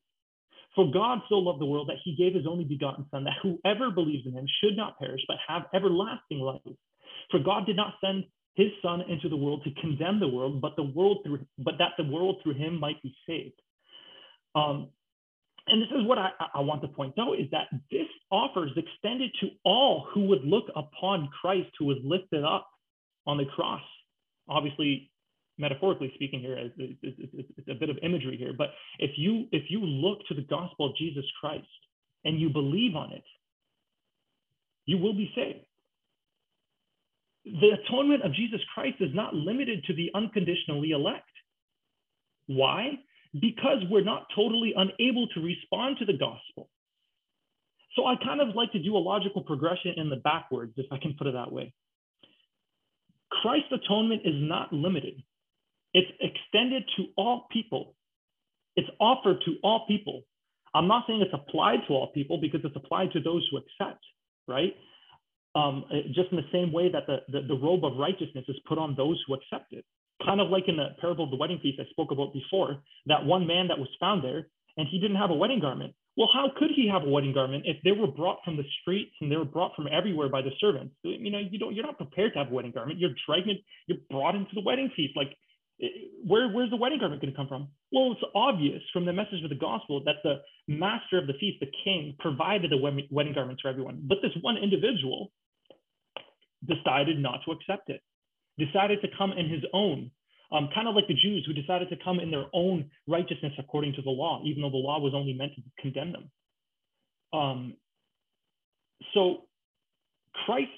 [0.74, 3.90] For God so loved the world that he gave his only begotten Son, that whoever
[3.90, 6.60] believes in him should not perish, but have everlasting life.
[7.30, 8.24] For God did not send
[8.54, 11.92] his Son into the world to condemn the world, but the world through, but that
[11.96, 13.60] the world through him might be saved.
[14.54, 14.90] Um,
[15.66, 18.72] and this is what I, I want to point out is that this offer is
[18.76, 22.68] extended to all who would look upon Christ who was lifted up
[23.26, 23.80] on the cross.
[24.48, 25.10] Obviously,
[25.56, 29.80] metaphorically speaking here, it's, it's, a bit of imagery here, but if you if you
[29.80, 31.66] look to the gospel of Jesus Christ
[32.24, 33.24] and you believe on it,
[34.84, 35.64] you will be saved.
[37.44, 41.28] The atonement of Jesus Christ is not limited to the unconditionally elect.
[42.46, 42.98] Why?
[43.38, 46.68] Because we're not totally unable to respond to the gospel.
[47.96, 50.98] So I kind of like to do a logical progression in the backwards, if I
[50.98, 51.72] can put it that way.
[53.30, 55.22] Christ's atonement is not limited.
[55.92, 57.94] It's extended to all people.
[58.76, 60.22] It's offered to all people.
[60.74, 64.04] I'm not saying it's applied to all people because it's applied to those who accept,
[64.48, 64.74] right?
[65.54, 68.76] Um, just in the same way that the, the, the robe of righteousness is put
[68.76, 69.84] on those who accept it
[70.24, 73.24] kind of like in the parable of the wedding feast I spoke about before, that
[73.24, 74.46] one man that was found there
[74.76, 75.94] and he didn't have a wedding garment.
[76.16, 79.12] Well, how could he have a wedding garment if they were brought from the streets
[79.20, 80.94] and they were brought from everywhere by the servants?
[81.02, 83.00] You know, you don't, you're not prepared to have a wedding garment.
[83.00, 83.50] You're dragged,
[83.86, 85.16] you're brought into the wedding feast.
[85.16, 85.36] Like,
[85.82, 85.88] eh,
[86.24, 87.68] where, where's the wedding garment going to come from?
[87.90, 91.58] Well, it's obvious from the message of the gospel that the master of the feast,
[91.58, 92.78] the king, provided the
[93.10, 94.00] wedding garments for everyone.
[94.04, 95.32] But this one individual
[96.64, 98.00] decided not to accept it
[98.58, 100.10] decided to come in his own,
[100.52, 103.94] um, kind of like the Jews who decided to come in their own righteousness according
[103.94, 106.30] to the law, even though the law was only meant to condemn them.
[107.32, 107.74] Um,
[109.12, 109.42] so
[110.46, 110.70] Christ's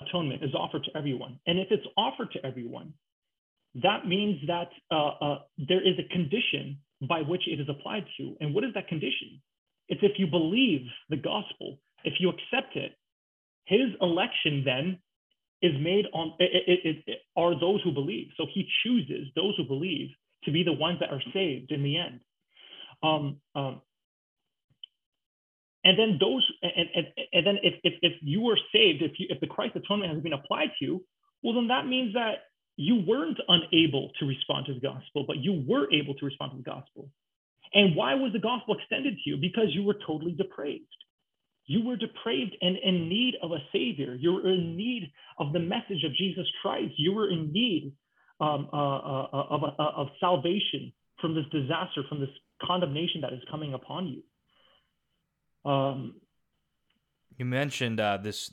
[0.00, 1.38] atonement is offered to everyone.
[1.46, 2.94] And if it's offered to everyone,
[3.82, 8.36] that means that uh, uh, there is a condition by which it is applied to.
[8.40, 9.40] And what is that condition?
[9.88, 12.92] It's if you believe the gospel, if you accept it,
[13.64, 14.98] his election then
[15.62, 18.28] is made on it, it, it, are those who believe.
[18.36, 20.10] So he chooses those who believe
[20.44, 22.20] to be the ones that are saved in the end.
[23.02, 23.80] Um, um,
[25.84, 29.26] and then those, and, and, and then if, if, if you were saved, if you,
[29.30, 31.04] if the Christ atonement has been applied to you,
[31.42, 32.46] well, then that means that
[32.76, 36.56] you weren't unable to respond to the gospel, but you were able to respond to
[36.58, 37.08] the gospel.
[37.74, 39.36] And why was the gospel extended to you?
[39.36, 40.86] Because you were totally depraved.
[41.66, 44.14] You were depraved and in need of a savior.
[44.14, 46.94] You were in need of the message of Jesus Christ.
[46.96, 47.92] You were in need
[48.40, 52.30] um, uh, uh, uh of, uh, of salvation from this disaster, from this
[52.62, 55.70] condemnation that is coming upon you.
[55.70, 56.14] Um,
[57.38, 58.50] you mentioned uh, this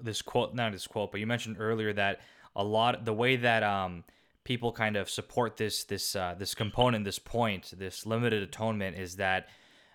[0.00, 2.20] this quote, not this quote, but you mentioned earlier that
[2.54, 4.04] a lot the way that um,
[4.44, 9.16] people kind of support this this uh, this component, this point, this limited atonement is
[9.16, 9.48] that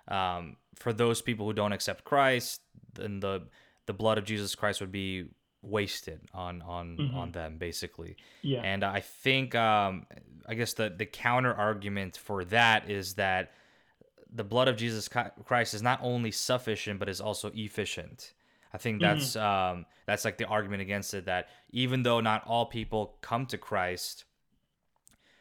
[0.07, 2.61] um, for those people who don't accept Christ,
[2.93, 3.43] then the
[3.85, 5.25] the blood of Jesus Christ would be
[5.61, 7.17] wasted on on mm-hmm.
[7.17, 8.17] on them basically.
[8.41, 8.61] Yeah.
[8.61, 10.05] And I think um,
[10.47, 13.51] I guess the the counter argument for that is that
[14.31, 15.09] the blood of Jesus
[15.45, 18.33] Christ is not only sufficient but is also efficient.
[18.73, 19.15] I think mm-hmm.
[19.15, 19.77] that's mm-hmm.
[19.77, 23.57] um, that's like the argument against it that even though not all people come to
[23.57, 24.25] Christ,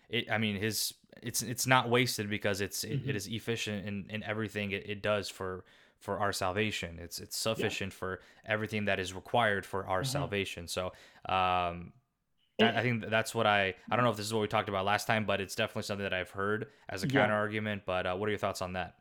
[0.09, 3.09] it I mean his it's it's not wasted because it's mm-hmm.
[3.09, 5.65] it, it is efficient in, in everything it, it does for
[5.99, 6.99] for our salvation.
[7.01, 7.99] It's it's sufficient yeah.
[7.99, 10.11] for everything that is required for our mm-hmm.
[10.11, 10.69] salvation.
[10.69, 10.87] So
[11.29, 11.93] um,
[12.59, 14.69] that, I think that's what I I don't know if this is what we talked
[14.69, 17.21] about last time, but it's definitely something that I've heard as a yeah.
[17.21, 17.83] counter argument.
[17.87, 18.97] But uh, what are your thoughts on that?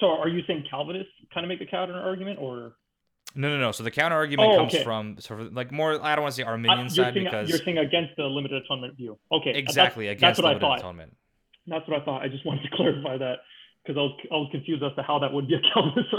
[0.00, 2.72] So are you saying Calvinists kind of make the counter argument, or
[3.34, 3.72] no, no, no.
[3.72, 4.84] So the counter argument oh, comes okay.
[4.84, 6.02] from sort of like more.
[6.02, 8.62] I don't want to say Arminian uh, side saying, because you're saying against the limited
[8.64, 9.18] atonement view.
[9.32, 10.78] Okay, exactly that's, against that's what limited I thought.
[10.78, 11.16] atonement.
[11.66, 12.22] That's what I thought.
[12.22, 13.36] I just wanted to clarify that
[13.82, 16.14] because I was I was confused as to how that would be a Calvinist.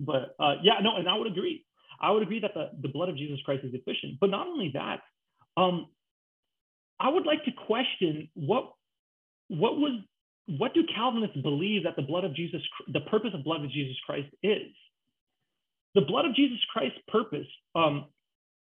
[0.00, 1.64] but uh, yeah, no, and I would agree.
[2.00, 4.18] I would agree that the, the blood of Jesus Christ is efficient.
[4.20, 5.00] But not only that,
[5.56, 5.88] um,
[7.00, 8.72] I would like to question what
[9.48, 10.00] what was
[10.46, 13.96] what do Calvinists believe that the blood of Jesus, the purpose of blood of Jesus
[14.06, 14.72] Christ is?
[15.98, 18.04] The blood of Jesus Christ's purpose um,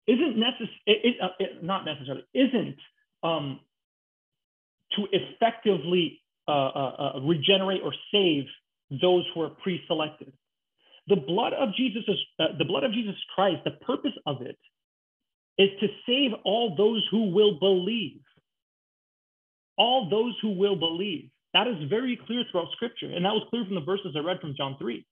[0.08, 1.28] isn't necessary, uh,
[1.62, 2.78] not necessarily, isn't
[3.22, 3.60] um,
[4.96, 8.46] to effectively uh, uh, uh, regenerate or save
[9.00, 10.34] those who are pre-selected.
[11.08, 12.04] The blood of Jesus,
[12.40, 14.58] uh, the blood of Jesus Christ, the purpose of it
[15.60, 18.22] is to save all those who will believe.
[19.78, 21.30] All those who will believe.
[21.54, 24.42] That is very clear throughout Scripture, and that was clear from the verses I read
[24.42, 25.06] from John 3.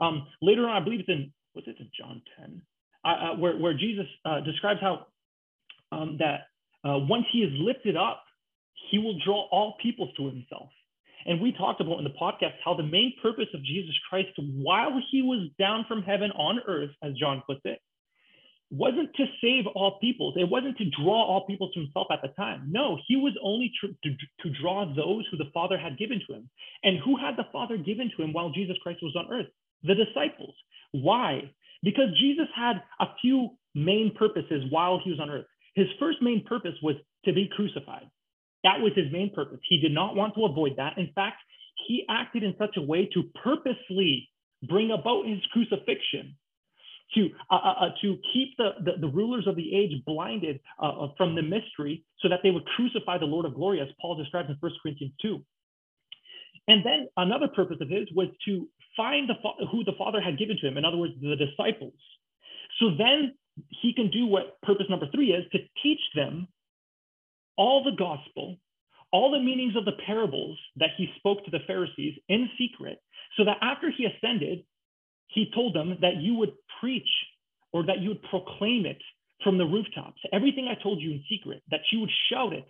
[0.00, 2.62] Um, later on, I believe it's in, was it in John 10?
[3.04, 5.06] Uh, where, where Jesus uh, describes how
[5.92, 6.48] um, that
[6.84, 8.22] uh, once he is lifted up,
[8.90, 10.70] he will draw all peoples to himself.
[11.24, 15.00] And we talked about in the podcast how the main purpose of Jesus Christ while
[15.10, 17.80] he was down from heaven on earth, as John puts it,
[18.70, 20.34] wasn't to save all peoples.
[20.36, 22.68] It wasn't to draw all peoples to himself at the time.
[22.70, 26.34] No, he was only to, to, to, draw those who the Father had given to
[26.34, 26.50] him.
[26.82, 29.46] And who had the Father given to him while Jesus Christ was on earth?
[29.82, 30.54] The disciples.
[30.92, 31.50] Why?
[31.82, 35.46] Because Jesus had a few main purposes while he was on earth.
[35.74, 36.96] His first main purpose was
[37.26, 38.08] to be crucified.
[38.64, 39.60] That was his main purpose.
[39.68, 40.98] He did not want to avoid that.
[40.98, 41.36] In fact,
[41.86, 44.28] he acted in such a way to purposely
[44.66, 46.34] bring about his crucifixion,
[47.14, 50.88] to, uh, uh, uh to keep the, the, the, rulers of the age blinded uh,
[50.88, 54.16] uh, from the mystery so that they would crucify the Lord of glory, as Paul
[54.16, 55.40] describes in 1 Corinthians 2.
[56.68, 59.34] And then another purpose of his was to find the
[59.70, 61.94] who the Father had given to him, in other words, the disciples.
[62.80, 63.34] So then
[63.70, 66.48] he can do what purpose number three is to teach them
[67.56, 68.56] all the gospel,
[69.12, 73.00] all the meanings of the parables that he spoke to the Pharisees in secret,
[73.36, 74.64] so that after he ascended,
[75.28, 77.08] he told them that you would preach
[77.72, 79.00] or that you would proclaim it
[79.42, 80.20] from the rooftops.
[80.32, 82.66] Everything I told you in secret, that you would shout it,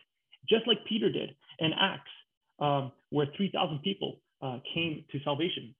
[0.48, 2.10] just like Peter did in Acts,
[2.58, 5.74] um, where 3,000 people uh, came to salvation.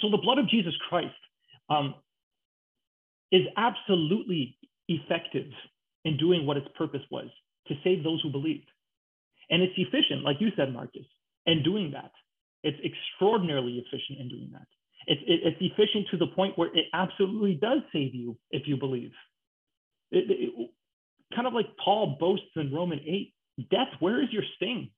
[0.00, 1.14] So the blood of Jesus Christ
[1.68, 1.94] um,
[3.30, 4.56] is absolutely
[4.88, 5.50] effective
[6.04, 7.28] in doing what its purpose was
[7.68, 8.68] to save those who believed.
[9.50, 11.06] And it's efficient, like you said, Marcus,
[11.46, 12.10] in doing that.
[12.62, 14.66] It's extraordinarily efficient in doing that.
[15.06, 18.76] It's, it, it's efficient to the point where it absolutely does save you if you
[18.76, 19.10] believe.
[20.10, 20.70] It, it,
[21.34, 23.34] kind of like Paul boasts in Roman 8
[23.70, 24.90] Death, where is your sting?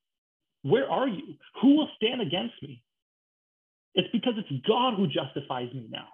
[0.65, 1.35] Where are you?
[1.61, 2.81] Who will stand against me?
[3.93, 6.07] It's because it's God who justifies me now.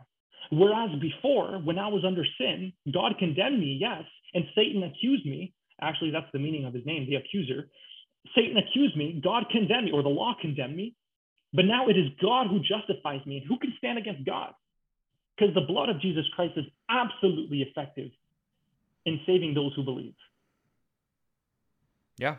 [0.51, 5.53] Whereas before, when I was under sin, God condemned me, yes, and Satan accused me,
[5.81, 7.69] Actually, that's the meaning of his name, the accuser.
[8.35, 10.95] Satan accused me, God condemned me, or the law condemned me.
[11.53, 13.37] But now it is God who justifies me.
[13.37, 14.53] And who can stand against God?
[15.35, 18.11] Because the blood of Jesus Christ is absolutely effective
[19.05, 20.13] in saving those who believe.
[22.17, 22.35] Yeah,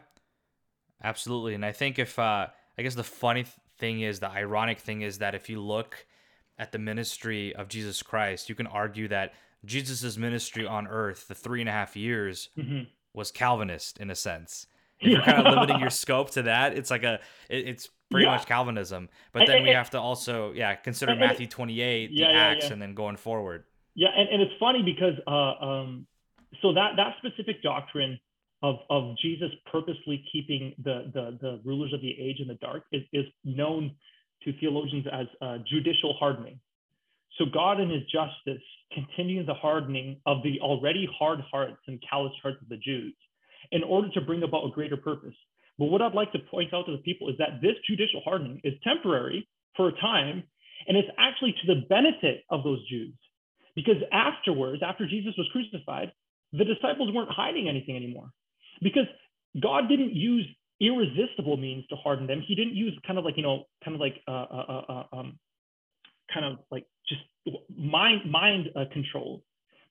[1.02, 1.54] absolutely.
[1.54, 2.48] And I think if, uh,
[2.78, 3.44] I guess the funny
[3.78, 6.06] thing is, the ironic thing is that if you look
[6.58, 9.34] at the ministry of Jesus Christ, you can argue that
[9.64, 12.82] Jesus' ministry on earth, the three and a half years, mm-hmm
[13.14, 14.66] was Calvinist in a sense.
[15.00, 15.14] If yeah.
[15.14, 17.14] you're kind of limiting your scope to that, it's like a
[17.48, 18.32] it, it's pretty yeah.
[18.32, 19.08] much Calvinism.
[19.32, 22.80] But then and, we have to also yeah consider Matthew 28, yeah, the Acts, and
[22.80, 23.64] then going forward.
[23.94, 26.06] Yeah, and, and it's funny because uh, um,
[26.60, 28.18] so that that specific doctrine
[28.62, 32.84] of of Jesus purposely keeping the the the rulers of the age in the dark
[32.92, 33.94] is is known
[34.44, 36.58] to theologians as uh, judicial hardening.
[37.38, 42.32] So God in his justice continues the hardening of the already hard hearts and callous
[42.42, 43.14] hearts of the Jews
[43.70, 45.34] in order to bring about a greater purpose.
[45.78, 48.60] But what I'd like to point out to the people is that this judicial hardening
[48.64, 50.42] is temporary for a time,
[50.86, 53.14] and it's actually to the benefit of those Jews.
[53.74, 56.12] Because afterwards, after Jesus was crucified,
[56.52, 58.30] the disciples weren't hiding anything anymore.
[58.82, 59.06] Because
[59.60, 60.46] God didn't use
[60.80, 62.42] irresistible means to harden them.
[62.46, 65.16] He didn't use kind of like, you know, kind of like uh, uh, uh, uh
[65.16, 65.38] um,
[66.32, 67.22] kind of like just
[67.76, 69.42] mind mind uh, control.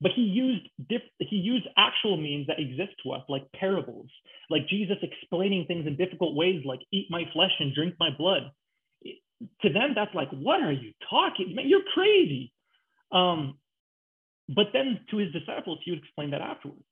[0.01, 4.09] But he used diff- he used actual means that exist to us like parables
[4.49, 8.51] like jesus explaining things in difficult ways like eat my flesh and drink my blood.
[9.03, 11.69] To them that's like what are you talking man?
[11.69, 12.51] You're crazy.
[13.11, 13.59] Um,
[14.49, 16.83] but then to his disciples he would explain that afterwards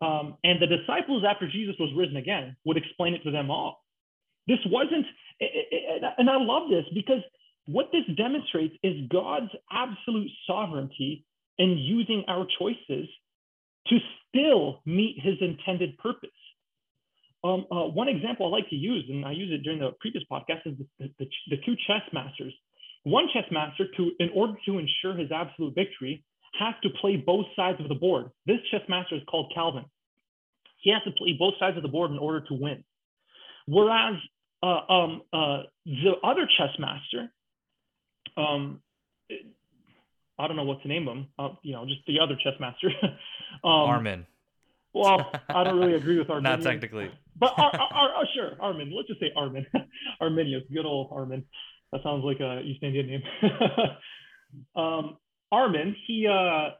[0.00, 3.82] um, and the disciples after jesus was risen again would explain it to them all
[4.46, 5.06] this wasn't
[6.18, 7.22] and i love this because
[7.66, 11.24] what this demonstrates is God's absolute sovereignty
[11.58, 13.08] in using our choices
[13.88, 16.30] to still meet his intended purpose.
[17.42, 20.24] Um, uh, one example I like to use, and I use it during the previous
[20.30, 22.54] podcast, is the, the, the two chess masters.
[23.04, 26.24] One chess master, to, in order to ensure his absolute victory,
[26.58, 28.30] has to play both sides of the board.
[28.46, 29.84] This chess master is called Calvin.
[30.80, 32.84] He has to play both sides of the board in order to win.
[33.66, 34.14] Whereas
[34.62, 37.30] uh, um, uh, the other chess master
[38.36, 38.80] um,
[40.38, 41.28] I don't know what to name them.
[41.38, 42.90] Uh, you know, just the other chess master.
[43.02, 44.26] um, Armin.
[44.92, 46.42] Well, I don't really agree with Armin.
[46.50, 47.10] Not technically.
[47.36, 48.92] But Ar- Ar- Ar- sure, Armin.
[48.94, 49.66] Let's just say Armin.
[50.20, 51.44] Arminius, good old Armin.
[51.92, 53.22] That sounds like a East Indian name.
[54.76, 55.16] um,
[55.54, 56.70] Armin, he uh,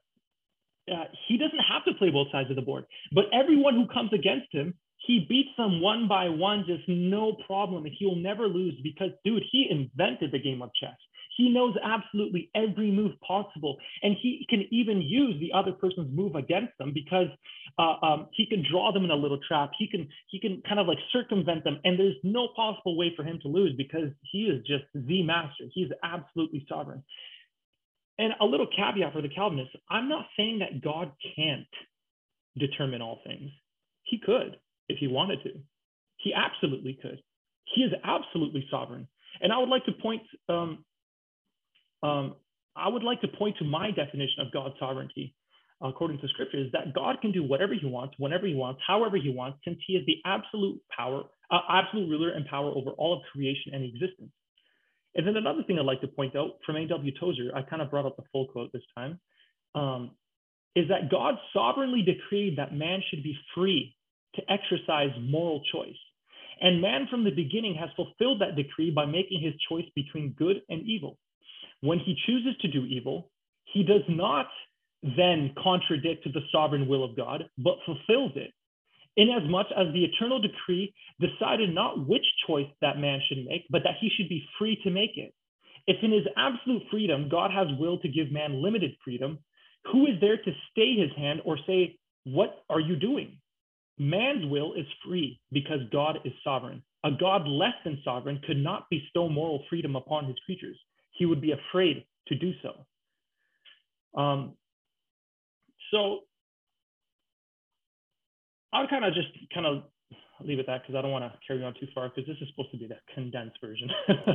[0.92, 2.84] uh, he doesn't have to play both sides of the board.
[3.12, 4.74] But everyone who comes against him,
[5.06, 7.84] he beats them one by one, just no problem.
[7.84, 10.96] And he'll never lose because, dude, he invented the game of chess.
[11.36, 16.36] He knows absolutely every move possible, and he can even use the other person's move
[16.36, 17.26] against them because
[17.76, 19.72] uh, um, he can draw them in a little trap.
[19.76, 23.24] He can he can kind of like circumvent them, and there's no possible way for
[23.24, 25.64] him to lose because he is just the master.
[25.72, 27.02] He's absolutely sovereign.
[28.18, 31.66] And a little caveat for the Calvinists: I'm not saying that God can't
[32.58, 33.50] determine all things.
[34.04, 34.56] He could
[34.88, 35.50] if he wanted to.
[36.18, 37.20] He absolutely could.
[37.74, 39.08] He is absolutely sovereign.
[39.40, 40.84] And I would like to point um,
[42.02, 42.34] um,
[42.76, 45.34] I would like to point to my definition of God's sovereignty
[45.80, 49.16] according to scripture is that God can do whatever he wants, whenever he wants, however
[49.16, 53.12] he wants, since he is the absolute power, uh, absolute ruler and power over all
[53.12, 54.30] of creation and existence.
[55.14, 57.12] And then another thing I'd like to point out from A.W.
[57.18, 59.20] Tozer, I kind of brought up the full quote this time,
[59.74, 60.10] um,
[60.74, 63.94] is that God sovereignly decreed that man should be free
[64.34, 65.96] to exercise moral choice.
[66.60, 70.62] And man from the beginning has fulfilled that decree by making his choice between good
[70.68, 71.18] and evil
[71.84, 73.30] when he chooses to do evil,
[73.66, 74.46] he does not
[75.02, 78.52] then contradict the sovereign will of God, but fulfills it,
[79.16, 83.96] inasmuch as the eternal decree decided not which choice that man should make, but that
[84.00, 85.32] he should be free to make it.
[85.86, 89.38] If in his absolute freedom God has will to give man limited freedom,
[89.92, 93.38] who is there to stay his hand or say, What are you doing?
[93.98, 96.82] Man's will is free because God is sovereign.
[97.04, 100.76] A God less than sovereign could not bestow moral freedom upon his creatures
[101.14, 104.20] he would be afraid to do so.
[104.20, 104.54] Um,
[105.90, 106.20] so
[108.74, 109.84] I would kind of just kind of
[110.40, 112.48] leave it that because I don't want to carry on too far because this is
[112.50, 113.88] supposed to be the condensed version.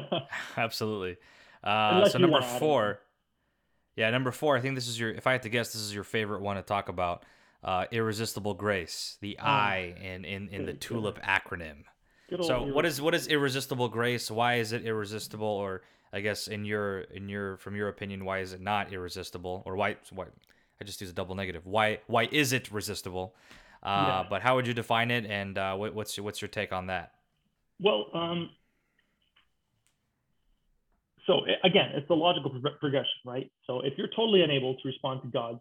[0.57, 1.17] Absolutely.
[1.63, 3.01] Uh, so number four,
[3.95, 4.55] yeah, number four.
[4.55, 5.11] I think this is your.
[5.11, 7.23] If I had to guess, this is your favorite one to talk about.
[7.61, 11.83] Uh, irresistible grace, the oh, I in in, in the TULIP acronym.
[12.41, 14.31] So what is what is irresistible grace?
[14.31, 15.45] Why is it irresistible?
[15.45, 15.81] Or
[16.13, 19.75] I guess in your in your from your opinion, why is it not irresistible, or
[19.75, 20.27] why why
[20.79, 21.65] I just use a double negative?
[21.65, 23.35] Why why is it resistible?
[23.81, 24.23] Uh, yeah.
[24.29, 26.87] But how would you define it, and uh, what, what's your, what's your take on
[26.87, 27.13] that?
[27.79, 28.49] Well, um,
[31.25, 33.49] so again, it's the logical progression, right?
[33.65, 35.59] So if you're totally unable to respond to God's,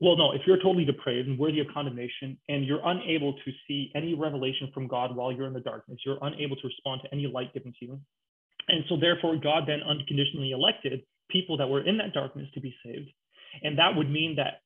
[0.00, 3.92] well, no, if you're totally depraved and worthy of condemnation, and you're unable to see
[3.94, 7.26] any revelation from God while you're in the darkness, you're unable to respond to any
[7.26, 8.00] light given to you,
[8.68, 12.74] and so, therefore, God then unconditionally elected people that were in that darkness to be
[12.84, 13.10] saved.
[13.62, 14.60] And that would mean that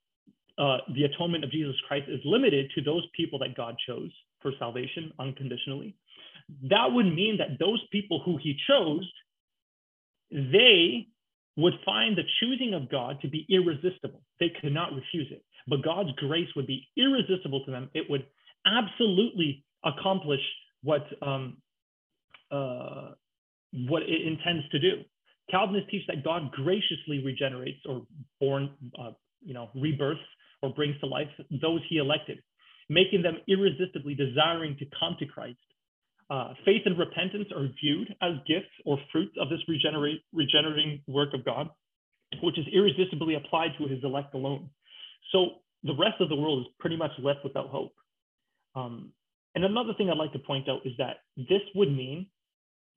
[0.59, 4.53] uh, the atonement of Jesus Christ is limited to those people that God chose for
[4.59, 5.95] salvation unconditionally.
[6.71, 9.07] That would mean that those people who he chose,
[10.31, 11.09] they
[11.57, 14.23] would find the choosing of God to be irresistible.
[14.41, 15.45] They could not refuse it.
[15.67, 17.91] But God's grace would be irresistible to them.
[17.95, 18.27] It would
[18.67, 20.41] absolutely accomplish
[20.83, 21.57] what um,
[22.51, 23.11] uh,
[23.89, 25.03] what it intends to do.
[25.51, 28.07] Calvinists teach that God graciously regenerates or
[28.41, 29.11] born, uh,
[29.45, 30.21] you know, rebirths
[30.67, 31.29] or brings to life
[31.63, 32.39] those he elected,
[32.89, 35.59] making them irresistibly desiring to come to Christ.
[36.29, 41.33] Uh, faith and repentance are viewed as gifts or fruits of this regenerate, regenerating work
[41.35, 41.71] of God,
[42.43, 44.69] which is irresistibly applied to his elect alone.
[45.31, 45.47] So
[45.85, 47.93] the rest of the world is pretty much left without hope.
[48.75, 49.13] Um,
[49.55, 52.27] and another thing I'd like to point out is that this would mean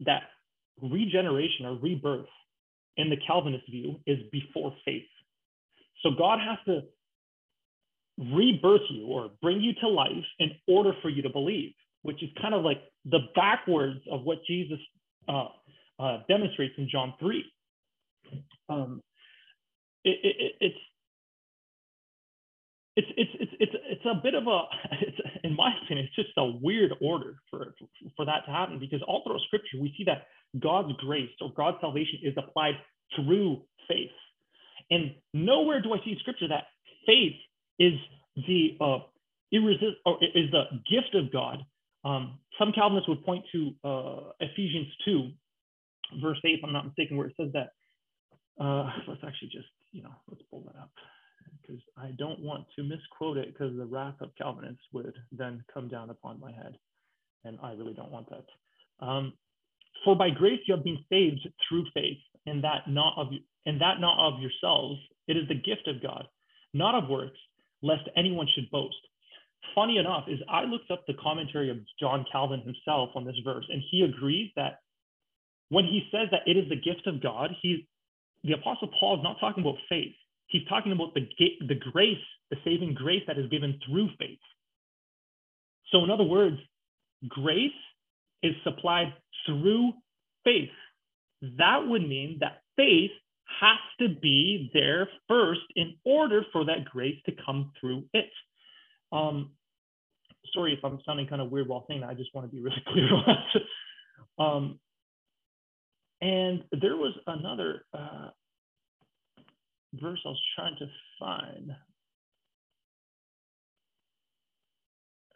[0.05, 0.23] that
[0.81, 2.25] regeneration or rebirth
[2.97, 5.03] in the Calvinist view is before faith.
[6.01, 6.81] So God has to
[8.33, 12.29] rebirth you or bring you to life in order for you to believe, which is
[12.41, 14.79] kind of like the backwards of what Jesus
[15.27, 15.47] uh,
[15.99, 17.43] uh, demonstrates in John 3.
[18.69, 19.01] Um,
[20.03, 20.77] it, it, it's
[22.95, 24.61] it's it's it's it's it's a bit of a
[25.01, 27.73] it's in my opinion it's just a weird order for
[28.15, 30.27] for that to happen because all throughout scripture we see that
[30.59, 32.75] God's grace or God's salvation is applied
[33.15, 34.11] through faith.
[34.91, 36.65] And nowhere do I see scripture that
[37.05, 37.35] faith
[37.79, 37.93] is
[38.35, 38.99] the uh,
[39.51, 39.97] irresist
[40.35, 41.65] is the gift of God.
[42.05, 45.29] Um, some Calvinists would point to uh, Ephesians 2,
[46.21, 47.71] verse 8, if I'm not mistaken, where it says that.
[48.61, 50.91] Uh, let's actually just, you know, let's pull that up
[51.61, 55.87] because I don't want to misquote it because the wrath of Calvinists would then come
[55.87, 56.77] down upon my head.
[57.45, 59.05] And I really don't want that.
[59.05, 59.33] Um,
[60.03, 63.27] for by grace you have been saved through faith, and that not of
[63.65, 64.99] and that not of yourselves.
[65.27, 66.27] It is the gift of God,
[66.73, 67.37] not of works,
[67.81, 68.95] lest anyone should boast.
[69.75, 73.65] Funny enough, is I looked up the commentary of John Calvin himself on this verse,
[73.69, 74.79] and he agrees that
[75.69, 77.87] when he says that it is the gift of God, he
[78.43, 80.13] the apostle Paul is not talking about faith.
[80.47, 81.27] He's talking about the,
[81.67, 82.17] the grace,
[82.49, 84.39] the saving grace that is given through faith.
[85.91, 86.57] So, in other words,
[87.27, 87.71] grace
[88.41, 89.13] is supplied
[89.45, 89.93] through
[90.43, 90.69] faith.
[91.57, 93.11] That would mean that faith
[93.59, 98.29] has to be there first in order for that grace to come through it.
[99.11, 99.51] Um,
[100.53, 102.09] sorry if I'm sounding kind of weird while saying that.
[102.09, 104.43] I just want to be really clear on that.
[104.43, 104.79] Um,
[106.21, 108.29] and there was another uh,
[109.93, 110.87] verse I was trying to
[111.19, 111.71] find.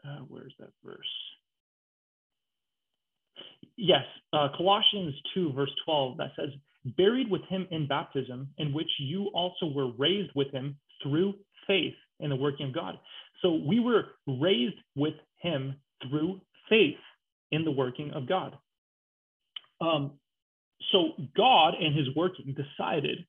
[0.05, 0.97] Uh, where's that verse?
[3.77, 4.03] Yes,
[4.33, 6.49] uh, Colossians 2, verse 12, that says,
[6.85, 11.33] buried with him in baptism, in which you also were raised with him through
[11.67, 12.99] faith in the working of God.
[13.41, 15.75] So we were raised with him
[16.09, 16.97] through faith
[17.51, 18.57] in the working of God.
[19.81, 20.13] Um,
[20.91, 23.25] so God and his working decided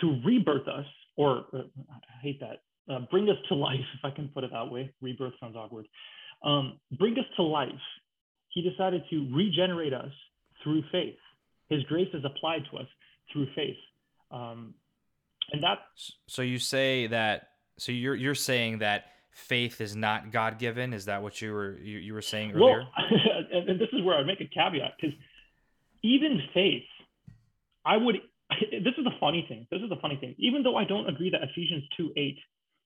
[0.00, 0.86] to rebirth us,
[1.16, 2.62] or uh, I hate that,
[2.92, 4.92] uh, bring us to life, if I can put it that way.
[5.00, 5.86] Rebirth sounds awkward.
[6.44, 7.70] Um, bring us to life.
[8.48, 10.10] He decided to regenerate us
[10.62, 11.16] through faith.
[11.68, 12.86] His grace is applied to us
[13.32, 13.76] through faith.
[14.30, 14.74] Um,
[15.52, 15.78] and that.
[16.26, 17.48] So you say that.
[17.78, 20.92] So you're you're saying that faith is not God given.
[20.92, 22.78] Is that what you were you, you were saying earlier?
[22.78, 22.88] Well,
[23.52, 25.16] and, and this is where I make a caveat because
[26.02, 26.84] even faith,
[27.84, 28.16] I would.
[28.84, 29.66] This is a funny thing.
[29.70, 30.34] This is a funny thing.
[30.38, 32.36] Even though I don't agree that Ephesians two eight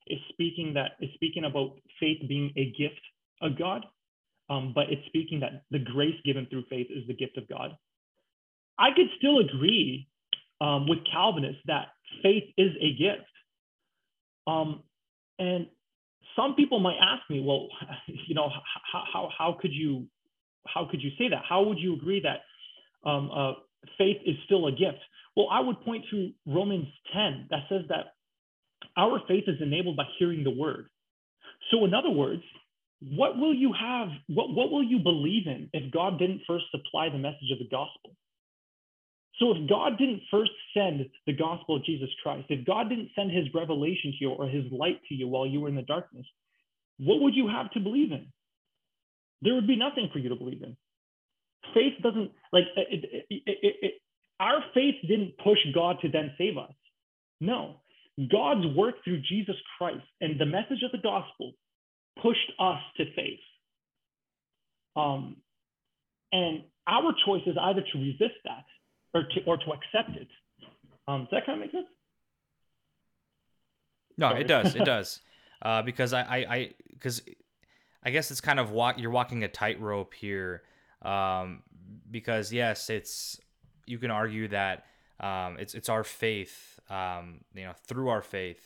[0.07, 3.01] is speaking that is speaking about faith being a gift
[3.41, 3.85] of God,
[4.49, 7.77] um, but it's speaking that the grace given through faith is the gift of God.
[8.79, 10.09] I could still agree
[10.61, 11.89] um, with Calvinists that
[12.23, 13.29] faith is a gift.
[14.47, 14.83] Um,
[15.39, 15.67] and
[16.35, 17.69] some people might ask me, well,
[18.07, 18.49] you know,
[18.93, 20.07] how, how, how could you
[20.67, 21.43] how could you say that?
[21.49, 23.53] How would you agree that um, uh,
[23.97, 24.99] faith is still a gift?
[25.37, 28.15] Well, I would point to Romans 10 that says that
[28.97, 30.89] our faith is enabled by hearing the word.
[31.71, 32.43] So, in other words,
[33.01, 34.09] what will you have?
[34.29, 37.69] What, what will you believe in if God didn't first supply the message of the
[37.71, 38.17] gospel?
[39.39, 43.31] So if God didn't first send the gospel of Jesus Christ, if God didn't send
[43.31, 46.27] his revelation to you or his light to you while you were in the darkness,
[46.99, 48.27] what would you have to believe in?
[49.43, 50.77] There would be nothing for you to believe in.
[51.75, 53.43] Faith doesn't, like, it, it,
[53.83, 53.95] it,
[54.41, 56.73] our faith didn't push God to then save us.
[57.41, 57.77] No,
[58.31, 61.53] God's work through Jesus Christ and the message of the gospel
[62.23, 63.41] pushed us to faith.
[64.97, 65.37] Um,
[66.33, 68.65] and our choice is either to resist that
[69.17, 70.29] or to or to accept it.
[71.09, 71.87] Um, does that kind of make sense?
[74.19, 74.41] No, Sorry.
[74.43, 74.75] it does.
[74.75, 75.21] It does.
[75.63, 78.99] Uh, because I, I, because I, I, guess it's kind of walk.
[78.99, 80.63] You're walking a tightrope here.
[81.03, 81.63] Um,
[82.11, 83.41] because yes, it's
[83.87, 84.85] you can argue that
[85.21, 86.79] um, it's it's our faith.
[86.91, 88.63] Um, you know, through our faith,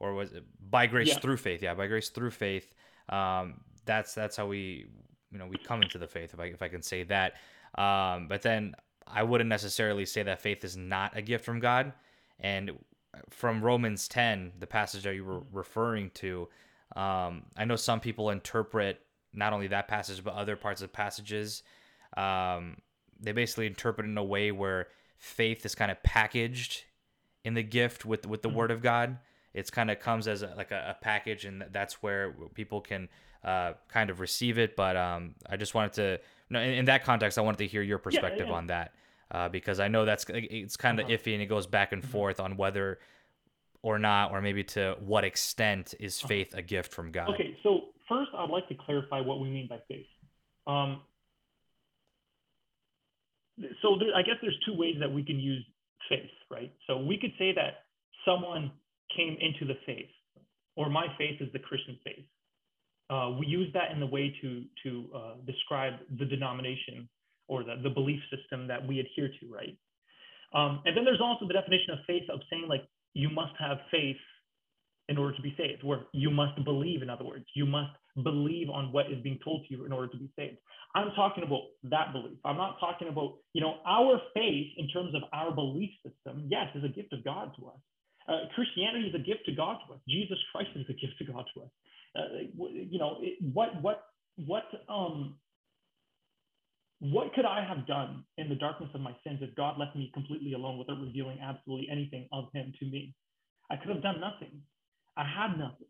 [0.00, 1.18] or was it by grace yeah.
[1.18, 1.62] through faith?
[1.62, 2.74] Yeah, by grace through faith.
[3.08, 4.86] Um, that's that's how we
[5.30, 7.34] you know we come into the faith if I if I can say that.
[7.76, 8.74] Um, but then
[9.06, 11.92] I wouldn't necessarily say that faith is not a gift from God.
[12.40, 12.72] And
[13.30, 16.48] from Romans 10, the passage that you were referring to,
[16.96, 19.00] um, I know some people interpret
[19.32, 21.62] not only that passage, but other parts of passages.
[22.16, 22.76] Um,
[23.20, 26.84] they basically interpret in a way where faith is kind of packaged
[27.44, 28.58] in the gift with with the mm-hmm.
[28.58, 29.18] word of God.
[29.54, 33.08] It's kind of comes as a, like a, a, package, and that's where people can
[33.44, 34.76] uh, kind of receive it.
[34.76, 36.20] But um, I just wanted to
[36.52, 38.58] no, in, in, that context, I wanted to hear your perspective yeah, yeah.
[38.58, 38.94] on that
[39.30, 41.16] uh, because I know that's it's kind of uh-huh.
[41.16, 42.12] iffy and it goes back and mm-hmm.
[42.12, 43.00] forth on whether
[43.82, 46.28] or not, or maybe to what extent is uh-huh.
[46.28, 47.30] faith a gift from God.
[47.30, 50.06] Okay, so first I'd like to clarify what we mean by faith.
[50.66, 51.00] Um,
[53.80, 55.64] so there, I guess there's two ways that we can use
[56.08, 56.72] faith, right?
[56.86, 57.84] So we could say that
[58.24, 58.70] someone
[59.16, 60.10] came into the faith,
[60.76, 62.24] or my faith is the Christian faith.
[63.12, 67.06] Uh, we use that in the way to to uh, describe the denomination
[67.46, 69.76] or the, the belief system that we adhere to, right?
[70.54, 73.78] Um, and then there's also the definition of faith of saying like you must have
[73.90, 74.16] faith
[75.10, 78.70] in order to be saved, where you must believe, in other words, you must believe
[78.70, 80.56] on what is being told to you in order to be saved.
[80.94, 82.38] I'm talking about that belief.
[82.46, 86.68] I'm not talking about, you know, our faith in terms of our belief system, yes,
[86.74, 87.80] is a gift of God to us.
[88.28, 90.00] Uh, Christianity is a gift to God to us.
[90.08, 91.70] Jesus Christ is a gift to God to us
[92.16, 92.22] uh,
[92.58, 94.04] you know, it, what what
[94.36, 95.36] what um
[97.00, 100.10] what could I have done in the darkness of my sins if God left me
[100.14, 103.14] completely alone without revealing absolutely anything of Him to me?
[103.70, 104.62] I could have done nothing.
[105.16, 105.88] I had nothing.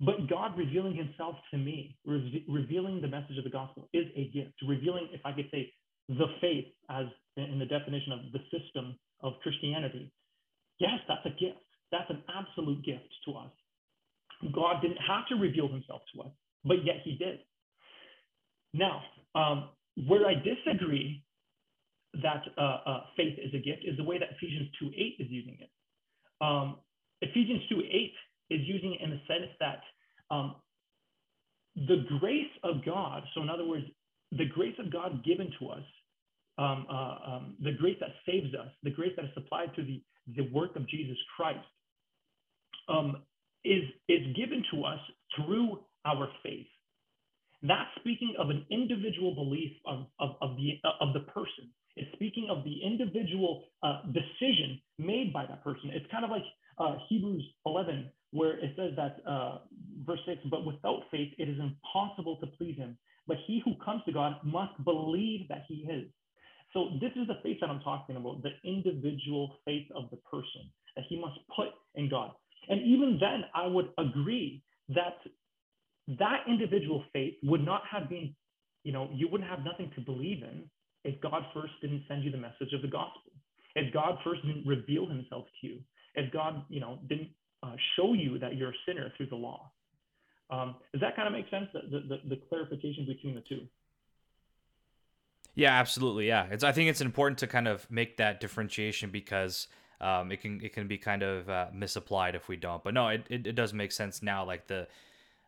[0.00, 4.30] But God revealing Himself to me, re- revealing the message of the gospel, is a
[4.32, 4.54] gift.
[4.66, 5.72] Revealing, if I could say,
[6.08, 7.06] the faith as
[7.36, 10.12] in the definition of the system of Christianity,
[10.78, 11.30] yes, that's a
[14.42, 16.32] have to reveal himself to us,
[16.64, 17.40] but yet he did.
[18.72, 19.02] Now,
[19.34, 19.70] um,
[20.06, 21.22] where I disagree
[22.22, 25.26] that uh, uh, faith is a gift is the way that Ephesians 2 8 is
[25.30, 25.70] using it.
[26.40, 26.76] Um,
[27.22, 28.12] Ephesians 2 8
[28.50, 29.80] is using it in the sense that
[30.30, 30.56] um,
[31.74, 33.84] the grace of God, so in other words,
[34.32, 35.84] the grace of God given to us,
[36.58, 40.02] um, uh, um, the grace that saves us, the grace that is supplied through the,
[40.36, 41.58] the work of Jesus Christ,
[42.88, 43.22] um,
[43.66, 45.00] is, is given to us
[45.36, 46.66] through our faith.
[47.62, 51.70] That's speaking of an individual belief of, of, of, the, of the person.
[51.96, 55.90] It's speaking of the individual uh, decision made by that person.
[55.92, 56.44] It's kind of like
[56.78, 59.58] uh, Hebrews 11, where it says that, uh,
[60.04, 62.98] verse 6, but without faith, it is impossible to please him.
[63.26, 66.06] But he who comes to God must believe that he is.
[66.72, 70.70] So, this is the faith that I'm talking about the individual faith of the person
[70.94, 72.32] that he must put in God.
[72.68, 75.18] And even then, I would agree that
[76.18, 78.34] that individual faith would not have been,
[78.84, 80.68] you know, you wouldn't have nothing to believe in
[81.04, 83.32] if God first didn't send you the message of the gospel,
[83.74, 85.78] if God first didn't reveal himself to you,
[86.14, 87.28] if God, you know, didn't
[87.62, 89.70] uh, show you that you're a sinner through the law.
[90.50, 91.66] Um, does that kind of make sense?
[91.72, 93.66] The, the, the clarification between the two.
[95.54, 96.28] Yeah, absolutely.
[96.28, 96.62] Yeah, it's.
[96.62, 99.68] I think it's important to kind of make that differentiation because
[100.00, 102.82] um, it can it can be kind of uh, misapplied if we don't.
[102.84, 104.44] But no, it, it, it does make sense now.
[104.44, 104.86] Like the,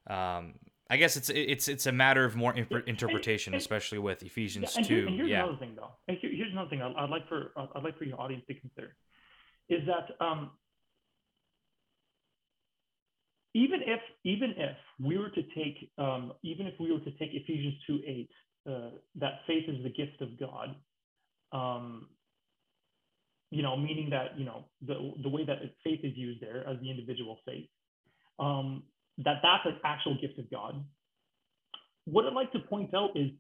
[0.07, 0.55] um,
[0.91, 4.73] I guess it's it's it's a matter of more imp- interpretation, and, especially with Ephesians
[4.73, 5.07] yeah, and two.
[5.07, 5.43] and here's yeah.
[5.43, 5.91] another thing, though.
[6.09, 8.55] And here, here's another thing I'd, I'd, like for I'd like for your audience to
[8.55, 8.97] consider,
[9.69, 10.51] is that um,
[13.55, 17.31] even if even if we were to take um, even if we were to take
[17.35, 18.31] Ephesians two eight,
[18.67, 20.75] uh, that faith is the gift of God.
[21.53, 22.09] Um,
[23.51, 26.79] you know, meaning that you know the the way that faith is used there as
[26.81, 27.69] the individual faith.
[28.39, 28.85] Um,
[29.19, 30.85] that that's an actual gift of God.
[32.05, 33.31] What I'd like to point out is,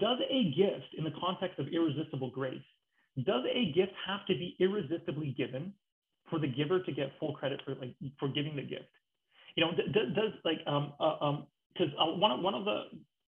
[0.00, 2.62] does a gift in the context of irresistible grace,
[3.24, 5.72] does a gift have to be irresistibly given
[6.30, 8.90] for the giver to get full credit for like for giving the gift?
[9.56, 12.84] You know, does, does like um uh, um because uh, one of one of the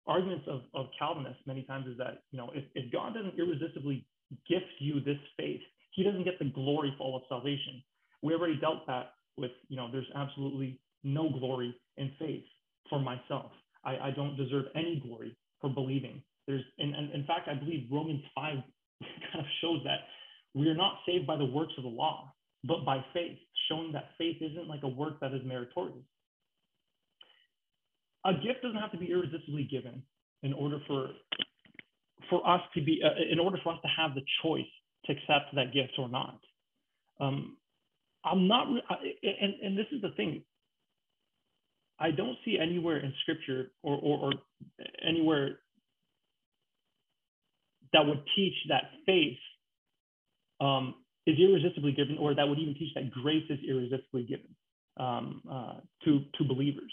[0.06, 4.06] arguments of, of Calvinists many times is that you know if, if God doesn't irresistibly
[4.48, 5.60] gift you this faith,
[5.98, 7.82] He doesn't get the glory for all of salvation.
[8.22, 12.44] We already dealt that with you know there's absolutely no glory in faith
[12.88, 13.50] for myself.
[13.84, 16.22] I, I don't deserve any glory for believing.
[16.46, 18.58] There's, and, and in fact, I believe Romans 5
[19.00, 20.06] kind of shows that
[20.54, 23.36] we are not saved by the works of the law, but by faith,
[23.68, 26.06] showing that faith isn't like a work that is meritorious.
[28.24, 30.00] A gift doesn't have to be irresistibly given
[30.44, 31.08] in order for
[32.30, 34.70] for us to be uh, in order for us to have the choice
[35.06, 36.40] to accept that gift or not.
[37.20, 37.56] Um,
[38.24, 40.42] I'm not, and, and this is the thing.
[42.00, 44.32] I don't see anywhere in scripture or, or, or
[45.06, 45.58] anywhere
[47.92, 49.38] that would teach that faith
[50.60, 50.94] um,
[51.26, 54.54] is irresistibly given, or that would even teach that grace is irresistibly given
[54.98, 56.92] um, uh, to to believers.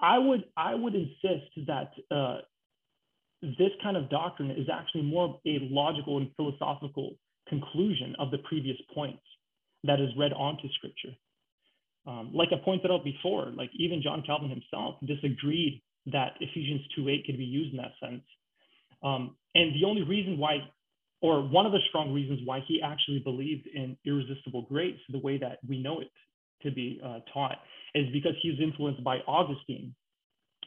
[0.00, 2.38] I would I would insist that uh,
[3.42, 7.14] this kind of doctrine is actually more a logical and philosophical
[7.48, 9.22] conclusion of the previous points
[9.84, 11.14] that is read onto Scripture.
[12.06, 17.26] Um, like I pointed out before, like even John Calvin himself disagreed that Ephesians 2.8
[17.26, 18.22] could be used in that sense.
[19.02, 20.58] Um, and the only reason why,
[21.20, 25.36] or one of the strong reasons why he actually believed in irresistible grace, the way
[25.38, 26.10] that we know it
[26.62, 27.58] to be uh, taught,
[27.94, 29.94] is because he was influenced by Augustine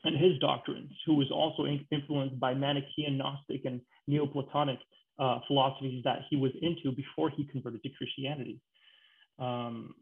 [0.03, 4.79] and his doctrines, who was also influenced by Manichaean, Gnostic, and Neoplatonic
[5.17, 8.59] uh, philosophies that he was into before he converted to Christianity.
[9.37, 9.95] Um,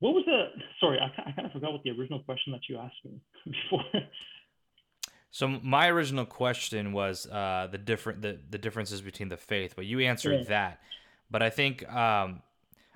[0.00, 0.48] what was the?
[0.80, 3.84] Sorry, I, I kind of forgot what the original question that you asked me before.
[5.30, 9.84] So my original question was uh, the different the, the differences between the faith, but
[9.84, 10.48] you answered yeah.
[10.48, 10.80] that.
[11.30, 12.42] But I think um,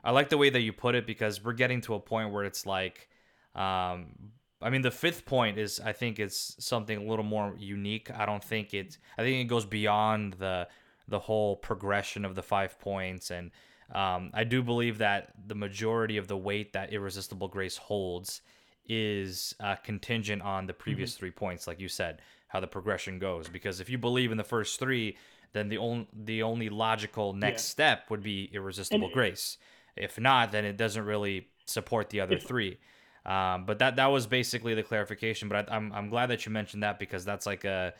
[0.04, 2.44] I like the way that you put it because we're getting to a point where
[2.44, 3.08] it's like,
[3.54, 8.10] um, I mean, the fifth point is I think it's something a little more unique.
[8.10, 8.98] I don't think it's.
[9.16, 10.68] I think it goes beyond the
[11.06, 13.50] the whole progression of the five points and
[13.94, 18.42] um, I do believe that the majority of the weight that Irresistible Grace holds
[18.86, 21.20] is uh, contingent on the previous mm-hmm.
[21.20, 23.48] three points, like you said, how the progression goes.
[23.48, 25.16] Because if you believe in the first three,
[25.52, 27.70] then the only the only logical next yeah.
[27.70, 29.56] step would be Irresistible and, Grace.
[29.96, 32.78] If not, then it doesn't really support the other if, three.
[33.28, 35.48] Um, but that that was basically the clarification.
[35.48, 37.92] But I, am I'm, I'm glad that you mentioned that because that's like a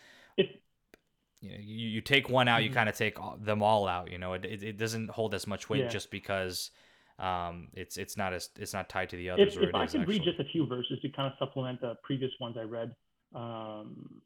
[1.40, 2.68] you know, you, you take one out, mm-hmm.
[2.68, 4.10] you kind of take them all out.
[4.10, 5.88] You know, it, it, it, doesn't hold as much weight yeah.
[5.88, 6.70] just because
[7.18, 9.56] um, it's it's not as it's not tied to the others.
[9.56, 12.32] If, if I could read just a few verses to kind of supplement the previous
[12.40, 12.94] ones I read.
[13.34, 14.22] Um,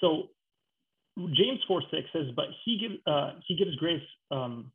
[0.00, 0.28] so
[1.18, 4.02] James 4 6 says, but he gives uh, he gives grace.
[4.30, 4.70] Um,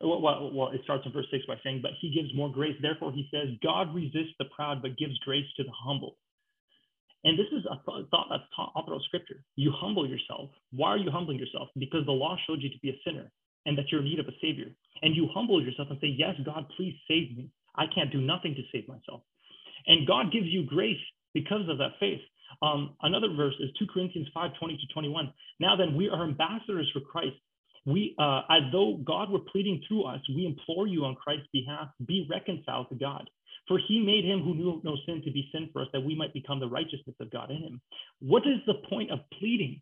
[0.00, 2.76] well, well, well, it starts in verse 6 by saying, but he gives more grace.
[2.80, 6.16] Therefore, he says, God resists the proud, but gives grace to the humble.
[7.24, 9.42] And this is a thought that's taught all throughout scripture.
[9.56, 10.50] You humble yourself.
[10.70, 11.68] Why are you humbling yourself?
[11.78, 13.32] Because the law showed you to be a sinner
[13.64, 14.70] and that you're in need of a savior.
[15.02, 17.50] And you humble yourself and say, Yes, God, please save me.
[17.74, 19.22] I can't do nothing to save myself.
[19.86, 21.02] And God gives you grace
[21.34, 22.20] because of that faith.
[22.62, 25.32] Um, another verse is 2 Corinthians 5 20 to 21.
[25.58, 27.36] Now then, we are ambassadors for Christ.
[27.86, 31.88] We, uh, as though God were pleading through us, we implore you on Christ's behalf,
[32.04, 33.30] be reconciled to God.
[33.68, 36.14] For he made him who knew no sin to be sin for us, that we
[36.14, 37.80] might become the righteousness of God in him.
[38.20, 39.80] What is the point of pleading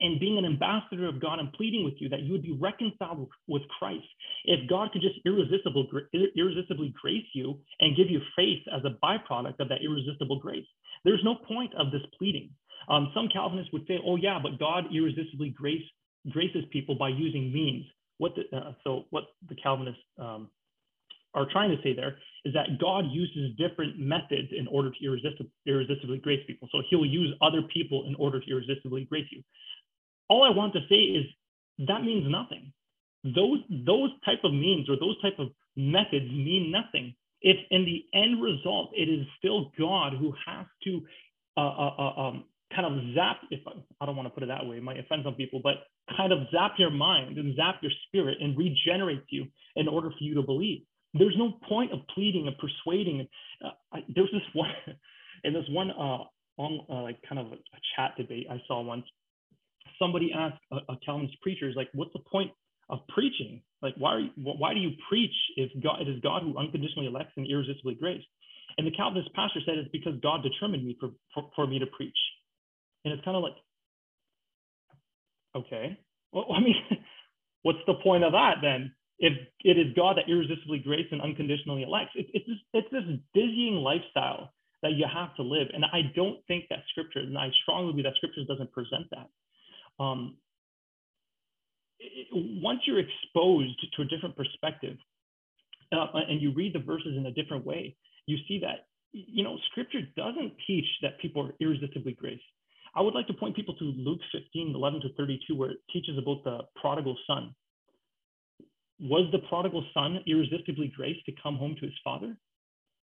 [0.00, 3.28] and being an ambassador of God and pleading with you that you would be reconciled
[3.48, 4.06] with Christ?
[4.44, 5.86] If God could just irresistible,
[6.36, 10.66] irresistibly grace you and give you faith as a byproduct of that irresistible grace,
[11.04, 12.50] there's no point of this pleading.
[12.88, 15.82] Um, some Calvinists would say, oh, yeah, but God irresistibly grace,
[16.30, 17.84] graces people by using means.
[18.18, 20.48] What the, uh, so what the Calvinists um,
[21.34, 25.50] are trying to say there is that God uses different methods in order to irresistibly,
[25.66, 26.68] irresistibly grace people.
[26.70, 29.42] So he'll use other people in order to irresistibly grace you.
[30.28, 31.26] All I want to say is
[31.88, 32.72] that means nothing.
[33.24, 37.14] Those those type of means or those type of methods mean nothing
[37.44, 41.02] if in the end result it is still God who has to
[41.56, 42.44] uh, uh, uh, um,
[42.74, 43.60] kind of zap, if
[44.00, 45.74] I, don't want to put it that way, it might offend some people, but
[46.16, 49.46] kind of zap your mind and zap your spirit and regenerate you
[49.76, 50.82] in order for you to believe.
[51.14, 53.28] There's no point of pleading and persuading.
[53.64, 54.70] Uh, I, there's this one,
[55.44, 56.24] and this one uh,
[56.58, 59.04] on uh, like kind of a, a, chat debate I saw once.
[59.98, 62.50] Somebody asked a, a Calvinist preacher, "Is like, what's the point
[62.88, 63.62] of preaching.
[63.82, 67.06] Like, why, are you, why do you preach if God, it is God who unconditionally
[67.06, 68.22] elects and irresistibly grace?
[68.76, 71.86] And the Calvinist pastor said it's because God determined me for, for, for me to
[71.86, 72.16] preach.
[73.04, 73.56] And it's kind of like,
[75.56, 75.98] okay,
[76.32, 76.76] well, I mean,
[77.62, 78.92] what's the point of that then?
[79.18, 79.32] If
[79.64, 83.76] it is God that irresistibly grace and unconditionally elects, it, it's, this, it's this dizzying
[83.76, 84.52] lifestyle
[84.82, 85.68] that you have to live.
[85.72, 90.02] And I don't think that scripture, and I strongly believe that scripture doesn't present that.
[90.02, 90.36] Um,
[92.32, 94.96] once you're exposed to a different perspective
[95.92, 99.56] uh, and you read the verses in a different way, you see that, you know,
[99.70, 102.42] scripture doesn't teach that people are irresistibly graced.
[102.96, 106.16] I would like to point people to Luke 15, 11 to 32, where it teaches
[106.16, 107.54] about the prodigal son.
[109.00, 112.36] Was the prodigal son irresistibly graced to come home to his father?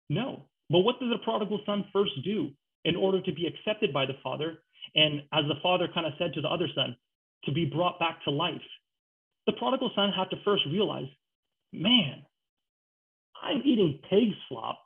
[0.09, 0.45] No.
[0.69, 2.51] But what did the prodigal son first do
[2.85, 4.59] in order to be accepted by the father?
[4.95, 6.95] And as the father kind of said to the other son,
[7.45, 8.61] to be brought back to life.
[9.45, 11.07] The prodigal son had to first realize,
[11.71, 12.23] man,
[13.41, 14.79] I'm eating pig slop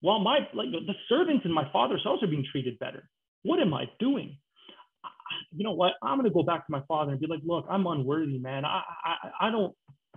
[0.00, 3.08] while my like the servants in my father's house are being treated better.
[3.42, 4.36] What am I doing?
[5.54, 5.94] You know what?
[6.02, 8.64] I'm gonna go back to my father and be like, look, I'm unworthy, man.
[8.64, 9.74] I I, I don't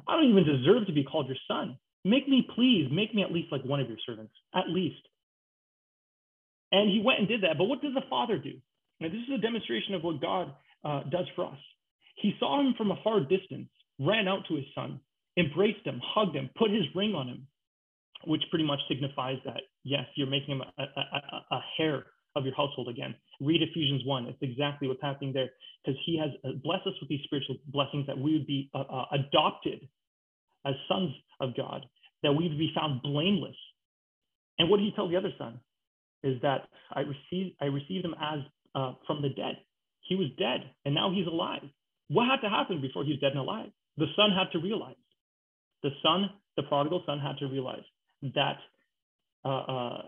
[0.08, 1.78] I don't even deserve to be called your son.
[2.04, 5.02] Make me please, make me at least like one of your servants, at least.
[6.72, 7.58] And he went and did that.
[7.58, 8.54] But what does the father do?
[9.00, 10.54] Now, this is a demonstration of what God
[10.84, 11.58] uh, does for us.
[12.16, 13.70] He saw him from a far distance,
[14.00, 15.00] ran out to his son,
[15.38, 17.48] embraced him, hugged him, put his ring on him,
[18.26, 20.86] which pretty much signifies that, yes, you're making him a, a,
[21.52, 22.06] a, a heir
[22.36, 23.16] of your household again.
[23.40, 24.26] Read Ephesians 1.
[24.28, 25.50] It's exactly what's happening there
[25.84, 28.80] because he has uh, blessed us with these spiritual blessings that we would be uh,
[28.80, 29.88] uh, adopted
[30.66, 31.86] as sons of God,
[32.24, 33.56] that we would be found blameless.
[34.60, 35.60] And what did he tell the other son?
[36.24, 38.40] Is that I received I received him as
[38.74, 39.58] uh, from the dead.
[40.02, 41.62] He was dead and now he's alive.
[42.10, 43.70] What had to happen before he was dead and alive?
[43.98, 44.96] The son had to realize.
[45.84, 47.84] The son, the prodigal son, had to realize
[48.34, 48.58] that
[49.44, 50.02] uh, uh,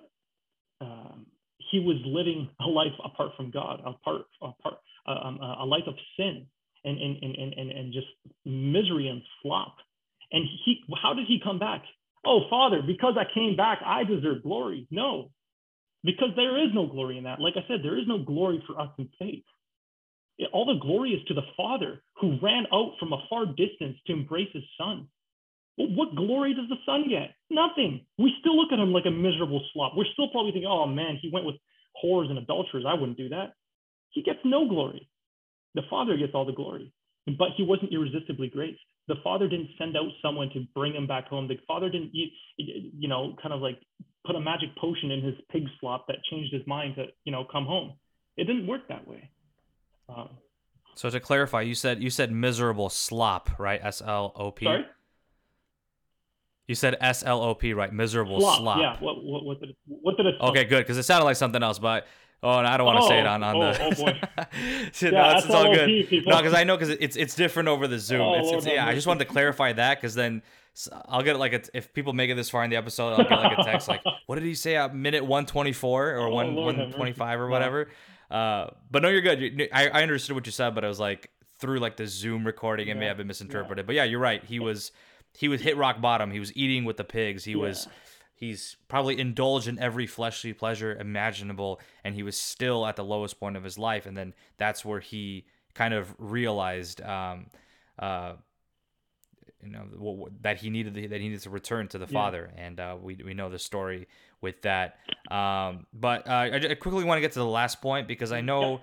[1.72, 4.76] he was living a life apart from God, apart, apart,
[5.08, 6.46] uh, um, a life of sin
[6.84, 8.08] and, and, and, and, and just
[8.46, 9.76] misery and slop.
[10.32, 11.84] And he, how did he come back?
[12.26, 14.88] Oh, Father, because I came back, I deserve glory.
[14.92, 15.32] No,
[16.04, 17.40] because there is no glory in that.
[17.40, 19.44] Like I said, there is no glory for us in faith
[20.54, 24.14] all the glory is to the Father who ran out from a far distance to
[24.14, 25.08] embrace his son.
[25.78, 27.36] What glory does the son get?
[27.50, 28.06] Nothing.
[28.18, 29.94] We still look at him like a miserable slop.
[29.96, 31.56] We're still probably thinking, oh man, he went with
[32.04, 32.84] whores and adulterers.
[32.88, 33.54] I wouldn't do that.
[34.10, 35.08] He gets no glory.
[35.76, 36.92] The Father gets all the glory,
[37.38, 38.80] but he wasn't irresistibly graced.
[39.08, 41.48] The Father didn't send out someone to bring him back home.
[41.48, 43.78] The Father didn't, you know, kind of like
[44.26, 47.46] put a magic potion in his pig slop that changed his mind to, you know,
[47.50, 47.94] come home.
[48.36, 49.30] It didn't work that way.
[50.10, 50.30] Um,
[50.96, 53.80] so to clarify, you said you said miserable slop, right?
[53.84, 54.66] S L O P.
[54.66, 54.86] Sorry.
[56.68, 57.92] You said S L O P, right?
[57.92, 58.60] Miserable slop.
[58.60, 58.78] slop.
[58.80, 58.98] Yeah.
[59.00, 60.36] What what what did it, what did it?
[60.42, 62.06] Okay, good, because it sounded like something else, but
[62.44, 63.84] oh, and I don't want to say it on on Oh, the.
[63.86, 64.20] oh, boy.
[64.38, 66.08] no, Yeah, it's, it's all good.
[66.10, 66.32] people.
[66.32, 68.22] No, because I know because it's it's different over the Zoom.
[68.22, 70.42] Oh, it's, it's, yeah, I just wanted to clarify that because then
[71.08, 73.40] I'll get like a, if people make it this far in the episode, I'll get
[73.40, 76.30] like a text like, "What did he say at minute one twenty four or Oh,
[76.34, 77.88] one one twenty five or whatever?"
[78.30, 79.40] Uh, but no, you're good.
[79.42, 81.30] You, I I understood what you said, but it was like
[81.60, 83.88] through like the Zoom recording, it may have been misinterpreted.
[83.88, 84.44] But yeah, you're right.
[84.44, 84.92] He was
[85.38, 86.32] he was hit rock bottom.
[86.32, 87.44] He was eating with the pigs.
[87.46, 87.88] He was
[88.36, 93.40] he's probably indulged in every fleshly pleasure imaginable and he was still at the lowest
[93.40, 95.44] point of his life and then that's where he
[95.74, 97.48] kind of realized um,
[97.98, 98.34] uh,
[99.64, 102.12] you know that he needed that he needed to return to the Yeah.
[102.12, 104.08] father and uh, we, we know the story
[104.40, 104.98] with that
[105.32, 108.42] um, but uh, I, I quickly want to get to the last point because I
[108.42, 108.82] know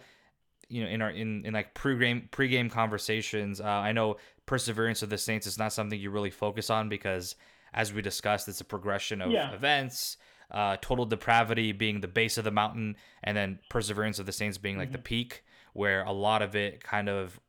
[0.69, 5.09] you know in our in, in like pre-game pre-game conversations uh, i know perseverance of
[5.11, 7.35] the saints is not something you really focus on because
[7.73, 9.53] as we discussed it's a progression of Yeah.
[9.53, 10.17] events
[10.51, 14.59] uh, total depravity being the base of the mountain and then perseverance of the saints
[14.59, 15.05] being like the Mm-hmm.
[15.05, 17.41] peak where a lot of it kind of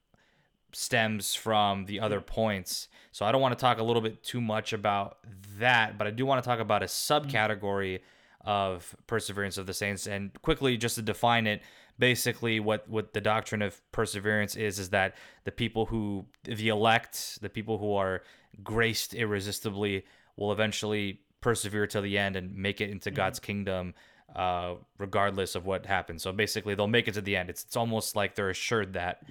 [0.71, 4.41] stems from the other points so i don't want to talk a little bit too
[4.41, 5.19] much about
[5.57, 7.99] that but i do want to talk about a subcategory
[8.41, 11.61] of perseverance of the saints and quickly just to define it
[11.99, 15.15] basically what what the doctrine of perseverance is is that
[15.45, 18.21] the people who the elect the people who are
[18.63, 20.03] graced irresistibly
[20.35, 23.93] will eventually persevere till the end and make it into god's kingdom
[24.35, 27.77] uh, regardless of what happens so basically they'll make it to the end it's, it's
[27.77, 29.23] almost like they're assured that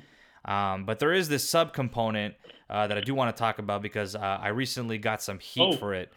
[0.47, 2.35] um, but there is this subcomponent
[2.69, 5.63] uh, that I do want to talk about because uh, I recently got some heat
[5.63, 5.77] Oh.
[5.77, 6.13] for it.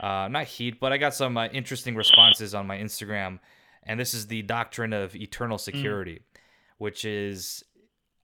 [0.00, 3.40] Uh, not heat, but I got some uh, interesting responses on my Instagram,
[3.84, 6.20] and this is the doctrine of eternal security,
[6.78, 7.64] which is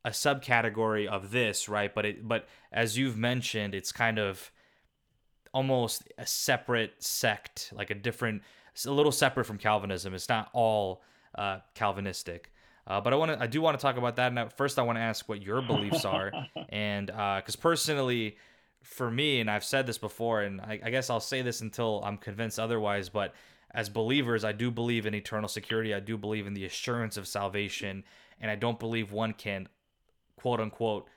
[0.04, 1.94] a subcategory of this, right?
[1.94, 4.50] But it, but as you've mentioned, it's kind of
[5.52, 8.42] almost a separate sect, like a different,
[8.86, 10.14] a little separate from Calvinism.
[10.14, 11.02] It's not all
[11.36, 12.52] uh, Calvinistic.
[12.86, 14.28] Uh, but I want to, I do want to talk about that.
[14.28, 16.32] And uh, first, I want to ask what your beliefs are,
[16.70, 18.38] and because personally,
[18.82, 22.02] for me, and I've said this before, and I, I guess I'll say this until
[22.02, 23.10] I'm convinced otherwise.
[23.10, 23.34] But
[23.72, 25.94] as believers, I do believe in eternal security.
[25.94, 28.04] I do believe in the assurance of salvation,
[28.40, 29.68] and I don't believe one can,
[30.36, 31.08] quote unquote,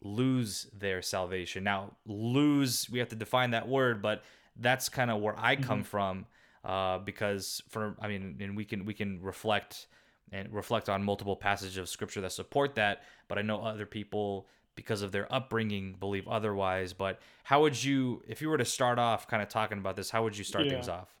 [0.00, 1.64] lose their salvation.
[1.64, 4.24] Now, lose, we have to define that word, but
[4.56, 6.26] that's kind of where I come from,
[6.64, 9.86] uh, because for I mean, and we can we can reflect
[10.32, 13.02] and reflect on multiple passages of scripture that support that.
[13.28, 16.94] But I know other people, because of their upbringing, believe otherwise.
[16.94, 20.10] But how would you, if you were to start off kind of talking about this,
[20.10, 20.72] how would you start Yeah.
[20.72, 21.14] things off?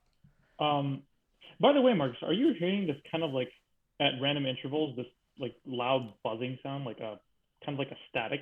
[0.62, 1.02] Um,
[1.60, 3.50] by the way, Marcus, are you hearing this kind of like
[4.00, 5.06] at random intervals, this
[5.38, 7.18] like loud buzzing sound, like a
[7.64, 8.40] kind of like a static?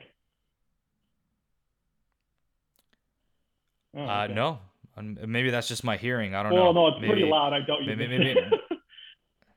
[3.97, 4.35] Oh, Uh, okay.
[4.35, 4.59] no,
[4.97, 6.35] Um, maybe that's just my hearing.
[6.35, 6.89] I don't Well, know.
[6.89, 7.53] no, it's pretty loud.
[7.53, 7.87] I doubt you.
[7.97, 8.35] maybe- maybe-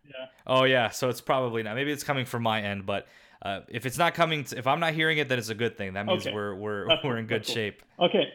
[0.06, 0.26] yeah.
[0.48, 1.76] Oh yeah, so it's probably not.
[1.76, 3.08] Maybe it's coming from my end, but
[3.42, 5.78] uh, if it's not coming, to, if I'm not hearing it, then it's a good
[5.78, 5.94] thing.
[5.94, 6.34] That means Okay.
[6.34, 7.54] we're we're That's we're in good cool.
[7.56, 7.84] shape.
[8.00, 8.32] Okay.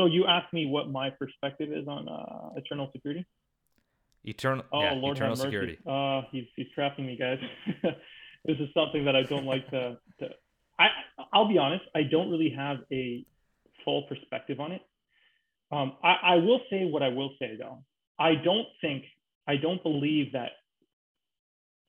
[0.00, 3.26] So you asked me what my perspective is on uh, eternal security.
[4.24, 5.76] Eternal, Oh, yeah, Lord eternal security.
[5.86, 7.38] Uh, he's he's trapping me, guys.
[8.46, 10.28] this is something that I don't like to, to.
[10.78, 10.86] I
[11.34, 11.84] I'll be honest.
[11.94, 13.26] I don't really have a
[13.84, 14.80] full perspective on it.
[15.70, 17.84] Um, I, I will say what I will say though.
[18.18, 19.04] I don't think
[19.46, 20.52] I don't believe that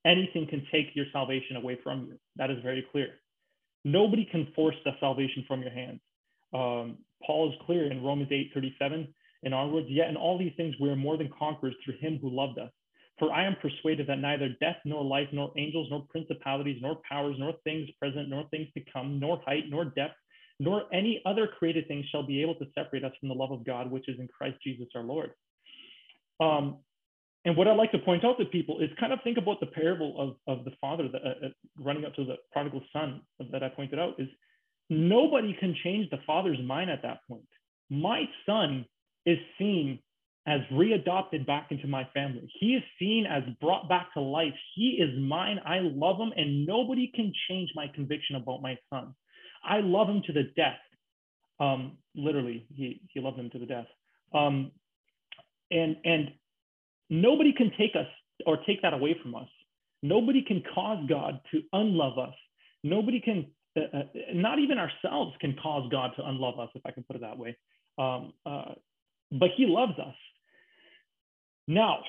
[0.06, 2.20] anything can take your salvation away from you.
[2.36, 3.08] That is very clear.
[3.86, 6.02] Nobody can force the salvation from your hands.
[6.54, 10.76] Um, Paul is clear in Romans 8 37 and onwards, yet in all these things
[10.80, 12.72] we are more than conquerors through him who loved us.
[13.20, 17.36] For I am persuaded that neither death, nor life, nor angels, nor principalities, nor powers,
[17.38, 20.16] nor things present, nor things to come, nor height, nor depth,
[20.60, 23.66] nor any other created thing shall be able to separate us from the love of
[23.66, 25.32] God, which is in Christ Jesus our Lord.
[26.40, 26.78] Um,
[27.46, 29.66] and what I'd like to point out to people is kind of think about the
[29.66, 31.50] parable of, of the father that, uh, uh,
[31.80, 33.22] running up to the prodigal son
[33.52, 34.28] that I pointed out is
[34.92, 37.48] nobody can change the father's mind at that point.
[37.90, 38.86] My son
[39.26, 40.00] is seen
[40.48, 42.52] as readopted back into my family.
[42.60, 44.54] He is seen as brought back to life.
[44.76, 45.60] He is mine.
[45.66, 49.16] I love him, and nobody can change my conviction about my son.
[49.64, 50.80] I love him to the death.
[51.60, 53.86] Um, literally, he he loved him to the death.
[54.34, 54.72] Um,
[55.70, 56.32] and and
[57.10, 58.08] nobody can take us
[58.46, 59.48] or take that away from us.
[60.04, 62.34] Nobody can cause God to unlove us.
[62.84, 63.48] Nobody can,
[63.78, 64.04] uh, uh,
[64.34, 67.38] not even ourselves, can cause God to unlove us, if I can put it that
[67.38, 67.58] way.
[67.98, 68.74] Um, uh,
[69.32, 70.16] but He loves us.
[71.68, 72.00] Now,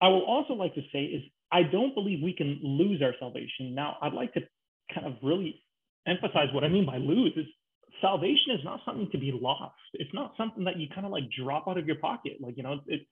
[0.00, 1.22] I will also like to say is
[1.52, 3.74] I don't believe we can lose our salvation.
[3.74, 4.40] Now, I'd like to
[4.92, 5.62] kind of really
[6.06, 7.46] emphasize what I mean by lose is
[8.00, 9.74] salvation is not something to be lost.
[9.94, 12.38] It's not something that you kind of like drop out of your pocket.
[12.40, 13.02] Like, you know, it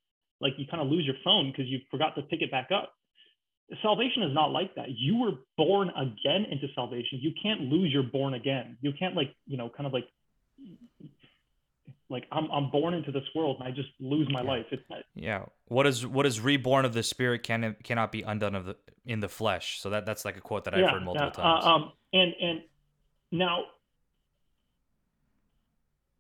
[0.41, 2.93] like you kind of lose your phone because you forgot to pick it back up.
[3.83, 4.91] Salvation is not like that.
[4.91, 7.21] You were born again into salvation.
[7.21, 8.77] You can't lose your born again.
[8.81, 10.07] You can't like, you know, kind of like
[12.11, 14.49] like I'm I'm born into this world and I just lose my yeah.
[14.49, 14.67] life.
[14.73, 14.83] It's
[15.15, 15.45] yeah.
[15.67, 18.77] What is what is reborn of the spirit can cannot be undone of the
[19.07, 19.81] in the flesh.
[19.81, 21.65] So that that's like a quote that I've heard multiple yeah, times.
[21.65, 22.61] Uh, um, and and
[23.31, 23.65] now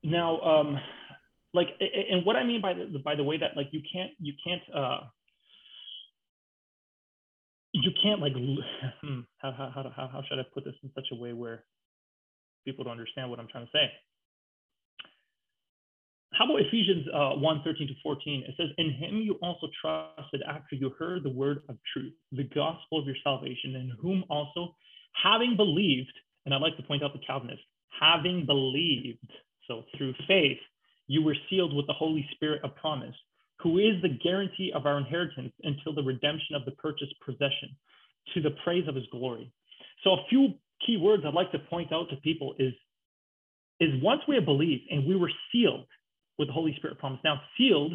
[0.02, 0.80] now um
[1.52, 4.34] like and what I mean by the by the way that like you can't you
[4.44, 5.00] can't uh
[7.72, 8.32] you can't like
[9.02, 11.64] hmm, how, how, how, how should I put this in such a way where
[12.64, 13.90] people don't understand what I'm trying to say
[16.40, 18.44] how about Ephesians uh, 1 13 to 14?
[18.48, 22.44] It says, In him you also trusted after you heard the word of truth, the
[22.44, 24.74] gospel of your salvation, in whom also,
[25.22, 26.12] having believed,
[26.46, 27.60] and I'd like to point out the Calvinist,
[28.00, 29.18] having believed,
[29.66, 30.58] so through faith,
[31.08, 33.16] you were sealed with the Holy Spirit of promise,
[33.62, 37.76] who is the guarantee of our inheritance until the redemption of the purchased possession,
[38.34, 39.52] to the praise of his glory.
[40.04, 40.54] So, a few
[40.86, 42.72] key words I'd like to point out to people is,
[43.80, 45.86] is once we have believed and we were sealed,
[46.40, 47.20] with the Holy Spirit promise.
[47.22, 47.92] Now, sealed,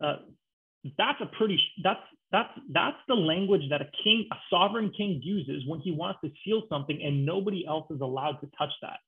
[0.00, 0.16] uh,
[0.96, 1.98] that's a pretty that's
[2.30, 6.30] that's that's the language that a king, a sovereign king, uses when he wants to
[6.44, 8.98] seal something, and nobody else is allowed to touch that.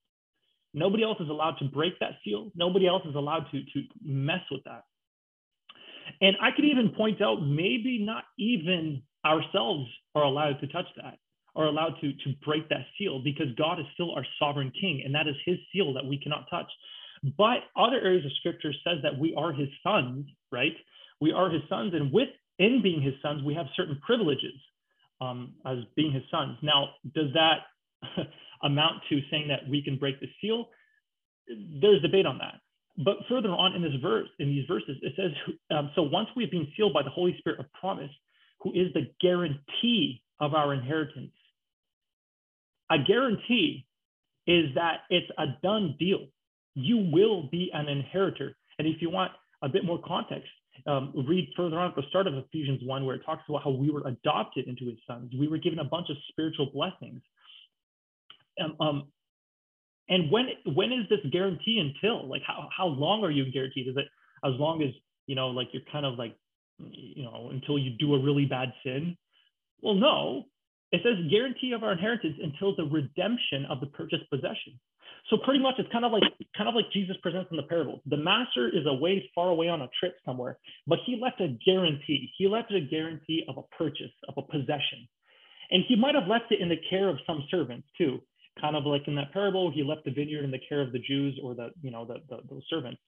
[0.74, 2.50] Nobody else is allowed to break that seal.
[2.56, 4.84] Nobody else is allowed to to mess with that.
[6.20, 11.18] And I could even point out maybe not even ourselves are allowed to touch that
[11.58, 15.14] are allowed to to break that seal because God is still our sovereign king and
[15.14, 16.70] that is his seal that we cannot touch.
[17.36, 20.74] But other areas of scripture says that we are his sons, right?
[21.20, 24.54] We are his sons, and within being his sons, we have certain privileges
[25.20, 26.58] um, as being his sons.
[26.62, 27.66] Now, does that
[28.62, 30.68] amount to saying that we can break the seal?
[31.48, 32.60] There's debate on that.
[32.98, 35.32] But further on in this verse, in these verses, it says,
[35.70, 38.10] um, "So once we have been sealed by the Holy Spirit of promise,
[38.60, 41.32] who is the guarantee of our inheritance."
[42.90, 43.86] A guarantee
[44.46, 46.28] is that it's a done deal
[46.78, 48.56] you will be an inheritor.
[48.78, 50.48] And if you want a bit more context,
[50.86, 53.70] um, read further on at the start of Ephesians 1, where it talks about how
[53.70, 55.32] we were adopted into his sons.
[55.36, 57.20] We were given a bunch of spiritual blessings.
[58.62, 59.06] Um, um,
[60.08, 62.28] and when when is this guarantee until?
[62.28, 63.88] Like how, how long are you guaranteed?
[63.88, 64.06] Is it
[64.44, 64.90] as long as,
[65.26, 66.34] you know, like you're kind of like,
[66.78, 69.16] you know, until you do a really bad sin?
[69.82, 70.44] Well, no.
[70.90, 74.80] It says guarantee of our inheritance until the redemption of the purchased possession.
[75.28, 76.22] So pretty much it's kind of like
[76.56, 78.00] kind of like Jesus presents in the parable.
[78.06, 82.30] The master is away far away on a trip somewhere, but he left a guarantee.
[82.38, 85.06] He left a guarantee of a purchase, of a possession.
[85.70, 88.22] And he might have left it in the care of some servants too.
[88.60, 90.98] Kind of like in that parable, he left the vineyard in the care of the
[90.98, 93.00] Jews or the, you know, the, the those servants.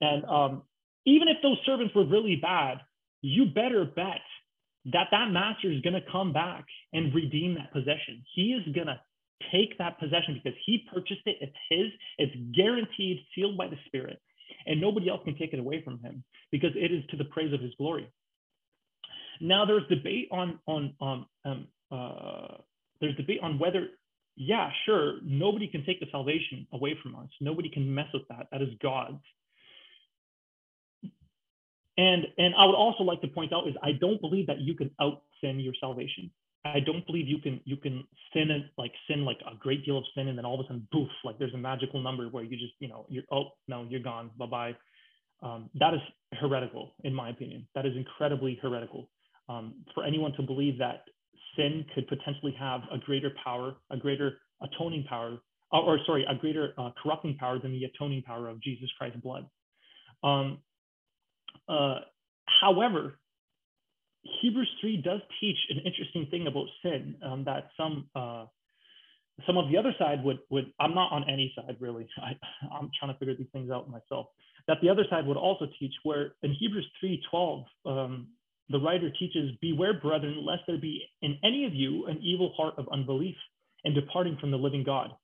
[0.00, 0.62] And um,
[1.06, 2.78] even if those servants were really bad,
[3.20, 4.20] you better bet
[4.86, 8.24] that that master is going to come back and redeem that possession.
[8.34, 9.00] He is going to
[9.52, 11.36] take that possession because he purchased it.
[11.40, 11.86] It's his,
[12.18, 14.20] it's guaranteed, sealed by the Spirit,
[14.66, 17.52] and nobody else can take it away from him because it is to the praise
[17.52, 18.08] of his glory.
[19.40, 22.58] Now there's debate on on on um, uh,
[23.00, 23.88] there's debate on whether
[24.36, 28.46] yeah sure nobody can take the salvation away from us nobody can mess with that
[28.52, 29.22] that is God's
[31.96, 34.74] and and I would also like to point out is I don't believe that you
[34.74, 36.30] can out sin your salvation
[36.64, 39.98] I don't believe you can you can sin and like sin like a great deal
[39.98, 42.44] of sin and then all of a sudden poof like there's a magical number where
[42.44, 44.76] you just you know you're oh no you're gone bye bye.
[45.42, 46.00] Um, that is
[46.34, 47.66] heretical in my opinion.
[47.74, 49.10] That is incredibly heretical.
[49.48, 51.02] Um, for anyone to believe that
[51.56, 55.38] sin could potentially have a greater power, a greater atoning power,
[55.70, 59.20] or, or sorry, a greater uh, corrupting power than the atoning power of Jesus Christ's
[59.20, 59.46] blood.
[60.22, 60.58] Um,
[61.68, 62.00] uh,
[62.60, 63.18] however,
[64.40, 68.46] Hebrews 3 does teach an interesting thing about sin um, that some uh,
[69.46, 72.06] some of the other side would would I'm not on any side really.
[72.18, 72.36] I,
[72.74, 74.26] I'm trying to figure these things out myself.
[74.68, 78.28] That the other side would also teach where in Hebrews 3:12 um,
[78.72, 82.74] the writer teaches, "Beware, brethren, lest there be in any of you an evil heart
[82.78, 83.36] of unbelief
[83.84, 85.14] and departing from the living God."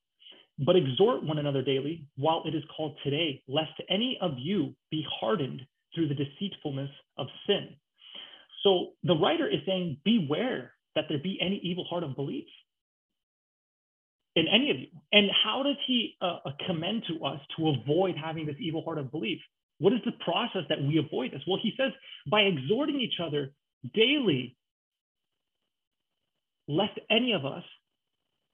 [0.59, 5.05] But exhort one another daily while it is called today, lest any of you be
[5.19, 7.75] hardened through the deceitfulness of sin.
[8.63, 12.47] So the writer is saying, beware that there be any evil heart of belief
[14.35, 14.87] in any of you.
[15.11, 18.97] And how does he uh, uh, commend to us to avoid having this evil heart
[18.97, 19.39] of belief?
[19.79, 21.41] What is the process that we avoid this?
[21.47, 21.91] Well, he says,
[22.29, 23.53] by exhorting each other
[23.93, 24.55] daily,
[26.67, 27.63] lest any of us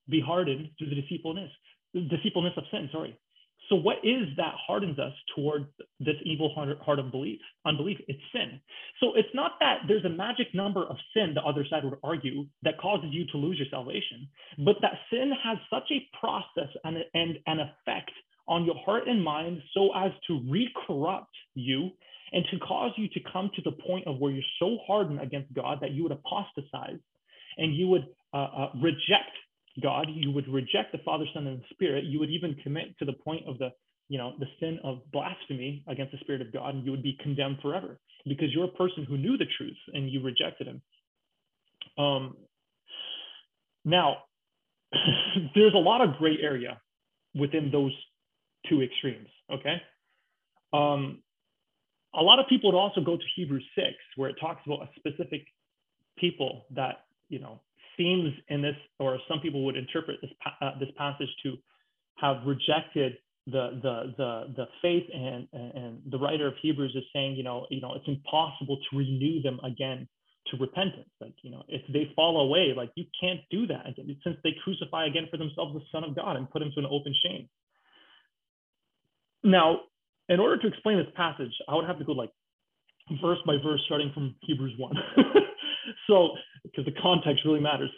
[0.07, 1.51] be hardened through the deceitfulness,
[1.93, 3.19] deceitfulness of sin, sorry.
[3.69, 5.65] So what is that hardens us toward
[5.99, 7.97] this evil heart of belief, unbelief?
[8.07, 8.61] It's sin.
[8.99, 12.45] So it's not that there's a magic number of sin, the other side would argue,
[12.61, 14.27] that causes you to lose your salvation,
[14.59, 18.11] but that sin has such a process and, and an effect
[18.47, 21.89] on your heart and mind so as to re-corrupt you
[22.31, 25.53] and to cause you to come to the point of where you're so hardened against
[25.53, 26.99] God that you would apostatize
[27.57, 29.31] and you would uh, uh, reject
[29.81, 32.05] God, you would reject the Father, Son, and the Spirit.
[32.05, 33.69] You would even commit to the point of the,
[34.07, 37.17] you know, the sin of blasphemy against the Spirit of God, and you would be
[37.21, 40.81] condemned forever because you're a person who knew the truth and you rejected Him.
[41.97, 42.37] Um,
[43.83, 44.17] now,
[45.55, 46.79] there's a lot of gray area
[47.33, 47.91] within those
[48.69, 49.27] two extremes.
[49.51, 49.81] Okay.
[50.73, 51.21] Um,
[52.13, 54.89] a lot of people would also go to Hebrews 6, where it talks about a
[54.97, 55.45] specific
[56.17, 57.61] people that, you know,
[57.97, 60.31] seems in this, or some people would interpret this,
[60.61, 61.55] uh, this passage to
[62.17, 63.17] have rejected
[63.47, 67.67] the, the, the, the faith and, and the writer of Hebrews is saying, you know,
[67.69, 70.07] you know, it's impossible to renew them again
[70.47, 71.09] to repentance.
[71.21, 74.55] Like, you know, if they fall away, like you can't do that again, since they
[74.63, 77.47] crucify again for themselves the Son of God and put him to an open shame.
[79.45, 79.81] Now,
[80.27, 82.31] in order to explain this passage, I would have to go like
[83.21, 84.95] verse by verse, starting from Hebrews 1.
[86.07, 86.29] so,
[86.63, 87.91] because the context really matters.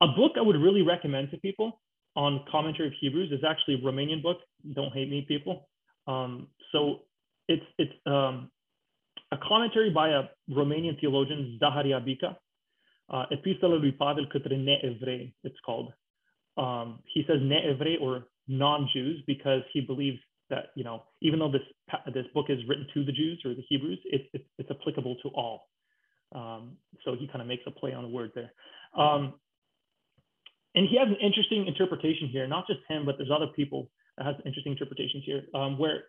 [0.00, 1.80] A book I would really recommend to people
[2.16, 4.38] on commentary of Hebrews is actually a Romanian book.
[4.74, 5.68] Don't hate me, people.
[6.06, 7.00] Um, so
[7.48, 8.50] it's it's um,
[9.30, 12.36] a commentary by a Romanian theologian, Zaharia Bica.
[13.10, 15.92] Uh, Epistola lui Pavel către neevrei, it's called.
[16.56, 20.18] Um, he says neevrei or non-Jews because he believes
[20.52, 21.66] that you know even though this
[22.14, 25.28] this book is written to the Jews or the Hebrews, it, it it's applicable to
[25.30, 25.68] all.
[26.34, 28.52] Um, so he kind of makes a play on the word there.
[28.96, 29.34] Um,
[30.74, 34.26] and he has an interesting interpretation here, not just him, but there's other people that
[34.26, 36.04] has interesting interpretations here, um, where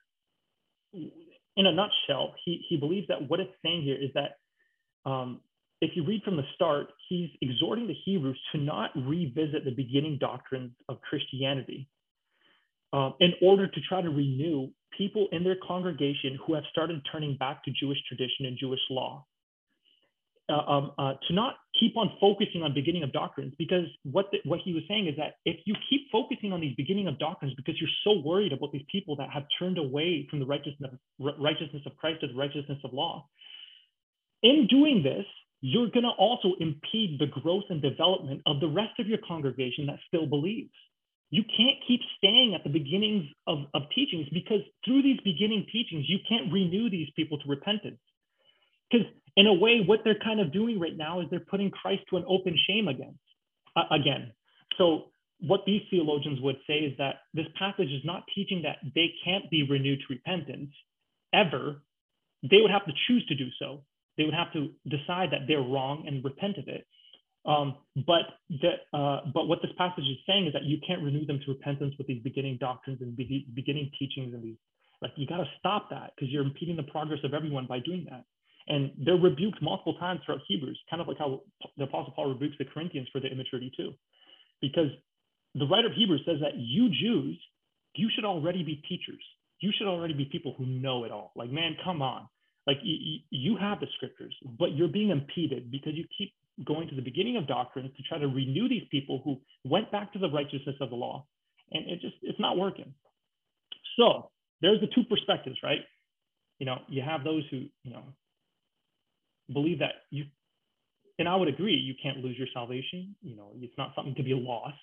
[0.93, 4.37] in a nutshell, he, he believes that what it's saying here is that
[5.09, 5.41] um,
[5.81, 10.17] if you read from the start, he's exhorting the Hebrews to not revisit the beginning
[10.19, 11.89] doctrines of Christianity,
[12.93, 17.35] um, in order to try to renew people in their congregation who have started turning
[17.37, 19.25] back to Jewish tradition and Jewish law.
[20.49, 24.39] Uh, um, uh, to not keep on focusing on beginning of doctrines, because what the,
[24.43, 27.53] what he was saying is that if you keep focusing on these beginning of doctrines,
[27.55, 31.81] because you're so worried about these people that have turned away from the righteousness righteousness
[31.85, 33.25] of Christ to the righteousness of law,
[34.43, 35.25] in doing this,
[35.61, 39.85] you're going to also impede the growth and development of the rest of your congregation
[39.85, 40.73] that still believes
[41.33, 46.05] you can't keep staying at the beginnings of, of teachings because through these beginning teachings,
[46.07, 47.97] you can't renew these people to repentance.
[48.91, 52.03] Because in a way, what they're kind of doing right now is they're putting Christ
[52.11, 53.17] to an open shame again.
[53.75, 54.31] Uh, again.
[54.77, 55.05] So
[55.39, 59.49] what these theologians would say is that this passage is not teaching that they can't
[59.49, 60.69] be renewed to repentance
[61.33, 61.81] ever.
[62.43, 63.81] They would have to choose to do so.
[64.19, 66.85] They would have to decide that they're wrong and repent of it.
[67.45, 67.75] Um,
[68.07, 68.21] but
[68.61, 71.51] that, uh, but what this passage is saying is that you can't renew them to
[71.51, 74.55] repentance with these beginning doctrines and be- beginning teachings and these
[75.03, 78.07] like you got to stop that because you're impeding the progress of everyone by doing
[78.09, 78.23] that.
[78.67, 81.41] And they're rebuked multiple times throughout Hebrews, kind of like how
[81.77, 83.91] the Apostle Paul rebukes the Corinthians for their immaturity too,
[84.61, 84.87] because
[85.55, 87.37] the writer of Hebrews says that you Jews,
[87.95, 89.21] you should already be teachers.
[89.59, 91.33] You should already be people who know it all.
[91.35, 92.27] Like, man, come on.
[92.65, 96.33] Like, you, you have the scriptures, but you're being impeded because you keep
[96.65, 99.39] going to the beginning of doctrines to try to renew these people who
[99.69, 101.25] went back to the righteousness of the law.
[101.71, 102.93] And it just, it's not working.
[103.97, 104.29] So
[104.61, 105.79] there's the two perspectives, right?
[106.59, 108.03] You know, you have those who, you know,
[109.51, 110.25] believe that you,
[111.19, 113.15] and I would agree, you can't lose your salvation.
[113.21, 114.77] You know, it's not something to be lost.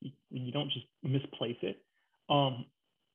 [0.00, 1.82] You, you don't just misplace it.
[2.30, 2.66] Um,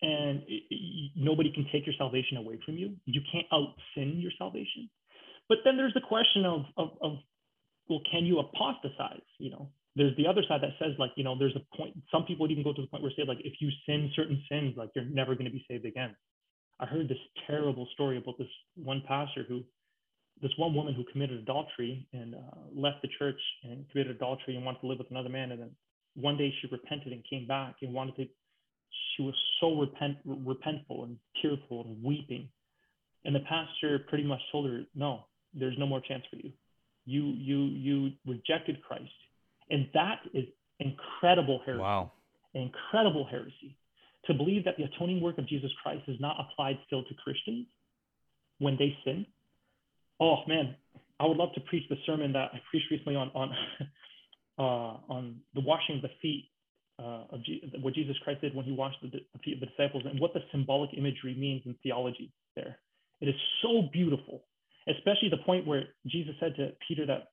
[0.01, 2.95] and it, it, nobody can take your salvation away from you.
[3.05, 4.89] You can't out sin your salvation.
[5.47, 7.17] But then there's the question of, of, of
[7.89, 9.21] well, can you apostatize?
[9.39, 11.95] You know, there's the other side that says like, you know, there's a point.
[12.11, 14.41] Some people would even go to the point where say like, if you sin certain
[14.49, 16.15] sins, like you're never going to be saved again.
[16.79, 19.61] I heard this terrible story about this one pastor who,
[20.41, 22.39] this one woman who committed adultery and uh,
[22.75, 25.51] left the church and committed adultery and wanted to live with another man.
[25.51, 25.71] And then
[26.15, 28.25] one day she repented and came back and wanted to.
[29.15, 32.49] She was so repent, repentful and tearful and weeping.
[33.25, 36.51] And the pastor pretty much told her, no, there's no more chance for you
[37.05, 39.11] you you you rejected Christ,
[39.69, 40.45] and that is
[40.79, 41.81] incredible heresy.
[41.81, 42.11] Wow,
[42.53, 43.77] incredible heresy
[44.25, 47.65] to believe that the atoning work of Jesus Christ is not applied still to Christians
[48.59, 49.25] when they sin.
[50.19, 50.75] Oh man,
[51.19, 53.51] I would love to preach the sermon that I preached recently on on
[54.57, 56.49] uh, on the washing of the feet
[56.99, 59.65] uh, of G- what Jesus Christ did when he washed the, the feet of the
[59.67, 62.77] disciples and what the symbolic imagery means in theology there.
[63.21, 64.43] It is so beautiful,
[64.87, 67.27] especially the point where Jesus said to Peter that,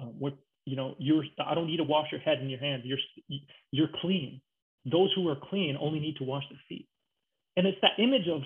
[0.00, 0.34] uh, what,
[0.64, 2.82] you know, you're, I don't need to wash your head and your hands.
[2.84, 2.98] You're,
[3.70, 4.40] you're clean.
[4.90, 6.86] Those who are clean only need to wash their feet.
[7.56, 8.42] And it's that image of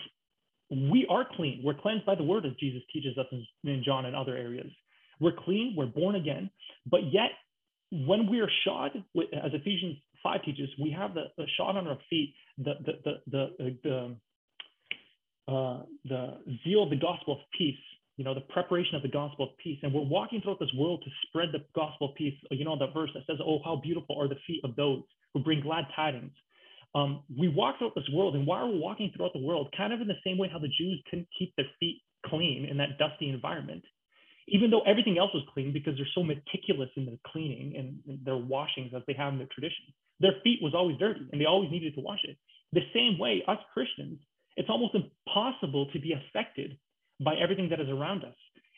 [0.71, 1.61] we are clean.
[1.63, 4.71] We're cleansed by the word, as Jesus teaches us in, in John and other areas.
[5.21, 5.75] We're clean.
[5.77, 6.51] We're born again.
[6.91, 7.31] But yet,
[7.91, 11.99] when we are shod, as Ephesians 5 teaches, we have the, the shod on our
[12.11, 14.17] feet, the, the, the, the, the
[15.49, 17.79] uh, the zeal of the gospel of peace,
[18.17, 19.79] you know, the preparation of the gospel of peace.
[19.83, 22.35] And we're walking throughout this world to spread the gospel of peace.
[22.51, 25.03] You know, that verse that says, Oh, how beautiful are the feet of those
[25.33, 26.33] who bring glad tidings.
[26.95, 30.01] Um, we walk throughout this world, and while we're walking throughout the world, kind of
[30.01, 33.31] in the same way how the Jews couldn't keep their feet clean in that dusty
[33.31, 33.83] environment,
[34.47, 38.37] even though everything else was clean because they're so meticulous in their cleaning and their
[38.37, 39.87] washings as they have in their tradition.
[40.21, 42.37] Their feet was always dirty, and they always needed to wash it.
[42.73, 44.21] The same way, us Christians,
[44.57, 46.77] it's almost impossible to be affected
[47.25, 48.35] by everything that is around us.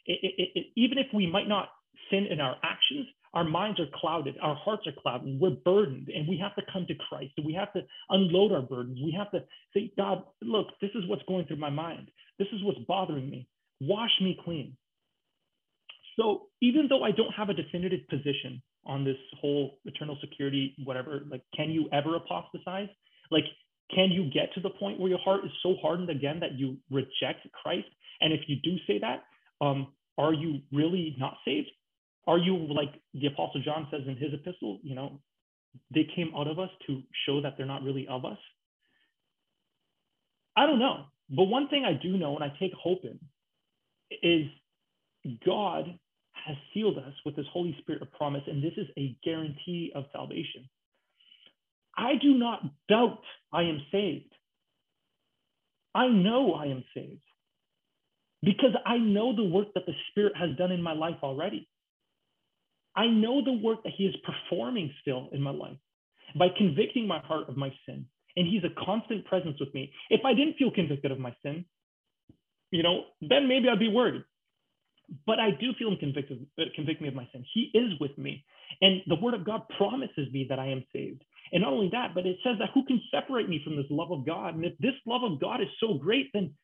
[0.06, 1.68] It, it, it, even if we might not
[2.10, 6.26] sin in our actions, our minds are clouded, our hearts are clouded, we're burdened, and
[6.26, 7.32] we have to come to Christ.
[7.44, 8.98] We have to unload our burdens.
[9.04, 9.44] We have to
[9.74, 12.10] say, God, look, this is what's going through my mind.
[12.38, 13.48] This is what's bothering me.
[13.80, 14.76] Wash me clean.
[16.18, 21.20] So even though I don't have a definitive position on this whole eternal security, whatever,
[21.30, 22.88] like, can you ever apostatize?
[23.30, 23.44] Like,
[23.94, 26.76] can you get to the point where your heart is so hardened again that you
[26.90, 27.88] reject Christ?
[28.20, 29.24] And if you do say that,
[29.60, 29.88] um,
[30.18, 31.70] are you really not saved?
[32.26, 35.20] Are you like the Apostle John says in his epistle, you know,
[35.94, 38.38] they came out of us to show that they're not really of us?
[40.56, 41.04] I don't know.
[41.30, 43.18] But one thing I do know and I take hope in
[44.22, 44.46] is
[45.44, 45.98] God
[46.46, 50.04] has sealed us with his Holy Spirit of promise, and this is a guarantee of
[50.12, 50.68] salvation.
[51.96, 54.32] I do not doubt I am saved.
[55.94, 57.22] I know I am saved
[58.42, 61.68] because I know the work that the Spirit has done in my life already.
[62.94, 65.76] I know the work that He is performing still in my life
[66.38, 68.06] by convicting my heart of my sin.
[68.36, 69.92] And He's a constant presence with me.
[70.10, 71.64] If I didn't feel convicted of my sin,
[72.70, 74.22] you know, then maybe I'd be worried.
[75.26, 77.44] But I do feel Him convicted, uh, convict me of my sin.
[77.54, 78.44] He is with me.
[78.80, 81.22] And the Word of God promises me that I am saved.
[81.52, 84.10] And not only that, but it says that who can separate me from this love
[84.10, 84.54] of God?
[84.54, 86.54] And if this love of God is so great, then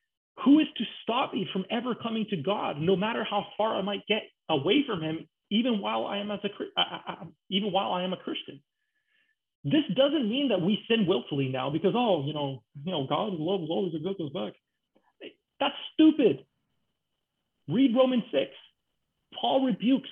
[0.43, 3.81] who is to stop me from ever coming to God, no matter how far I
[3.81, 7.71] might get away from Him, even while I am as a uh, uh, uh, even
[7.71, 8.61] while I am a Christian?
[9.63, 13.35] This doesn't mean that we sin willfully now because oh, you know, you know, God's
[13.39, 14.53] love is always a good us back.
[15.59, 16.45] That's stupid.
[17.69, 18.51] Read Romans six.
[19.39, 20.09] Paul rebukes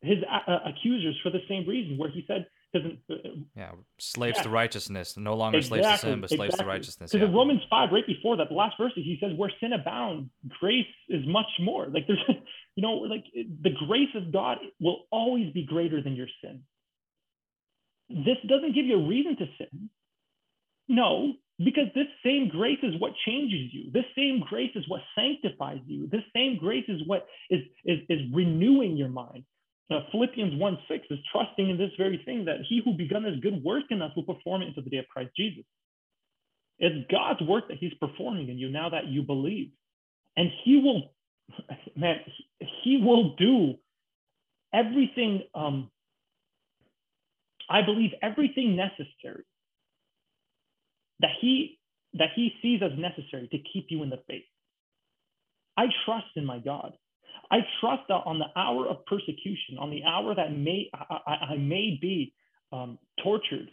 [0.00, 2.46] his uh, accusers for the same reason, where he said
[3.56, 4.42] yeah, slaves yeah.
[4.42, 6.64] to righteousness, no longer exactly, slaves to sin, but slaves exactly.
[6.64, 7.10] to righteousness.
[7.12, 7.30] Because yeah.
[7.30, 10.30] in Romans five, right before that, the last verses, he says, "Where sin abounds,
[10.60, 12.22] grace is much more." Like there's,
[12.76, 16.62] you know, like the grace of God will always be greater than your sin.
[18.10, 19.90] This doesn't give you a reason to sin.
[20.88, 23.90] No, because this same grace is what changes you.
[23.92, 26.06] This same grace is what sanctifies you.
[26.06, 29.44] This same grace is what is is, is renewing your mind.
[30.12, 33.62] Philippians 1 6 is trusting in this very thing that he who begun this good
[33.64, 35.64] work in us will perform it until the day of Christ Jesus.
[36.78, 39.70] It's God's work that he's performing in you now that you believe.
[40.36, 41.14] And he will,
[41.96, 42.20] man,
[42.82, 43.74] he will do
[44.72, 45.90] everything, um,
[47.68, 49.44] I believe everything necessary
[51.20, 51.78] that he
[52.14, 54.44] that he sees as necessary to keep you in the faith.
[55.76, 56.94] I trust in my God.
[57.50, 61.56] I trust that on the hour of persecution, on the hour that may I, I
[61.56, 62.34] may be
[62.72, 63.70] um, tortured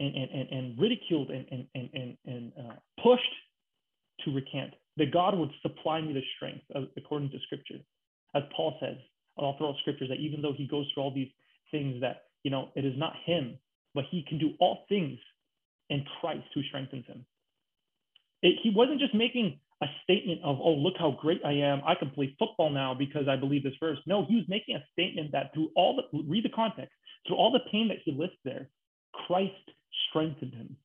[0.00, 3.22] and, and, and, ridiculed and, and, and, and uh, pushed
[4.24, 6.64] to recant, that God would supply me the strength
[6.96, 7.78] according to Scripture,
[8.34, 8.96] as Paul says
[9.36, 11.30] all throughout Scriptures, that even though he goes through all these
[11.70, 13.58] things, that you know it is not him,
[13.94, 15.18] but he can do all things
[15.88, 17.24] in Christ who strengthens him.
[18.42, 21.82] It, he wasn't just making a statement of, oh, look how great I am.
[21.86, 23.98] I can play football now because I believe this verse.
[24.06, 26.92] No, he was making a statement that through all the, read the context,
[27.26, 28.68] through all the pain that he lists there,
[29.26, 29.52] Christ
[30.08, 30.76] strengthened him.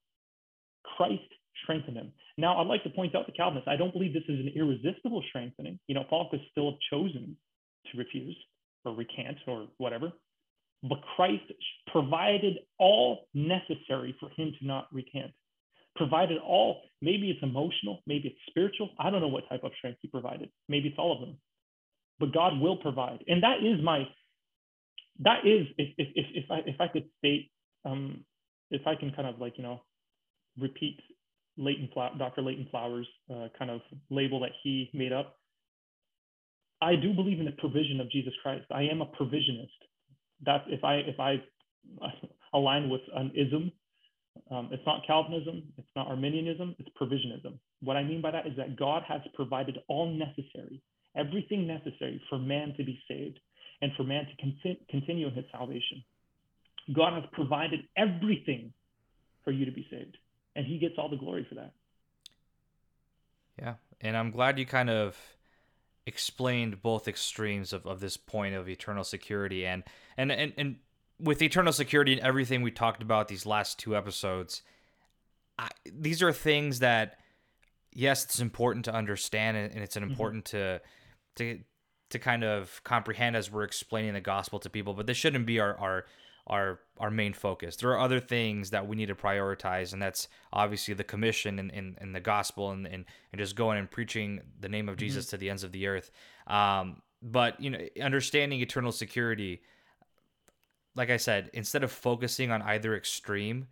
[0.98, 1.22] Christ
[1.64, 2.12] strengthened him.
[2.38, 5.24] Now, I'd like to point out to Calvinists, I don't believe this is an irresistible
[5.30, 5.80] strengthening.
[5.88, 7.36] You know, Paul could still have chosen
[7.92, 8.38] to refuse
[8.86, 10.12] or recant or whatever,
[10.84, 11.44] but Christ
[11.92, 15.32] provided all necessary for him to not recant
[15.96, 18.90] provided all, maybe it's emotional, maybe it's spiritual.
[19.00, 20.50] I don't know what type of strength he provided.
[20.68, 21.38] Maybe it's all of them.
[22.20, 23.24] But God will provide.
[23.28, 24.08] And that is my,
[25.22, 27.52] that is, if, if, if, I, if I could state
[27.86, 28.24] um,
[28.72, 29.82] if I can kind of like, you know,
[30.60, 31.00] repeat
[31.58, 32.42] Leighton, Dr.
[32.42, 35.38] Leighton Flowers uh, kind of label that he made up,
[36.82, 38.66] I do believe in the provision of Jesus Christ.
[38.72, 39.68] I am a provisionist.
[40.46, 41.44] That's if I if I
[42.54, 43.72] align with an ism,
[44.52, 47.60] um, it's not Calvinism, it's not Arminianism, it's provisionism.
[47.82, 50.82] What I mean by that is that God has provided all necessary,
[51.16, 53.40] everything necessary for man to be saved
[53.82, 56.04] and for man to continue in his salvation.
[56.96, 58.74] God has provided everything
[59.44, 60.18] for you to be saved,
[60.56, 61.74] and he gets all the glory for that.
[63.60, 65.18] Yeah, and I'm glad you kind of
[66.06, 69.84] explained both extremes of, of this point of eternal security and
[70.18, 70.78] and and, and
[71.20, 74.62] with eternal security and everything we talked about these last two episodes
[75.58, 77.18] I, these are things that
[77.94, 80.10] yes it's important to understand and it's mm-hmm.
[80.10, 80.78] important mm-hmm.
[81.38, 81.60] to to
[82.10, 85.60] to kind of comprehend as we're explaining the gospel to people but this shouldn't be
[85.60, 86.06] our our
[86.50, 87.76] our our main focus.
[87.78, 91.72] There are other things that we need to prioritize, and that's obviously the commission and,
[91.72, 95.06] and, and the gospel and, and, and just going and preaching the name of mm-hmm.
[95.06, 96.12] Jesus to the ends of the earth.
[96.48, 99.62] Um, but you know, understanding eternal security,
[100.96, 103.68] like I said, instead of focusing on either extreme,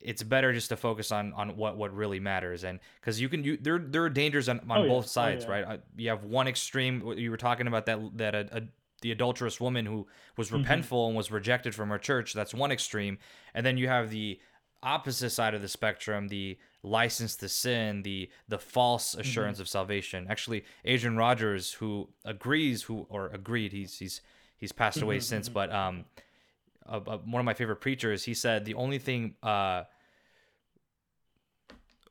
[0.00, 3.44] it's better just to focus on on what what really matters and because you can
[3.44, 4.96] you there there are dangers on, on oh, both yeah.
[4.96, 5.54] Oh, sides oh, yeah.
[5.54, 8.62] right uh, you have one extreme you were talking about that that a, a
[9.02, 10.06] the adulterous woman who
[10.36, 10.64] was mm-hmm.
[10.64, 12.32] repentful and was rejected from her church.
[12.32, 13.18] That's one extreme.
[13.52, 14.40] And then you have the
[14.82, 19.20] opposite side of the spectrum, the license to sin, the the false mm-hmm.
[19.20, 19.62] assurance mm-hmm.
[19.62, 20.26] of salvation.
[20.30, 24.22] Actually, Adrian Rogers, who agrees, who or agreed, he's he's
[24.56, 25.22] he's passed away mm-hmm.
[25.22, 25.54] since, mm-hmm.
[25.54, 26.04] but um,
[26.88, 29.84] uh, one of my favorite preachers, he said the only thing uh.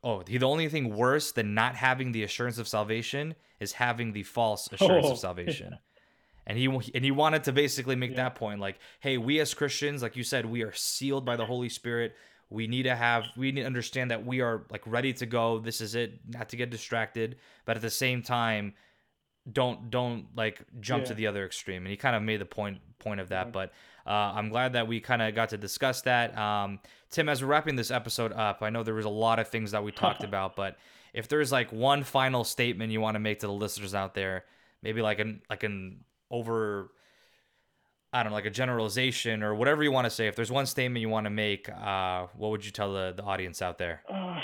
[0.04, 4.24] Oh, the only thing worse than not having the assurance of salvation is having the
[4.24, 5.12] false assurance oh.
[5.12, 5.78] of salvation.
[6.46, 8.16] and he and he wanted to basically make yeah.
[8.16, 11.46] that point like hey we as christians like you said we are sealed by the
[11.46, 12.14] holy spirit
[12.50, 15.58] we need to have we need to understand that we are like ready to go
[15.58, 18.74] this is it not to get distracted but at the same time
[19.50, 21.08] don't don't like jump yeah.
[21.08, 23.72] to the other extreme and he kind of made the point point of that but
[24.06, 26.78] uh, i'm glad that we kind of got to discuss that um,
[27.10, 29.70] tim as we're wrapping this episode up i know there was a lot of things
[29.70, 30.76] that we talked about but
[31.14, 34.44] if there's like one final statement you want to make to the listeners out there
[34.82, 36.90] maybe like an like an over
[38.14, 40.26] I don't know, like a generalization or whatever you want to say.
[40.26, 43.22] If there's one statement you want to make, uh, what would you tell the, the
[43.22, 44.02] audience out there?
[44.06, 44.38] Uh,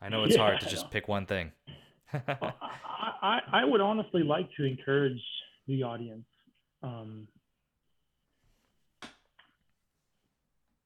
[0.00, 1.52] I know it's yeah, hard to just pick one thing.
[2.12, 2.50] I,
[3.22, 5.20] I, I, would honestly like to encourage
[5.68, 6.26] the audience
[6.82, 7.28] um,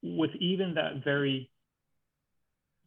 [0.03, 1.51] with even that very,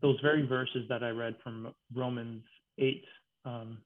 [0.01, 2.43] those very verses that I read from Romans
[2.77, 3.03] 8.
[3.45, 3.77] Um,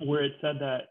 [0.00, 0.88] where it said that,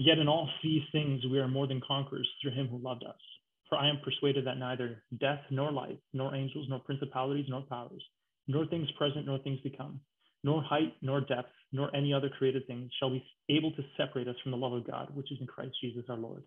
[0.00, 3.20] Yet in all these things we are more than conquerors through him who loved us.
[3.68, 8.02] For I am persuaded that neither death nor life, nor angels, nor principalities, nor powers,
[8.48, 10.00] nor things present, nor things to come,
[10.42, 14.36] nor height, nor depth, nor any other created thing shall be able to separate us
[14.42, 16.42] from the love of God, which is in Christ Jesus our Lord.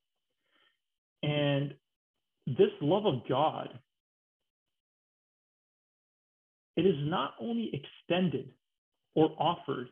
[1.21, 1.73] And
[2.45, 3.69] this love of God,
[6.75, 8.49] it is not only extended
[9.15, 9.87] or offered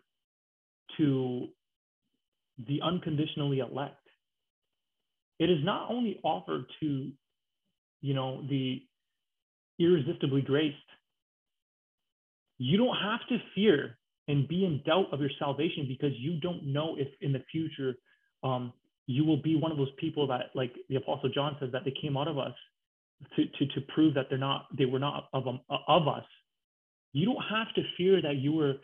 [0.97, 1.47] to
[2.67, 3.95] the unconditionally elect.
[5.39, 7.11] It is not only offered to,
[8.01, 8.81] you know, the
[9.79, 10.75] irresistibly graced.
[12.63, 13.97] You don't have to fear
[14.27, 17.95] and be in doubt of your salvation because you don't know if in the future
[18.43, 18.71] um,
[19.07, 21.93] you will be one of those people that, like the Apostle John says, that they
[21.99, 22.53] came out of us
[23.35, 26.23] to, to, to prove that they're not, they were not of, um, of us.
[27.13, 28.75] You don't have to fear that you were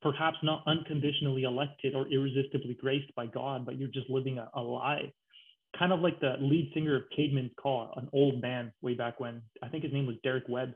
[0.00, 4.62] perhaps not unconditionally elected or irresistibly graced by God, but you're just living a, a
[4.62, 5.12] lie.
[5.78, 9.42] Kind of like the lead singer of Caedmon's Call, an old man way back when.
[9.62, 10.72] I think his name was Derek Webb.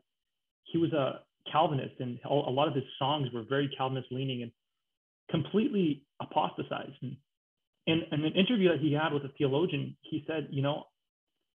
[0.64, 4.52] He was a Calvinist, and a lot of his songs were very Calvinist leaning and
[5.30, 6.96] completely apostatized.
[7.02, 7.16] And
[7.86, 10.84] in, in an interview that he had with a theologian, he said, You know,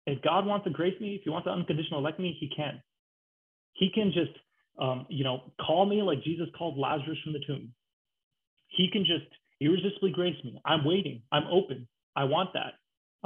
[0.06, 2.82] if God wants to grace me, if he wants to unconditional elect me, he can.
[3.74, 4.36] He can just
[4.78, 7.72] um, you know, call me like Jesus called Lazarus from the tomb.
[8.68, 9.26] He can just
[9.60, 10.60] irresistibly grace me.
[10.64, 11.22] I'm waiting.
[11.32, 11.88] I'm open.
[12.14, 12.74] I want that.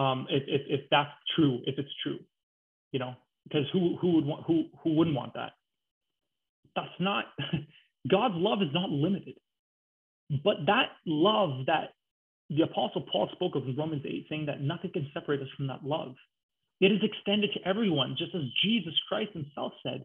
[0.00, 2.18] Um, if, if, if that's true, if it's true,
[2.92, 3.14] you know,
[3.44, 5.52] because who, who would want, who, who wouldn't want that?
[6.80, 7.24] That's not,
[8.10, 9.34] God's love is not limited.
[10.44, 11.94] But that love that
[12.48, 15.66] the apostle Paul spoke of in Romans 8, saying that nothing can separate us from
[15.68, 16.14] that love.
[16.80, 20.04] It is extended to everyone, just as Jesus Christ himself said,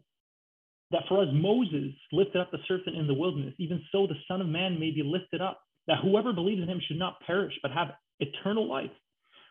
[0.92, 4.42] that for as Moses lifted up the serpent in the wilderness, even so the Son
[4.42, 7.72] of Man may be lifted up, that whoever believes in him should not perish, but
[7.72, 8.92] have eternal life.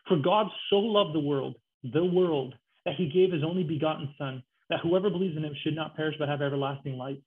[0.07, 1.55] For God so loved the world
[1.93, 5.75] the world, that he gave his only begotten Son, that whoever believes in him should
[5.75, 7.17] not perish but have everlasting life.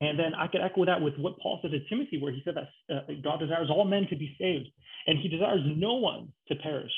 [0.00, 2.54] And then I could echo that with what Paul said to Timothy, where he said
[2.56, 4.68] that uh, God desires all men to be saved,
[5.06, 6.92] and he desires no one to perish.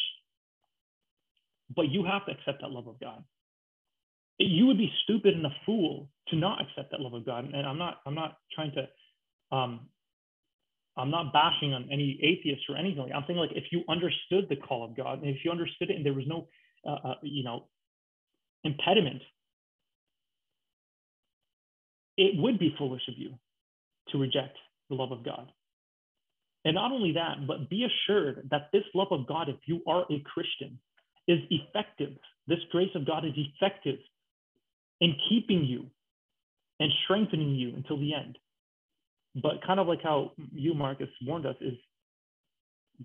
[1.74, 3.24] But you have to accept that love of God.
[4.39, 7.45] You would be stupid and a fool to not accept that love of God.
[7.45, 9.89] And I'm not, I'm not trying to, um,
[10.97, 13.11] I'm not bashing on any atheists or anything.
[13.15, 15.97] I'm saying like if you understood the call of God, and if you understood it,
[15.97, 16.49] and there was no,
[16.87, 17.69] uh, uh, you know,
[18.65, 19.23] impediment
[22.21, 23.33] it would be foolish of you
[24.11, 24.57] to reject
[24.91, 25.51] the love of God.
[26.67, 30.03] And not only that, but be assured that this love of God, if you are
[30.03, 30.79] a Christian,
[31.27, 32.13] is effective.
[32.47, 33.99] This grace of God is effective
[35.01, 35.87] in keeping you
[36.79, 38.37] and strengthening you until the end.
[39.35, 41.75] But kind of like how you, Marcus, warned us, is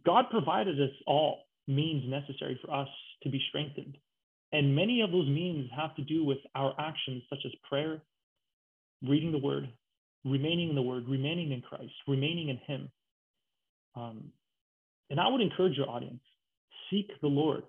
[0.06, 2.90] God provided us all means necessary for us
[3.24, 3.98] to be strengthened.
[4.52, 8.02] And many of those means have to do with our actions, such as prayer,
[9.02, 9.70] reading the word,
[10.24, 12.90] remaining in the word, remaining in Christ, remaining in Him.
[13.96, 14.32] Um,
[15.10, 16.22] and I would encourage your audience
[16.90, 17.64] seek the Lord.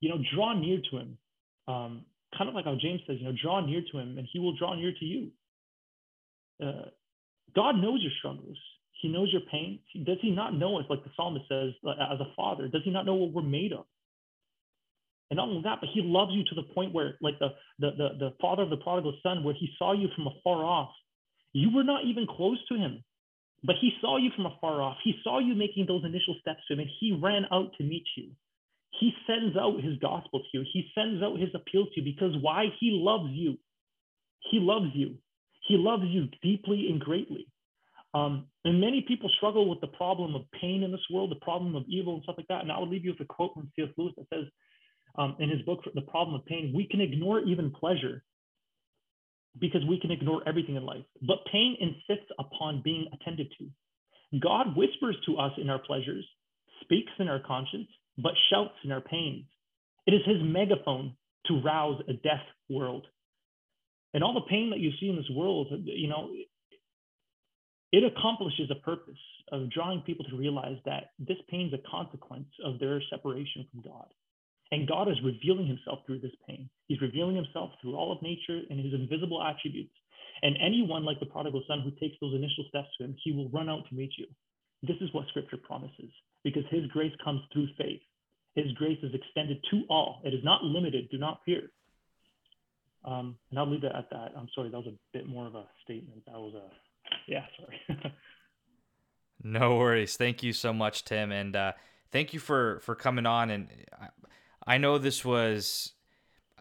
[0.00, 1.18] You know, draw near to Him.
[1.68, 2.04] Um,
[2.36, 4.56] kind of like how James says, you know, draw near to Him and He will
[4.56, 5.30] draw near to you.
[6.62, 6.90] Uh,
[7.54, 8.58] God knows your struggles.
[9.00, 9.80] He knows your pain.
[10.04, 12.68] Does He not know us, like the psalmist says, as a father?
[12.68, 13.84] Does He not know what we're made of?
[15.32, 17.92] And not only that, but he loves you to the point where, like the, the,
[17.96, 20.90] the, the father of the prodigal son, where he saw you from afar off.
[21.54, 23.02] You were not even close to him,
[23.64, 24.98] but he saw you from afar off.
[25.02, 28.04] He saw you making those initial steps to him, and he ran out to meet
[28.14, 28.28] you.
[29.00, 30.66] He sends out his gospel to you.
[30.70, 32.66] He sends out his appeal to you because why?
[32.78, 33.56] He loves you.
[34.50, 35.14] He loves you.
[35.66, 37.46] He loves you deeply and greatly.
[38.12, 41.74] Um, and many people struggle with the problem of pain in this world, the problem
[41.74, 42.60] of evil and stuff like that.
[42.60, 43.88] And I will leave you with a quote from C.S.
[43.96, 44.44] Lewis that says,
[45.16, 48.22] um, in his book, The Problem of Pain, we can ignore even pleasure
[49.58, 51.04] because we can ignore everything in life.
[51.20, 54.38] But pain insists upon being attended to.
[54.40, 56.26] God whispers to us in our pleasures,
[56.82, 59.44] speaks in our conscience, but shouts in our pains.
[60.06, 61.16] It is his megaphone
[61.46, 62.40] to rouse a deaf
[62.70, 63.06] world.
[64.14, 66.30] And all the pain that you see in this world, you know,
[67.92, 69.18] it accomplishes a purpose
[69.50, 73.82] of drawing people to realize that this pain is a consequence of their separation from
[73.82, 74.06] God.
[74.72, 76.68] And God is revealing himself through this pain.
[76.88, 79.92] He's revealing himself through all of nature and his invisible attributes.
[80.42, 83.50] And anyone like the prodigal son who takes those initial steps to him, he will
[83.50, 84.26] run out to meet you.
[84.82, 86.10] This is what scripture promises
[86.42, 88.00] because his grace comes through faith.
[88.56, 90.22] His grace is extended to all.
[90.24, 91.08] It is not limited.
[91.10, 91.70] Do not fear.
[93.04, 94.32] Um, and I'll leave it at that.
[94.36, 96.24] I'm sorry, that was a bit more of a statement.
[96.26, 96.70] That was a,
[97.30, 98.14] yeah, sorry.
[99.42, 100.16] no worries.
[100.16, 101.30] Thank you so much, Tim.
[101.30, 101.72] And, uh,
[102.10, 103.68] thank you for for coming on and
[104.66, 105.92] I know this was,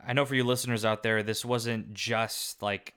[0.06, 2.96] I know for you listeners out there, this wasn't just like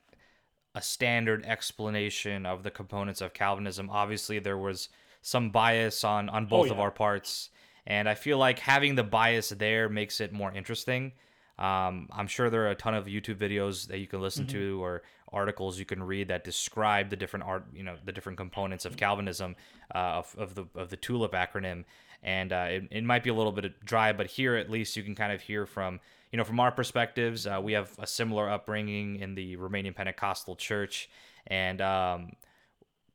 [0.74, 3.90] a standard explanation of the components of Calvinism.
[3.90, 4.88] Obviously, there was
[5.22, 6.72] some bias on on oh, both oh, yeah.
[6.72, 7.50] of our parts,
[7.86, 11.12] and I feel like having the bias there makes it more interesting.
[11.58, 14.58] Um, I'm sure there are a ton of YouTube videos that you can listen mm-hmm.
[14.58, 15.02] to or
[15.32, 18.96] articles you can read that describe the different art, you know, the different components of
[18.96, 19.56] Calvinism,
[19.94, 21.84] uh, of, of the of the TULIP acronym
[22.24, 25.02] and uh, it, it might be a little bit dry, but here at least you
[25.02, 26.00] can kind of hear from
[26.32, 27.46] you know from our perspectives.
[27.46, 31.08] Uh, we have a similar upbringing in the Romanian Pentecostal Church,
[31.46, 32.32] and um,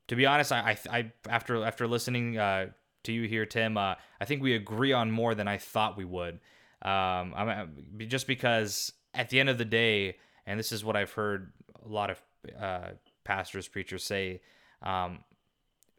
[0.07, 2.67] to be honest, I, I, I after after listening uh,
[3.03, 6.05] to you here, Tim, uh, I think we agree on more than I thought we
[6.05, 6.39] would.
[6.81, 7.77] Um, I'm,
[8.07, 11.51] just because at the end of the day, and this is what I've heard
[11.85, 12.21] a lot of
[12.59, 12.89] uh,
[13.23, 14.41] pastors, preachers say.
[14.81, 15.19] Um,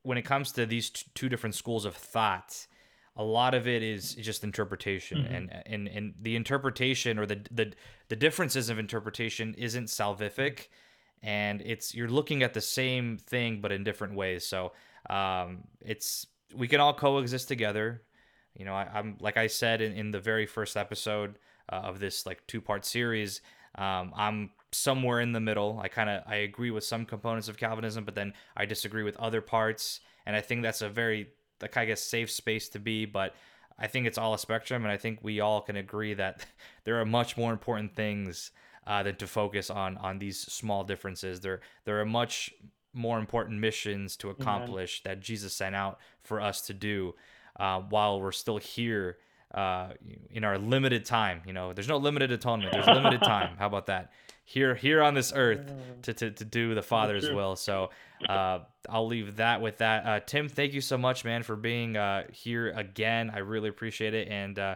[0.03, 2.67] when it comes to these t- two different schools of thought,
[3.17, 5.35] a lot of it is just interpretation mm-hmm.
[5.35, 7.73] and, and and the interpretation or the the
[8.09, 10.69] the differences of interpretation isn't salvific
[11.23, 14.73] and it's you're looking at the same thing but in different ways so
[15.11, 18.03] um, it's we can all coexist together
[18.55, 21.39] you know I, am like i said in, in the very first episode
[21.71, 23.41] uh, of this like two part series
[23.77, 27.57] um, i'm somewhere in the middle i kind of i agree with some components of
[27.57, 31.29] calvinism but then i disagree with other parts and i think that's a very
[31.61, 33.35] like I guess safe space to be, but
[33.79, 36.45] I think it's all a spectrum, and I think we all can agree that
[36.85, 38.51] there are much more important things
[38.87, 41.41] uh, than to focus on on these small differences.
[41.41, 42.53] There there are much
[42.93, 45.19] more important missions to accomplish Amen.
[45.19, 47.15] that Jesus sent out for us to do
[47.61, 49.19] uh, while we're still here
[49.55, 49.91] uh,
[50.31, 51.43] in our limited time.
[51.47, 52.73] You know, there's no limited atonement.
[52.73, 53.57] There's limited time.
[53.59, 54.13] How about that?
[54.45, 55.73] Here, here on this earth
[56.03, 57.55] to, to, to do the Father's will.
[57.55, 57.91] So
[58.29, 60.07] uh, I'll leave that with that.
[60.07, 63.31] Uh, Tim, thank you so much, man, for being uh, here again.
[63.33, 64.27] I really appreciate it.
[64.29, 64.75] And uh,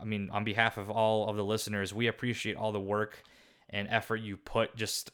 [0.00, 3.20] I mean, on behalf of all of the listeners, we appreciate all the work
[3.70, 5.10] and effort you put just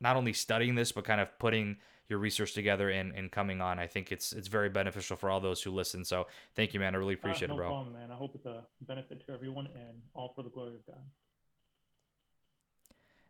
[0.00, 1.78] not only studying this, but kind of putting
[2.08, 3.78] your research together and, and coming on.
[3.78, 6.04] I think it's it's very beneficial for all those who listen.
[6.04, 6.94] So thank you, man.
[6.94, 7.68] I really uh, appreciate uh, no it, bro.
[7.68, 8.10] No problem, man.
[8.10, 11.02] I hope it's a benefit to everyone and all for the glory of God.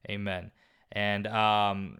[0.08, 0.50] Amen.
[0.92, 1.98] And um,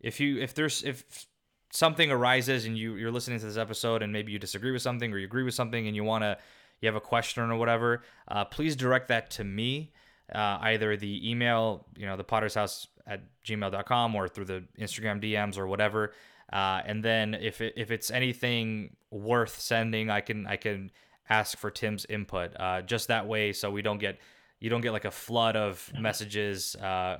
[0.00, 1.26] if you if there's if
[1.70, 5.12] something arises and you you're listening to this episode and maybe you disagree with something
[5.12, 6.38] or you agree with something and you want to
[6.80, 9.92] you have a question or whatever, uh, please direct that to me.
[10.32, 15.22] Uh, either the email, you know, the podders house at gmail.com or through the Instagram
[15.22, 16.12] DMs or whatever.
[16.52, 20.90] Uh, and then if it, if it's anything worth sending, I can I can
[21.28, 22.52] ask for Tim's input.
[22.58, 24.18] Uh, just that way, so we don't get
[24.60, 27.18] you don't get like a flood of messages, uh,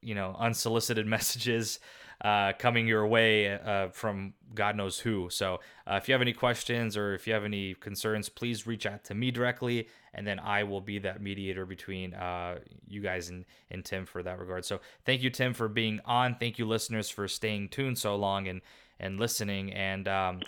[0.00, 1.80] you know, unsolicited messages
[2.20, 5.28] uh, coming your way uh, from God knows who.
[5.30, 8.86] So uh, if you have any questions or if you have any concerns, please reach
[8.86, 13.28] out to me directly, and then I will be that mediator between uh, you guys
[13.28, 14.64] and, and Tim for that regard.
[14.64, 16.36] So thank you, Tim, for being on.
[16.36, 18.60] Thank you, listeners, for staying tuned so long and
[18.98, 19.72] and listening.
[19.72, 20.40] And um,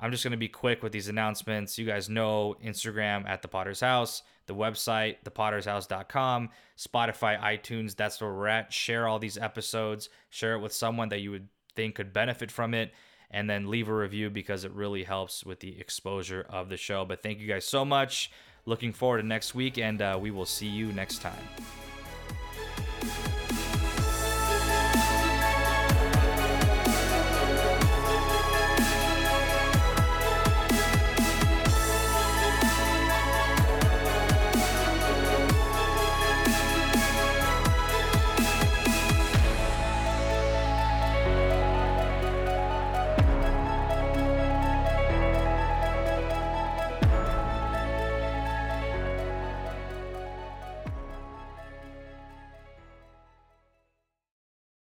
[0.00, 1.78] I'm just going to be quick with these announcements.
[1.78, 7.96] You guys know Instagram at the Podders House, the website, thepoddershouse.com, Spotify, iTunes.
[7.96, 8.72] That's where we're at.
[8.72, 12.74] Share all these episodes, share it with someone that you would think could benefit from
[12.74, 12.92] it,
[13.30, 17.04] and then leave a review because it really helps with the exposure of the show.
[17.04, 18.30] But thank you guys so much.
[18.66, 21.34] Looking forward to next week, and uh, we will see you next time.